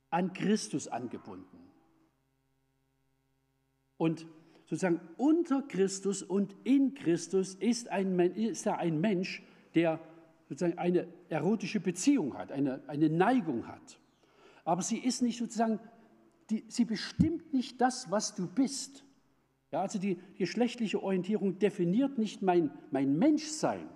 an 0.10 0.34
Christus 0.34 0.88
angebunden. 0.88 1.60
Und 3.97 4.26
sozusagen 4.66 5.01
unter 5.18 5.62
Christus 5.64 6.24
und 6.24 6.55
in 6.64 6.93
Christus 6.93 7.55
ist, 7.55 7.89
ein, 7.89 8.18
ist 8.20 8.66
er 8.66 8.78
ein 8.78 9.01
Mensch, 9.01 9.43
der 9.76 9.99
sozusagen 10.50 10.78
eine 10.80 11.08
erotische 11.30 11.80
Beziehung 11.80 12.36
hat, 12.36 12.52
eine, 12.52 12.82
eine 12.88 13.10
Neigung 13.10 13.68
hat. 13.68 14.00
Aber 14.66 14.82
sie 14.82 14.97
ist 14.97 15.22
nicht 15.22 15.38
sozusagen, 15.38 15.80
die, 16.50 16.66
sie 16.68 16.86
bestimmt 16.86 17.54
nicht 17.54 17.80
das, 17.80 18.10
was 18.10 18.34
du 18.34 18.47
bist. 18.47 19.06
Ja, 19.72 19.82
also 19.82 20.00
die 20.00 20.20
geschlechtliche 20.36 21.02
Orientierung 21.04 21.60
definiert 21.60 22.18
nicht 22.18 22.41
mein, 22.41 22.72
mein 22.89 23.18
Menschsein, 23.18 23.88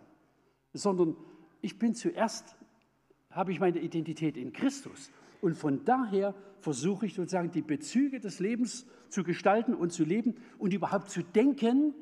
sondern 0.73 1.17
ich 1.61 1.79
bin 1.79 1.95
zuerst, 1.95 2.55
habe 3.31 3.51
ich 3.51 3.59
meine 3.59 3.79
Identität 3.79 4.37
in 4.37 4.53
Christus. 4.53 5.11
Und 5.41 5.55
von 5.55 5.83
daher 5.85 6.35
versuche 6.59 7.07
ich 7.07 7.15
sozusagen 7.15 7.49
die 7.49 7.63
Bezüge 7.63 8.19
des 8.19 8.39
Lebens 8.39 8.85
zu 9.09 9.23
gestalten 9.23 9.73
und 9.73 9.91
zu 9.91 10.05
leben 10.05 10.35
und 10.59 10.71
überhaupt 10.73 11.09
zu 11.09 11.23
denken 11.23 11.95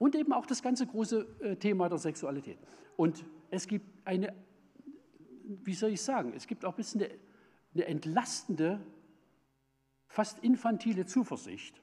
und 0.00 0.16
eben 0.16 0.32
auch 0.32 0.46
das 0.46 0.62
ganze 0.62 0.86
große 0.86 1.26
äh, 1.40 1.56
Thema 1.56 1.88
der 1.90 1.98
Sexualität. 1.98 2.58
Und 2.96 3.24
es 3.50 3.68
gibt 3.68 3.86
eine, 4.06 4.34
wie 5.44 5.74
soll 5.74 5.90
ich 5.90 6.00
sagen, 6.00 6.32
es 6.34 6.46
gibt 6.46 6.64
auch 6.64 6.72
ein 6.72 6.76
bisschen 6.76 7.02
eine, 7.02 7.10
eine 7.74 7.84
entlastende, 7.84 8.80
fast 10.06 10.38
infantile 10.38 11.04
Zuversicht, 11.04 11.82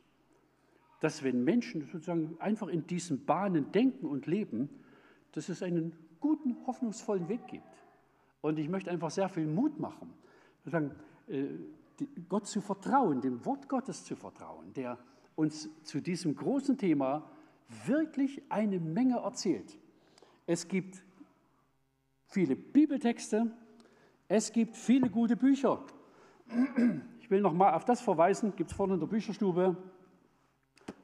dass 0.99 1.23
wenn 1.23 1.43
Menschen 1.43 1.83
sozusagen 1.83 2.35
einfach 2.39 2.69
in 2.69 2.87
diesen 2.87 3.23
Bahnen 3.23 3.71
denken 3.71 4.07
und 4.07 4.25
leben, 4.25 4.67
dass 5.33 5.47
es 5.47 5.61
einen 5.61 5.95
guten, 6.19 6.57
hoffnungsvollen 6.65 7.29
Weg 7.29 7.45
gibt. 7.47 7.83
Und 8.41 8.57
ich 8.57 8.67
möchte 8.67 8.89
einfach 8.89 9.11
sehr 9.11 9.29
viel 9.29 9.45
Mut 9.45 9.79
machen 9.79 10.11
sozusagen, 10.65 10.95
äh, 11.27 11.45
Gott 12.27 12.47
zu 12.47 12.61
vertrauen, 12.61 13.21
dem 13.21 13.45
Wort 13.45 13.69
Gottes 13.69 14.03
zu 14.05 14.15
vertrauen, 14.15 14.73
der 14.73 14.97
uns 15.35 15.69
zu 15.83 16.01
diesem 16.01 16.35
großen 16.35 16.79
Thema 16.79 17.29
wirklich 17.85 18.41
eine 18.49 18.79
Menge 18.79 19.17
erzählt. 19.17 19.77
Es 20.45 20.67
gibt 20.67 21.03
viele 22.25 22.55
Bibeltexte, 22.55 23.51
es 24.27 24.51
gibt 24.51 24.75
viele 24.75 25.09
gute 25.09 25.35
Bücher. 25.35 25.83
Ich 27.19 27.29
will 27.29 27.41
noch 27.41 27.53
mal 27.53 27.73
auf 27.73 27.85
das 27.85 28.01
verweisen, 28.01 28.55
gibt 28.55 28.71
es 28.71 28.75
vorne 28.75 28.93
in 28.93 28.99
der 28.99 29.07
Bücherstube. 29.07 29.75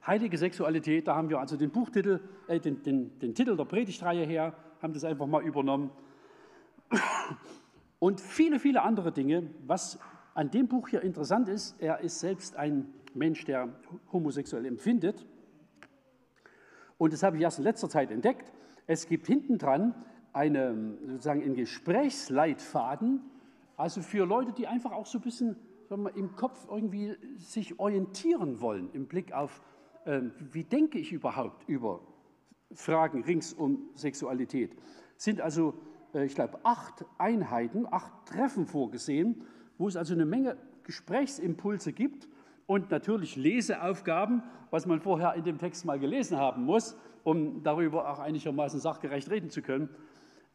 Heilige 0.06 0.38
Sexualität, 0.38 1.08
da 1.08 1.16
haben 1.16 1.30
wir 1.30 1.40
also 1.40 1.56
den 1.58 1.70
Buchtitel, 1.70 2.22
äh, 2.48 2.60
den, 2.60 2.84
den, 2.84 3.20
den 3.20 3.36
Titel 3.36 3.56
der 3.56 3.66
Predigtreihe 3.66 4.26
her, 4.26 4.54
haben 4.82 4.94
das 4.94 5.04
einfach 5.06 5.28
mal 5.28 5.42
übernommen 5.44 5.92
und 8.00 8.20
viele, 8.20 8.60
viele 8.60 8.82
andere 8.82 9.12
Dinge. 9.12 9.50
Was 9.66 10.00
an 10.34 10.52
dem 10.52 10.68
Buch 10.68 10.90
hier 10.90 11.02
interessant 11.02 11.48
ist, 11.50 11.80
er 11.80 12.00
ist 12.02 12.20
selbst 12.20 12.56
ein 12.58 12.94
Mensch, 13.14 13.46
der 13.46 13.70
homosexuell 14.12 14.66
empfindet. 14.66 15.26
Und 16.98 17.14
das 17.14 17.24
habe 17.24 17.38
ich 17.38 17.44
erst 17.44 17.60
in 17.60 17.64
letzter 17.64 17.90
Zeit 17.90 18.12
entdeckt. 18.12 18.52
Es 18.88 19.08
gibt 19.08 19.28
hinten 19.28 19.58
dran 19.58 19.96
sozusagen 20.34 21.44
einen 21.44 21.56
Gesprächsleitfaden, 21.56 23.22
also 23.78 24.02
für 24.02 24.26
Leute, 24.26 24.52
die 24.52 24.68
einfach 24.68 24.92
auch 24.92 25.06
so 25.06 25.20
ein 25.20 25.22
bisschen 25.22 25.56
wir, 25.90 26.16
im 26.16 26.36
Kopf 26.36 26.68
irgendwie 26.70 27.16
sich 27.38 27.80
orientieren 27.80 28.62
wollen 28.62 28.90
im 28.94 29.06
Blick 29.08 29.32
auf, 29.32 29.62
äh, 30.06 30.22
wie 30.52 30.64
denke 30.64 30.98
ich 30.98 31.12
überhaupt 31.12 31.68
über 31.70 32.02
Fragen 32.74 33.24
rings 33.24 33.54
um 33.54 33.90
Sexualität. 33.96 34.76
Sind 35.18 35.40
also 35.40 35.76
äh, 36.14 36.26
ich 36.26 36.36
glaube, 36.36 36.60
acht 36.64 37.06
Einheiten, 37.18 37.86
acht 37.90 38.12
Treffen 38.26 38.66
vorgesehen, 38.66 39.44
wo 39.78 39.88
es 39.88 39.96
also 39.96 40.14
eine 40.14 40.26
Menge 40.26 40.58
Gesprächsimpulse 40.84 41.94
gibt 41.94 42.28
und 42.66 42.92
natürlich 42.92 43.36
Leseaufgaben, 43.36 44.44
was 44.72 44.86
man 44.86 45.02
vorher 45.02 45.34
in 45.36 45.44
dem 45.44 45.58
Text 45.58 45.86
mal 45.86 46.00
gelesen 46.00 46.38
haben 46.38 46.64
muss, 46.64 46.98
um 47.24 47.64
darüber 47.64 48.12
auch 48.12 48.20
einigermaßen 48.20 48.80
sachgerecht 48.80 49.30
reden 49.30 49.50
zu 49.50 49.62
können. 49.62 49.90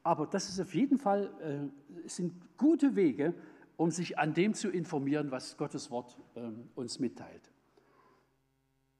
Aber 0.02 0.26
das 0.26 0.48
ist 0.48 0.60
auf 0.60 0.74
jeden 0.74 0.98
Fall, 0.98 1.30
äh, 1.40 2.08
sind 2.08 2.32
gute 2.56 2.96
Wege, 2.96 3.34
um 3.76 3.90
sich 3.90 4.18
an 4.18 4.34
dem 4.34 4.54
zu 4.54 4.70
informieren, 4.70 5.30
was 5.30 5.56
Gottes 5.56 5.90
Wort 5.90 6.18
äh, 6.34 6.40
uns 6.74 6.98
mitteilt. 6.98 7.50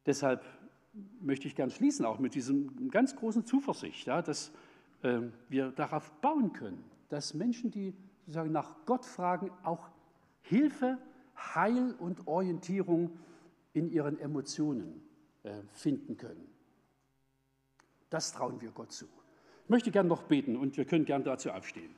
Deshalb 0.06 0.44
möchte 1.20 1.48
ich 1.48 1.54
gern 1.54 1.70
schließen, 1.70 2.04
auch 2.04 2.18
mit 2.18 2.34
diesem 2.34 2.90
ganz 2.90 3.14
großen 3.16 3.44
Zuversicht, 3.44 4.06
ja, 4.06 4.22
dass 4.22 4.52
ähm, 5.02 5.32
wir 5.48 5.70
darauf 5.70 6.10
bauen 6.20 6.52
können, 6.52 6.84
dass 7.08 7.34
Menschen, 7.34 7.70
die 7.70 7.94
sozusagen 8.20 8.52
nach 8.52 8.74
Gott 8.84 9.04
fragen, 9.04 9.50
auch 9.62 9.88
Hilfe, 10.42 10.98
Heil 11.38 11.94
und 11.98 12.26
Orientierung 12.26 13.18
in 13.72 13.90
ihren 13.90 14.18
Emotionen 14.18 15.02
äh, 15.42 15.62
finden 15.72 16.16
können. 16.16 16.48
Das 18.10 18.32
trauen 18.32 18.60
wir 18.60 18.70
Gott 18.70 18.92
zu. 18.92 19.06
Ich 19.64 19.70
möchte 19.70 19.90
gern 19.90 20.08
noch 20.08 20.22
beten 20.22 20.56
und 20.56 20.76
wir 20.76 20.84
können 20.84 21.04
gern 21.04 21.24
dazu 21.24 21.50
aufstehen. 21.50 21.94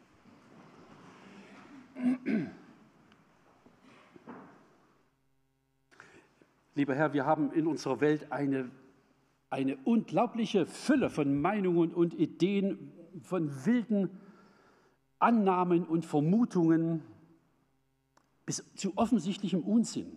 Lieber 6.75 6.95
Herr, 6.95 7.13
wir 7.13 7.27
haben 7.27 7.53
in 7.53 7.67
unserer 7.67 8.01
Welt 8.01 8.33
eine 8.33 8.71
eine 9.51 9.77
unglaubliche 9.85 10.65
Fülle 10.65 11.11
von 11.11 11.41
Meinungen 11.41 11.93
und 11.93 12.15
Ideen, 12.15 12.93
von 13.21 13.67
wilden 13.67 14.11
Annahmen 15.19 15.85
und 15.85 16.07
Vermutungen 16.07 17.03
bis 18.47 18.65
zu 18.75 18.97
offensichtlichem 18.97 19.63
Unsinn. 19.63 20.17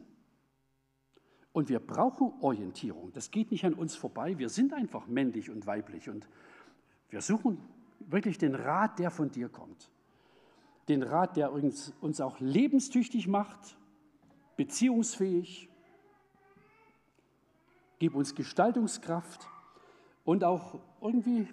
Und 1.51 1.69
wir 1.69 1.79
brauchen 1.79 2.33
Orientierung. 2.41 3.13
Das 3.13 3.29
geht 3.29 3.51
nicht 3.51 3.63
an 3.65 3.73
uns 3.73 3.95
vorbei. 3.95 4.37
Wir 4.39 4.49
sind 4.49 4.73
einfach 4.73 5.07
männlich 5.07 5.49
und 5.49 5.67
weiblich 5.67 6.09
und 6.09 6.27
wir 7.09 7.21
suchen 7.21 7.59
wirklich 7.99 8.37
den 8.37 8.55
Rat, 8.55 8.97
der 8.97 9.11
von 9.11 9.29
dir 9.29 9.49
kommt. 9.49 9.91
Den 10.87 11.03
Rat, 11.03 11.37
der 11.37 11.53
uns, 11.53 11.93
uns 12.01 12.19
auch 12.21 12.39
lebenstüchtig 12.39 13.27
macht, 13.27 13.77
beziehungsfähig, 14.57 15.69
Gib 18.03 18.15
uns 18.15 18.35
Gestaltungskraft 18.35 19.47
und 20.25 20.43
auch 20.43 20.81
irgendwie 21.01 21.47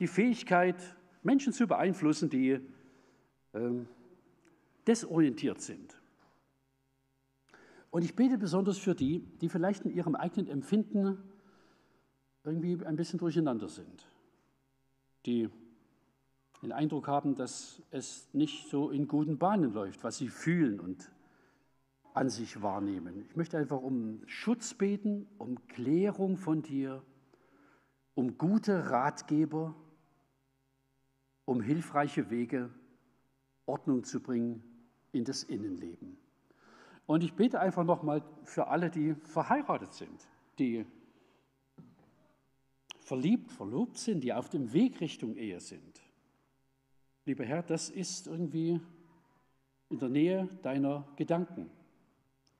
die 0.00 0.06
Fähigkeit, 0.06 0.76
Menschen 1.22 1.54
zu 1.54 1.66
beeinflussen, 1.66 2.28
die 2.28 2.60
ähm, 3.54 3.88
desorientiert 4.86 5.62
sind. 5.62 5.93
Und 7.94 8.04
ich 8.04 8.16
bete 8.16 8.38
besonders 8.38 8.76
für 8.76 8.96
die, 8.96 9.20
die 9.40 9.48
vielleicht 9.48 9.84
in 9.84 9.92
ihrem 9.92 10.16
eigenen 10.16 10.48
Empfinden 10.48 11.16
irgendwie 12.42 12.84
ein 12.84 12.96
bisschen 12.96 13.20
durcheinander 13.20 13.68
sind, 13.68 14.08
die 15.26 15.48
den 16.60 16.72
Eindruck 16.72 17.06
haben, 17.06 17.36
dass 17.36 17.80
es 17.92 18.28
nicht 18.32 18.68
so 18.68 18.90
in 18.90 19.06
guten 19.06 19.38
Bahnen 19.38 19.72
läuft, 19.72 20.02
was 20.02 20.16
sie 20.16 20.26
fühlen 20.26 20.80
und 20.80 21.08
an 22.14 22.30
sich 22.30 22.60
wahrnehmen. 22.62 23.26
Ich 23.28 23.36
möchte 23.36 23.58
einfach 23.58 23.80
um 23.80 24.22
Schutz 24.26 24.74
beten, 24.74 25.28
um 25.38 25.64
Klärung 25.68 26.36
von 26.36 26.62
dir, 26.62 27.00
um 28.14 28.38
gute 28.38 28.90
Ratgeber, 28.90 29.72
um 31.44 31.60
hilfreiche 31.60 32.28
Wege, 32.28 32.70
Ordnung 33.66 34.02
zu 34.02 34.18
bringen 34.18 34.64
in 35.12 35.22
das 35.22 35.44
Innenleben. 35.44 36.23
Und 37.06 37.22
ich 37.22 37.34
bete 37.34 37.60
einfach 37.60 37.84
nochmal 37.84 38.22
für 38.44 38.68
alle, 38.68 38.90
die 38.90 39.14
verheiratet 39.14 39.92
sind, 39.92 40.26
die 40.58 40.86
verliebt, 43.00 43.50
verlobt 43.52 43.98
sind, 43.98 44.24
die 44.24 44.32
auf 44.32 44.48
dem 44.48 44.72
Weg 44.72 45.00
Richtung 45.00 45.36
Ehe 45.36 45.60
sind. 45.60 46.00
Lieber 47.26 47.44
Herr, 47.44 47.62
das 47.62 47.90
ist 47.90 48.26
irgendwie 48.26 48.80
in 49.90 49.98
der 49.98 50.08
Nähe 50.08 50.48
deiner 50.62 51.06
Gedanken. 51.16 51.70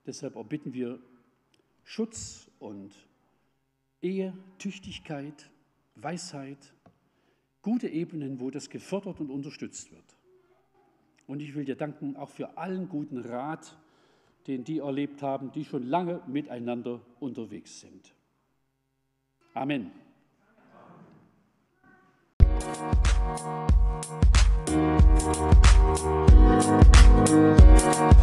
Deshalb 0.05 0.35
erbitten 0.35 0.73
wir 0.73 0.99
Schutz 1.83 2.49
und 2.59 2.93
Ehe, 4.01 4.33
Tüchtigkeit, 4.59 5.49
Weisheit, 5.95 6.73
gute 7.63 7.87
Ebenen, 7.87 8.39
wo 8.39 8.51
das 8.51 8.69
gefördert 8.69 9.19
und 9.19 9.31
unterstützt 9.31 9.91
wird. 9.91 10.17
Und 11.25 11.41
ich 11.41 11.55
will 11.55 11.65
dir 11.65 11.75
danken 11.75 12.15
auch 12.15 12.29
für 12.29 12.57
allen 12.57 12.87
guten 12.87 13.17
Rat, 13.17 13.77
den 14.47 14.63
die 14.63 14.79
erlebt 14.79 15.21
haben, 15.21 15.51
die 15.51 15.65
schon 15.65 15.87
lange 15.87 16.21
miteinander 16.27 17.01
unterwegs 17.19 17.81
sind. 17.81 18.13
Amen. 19.53 19.91
Amen. 27.17 28.15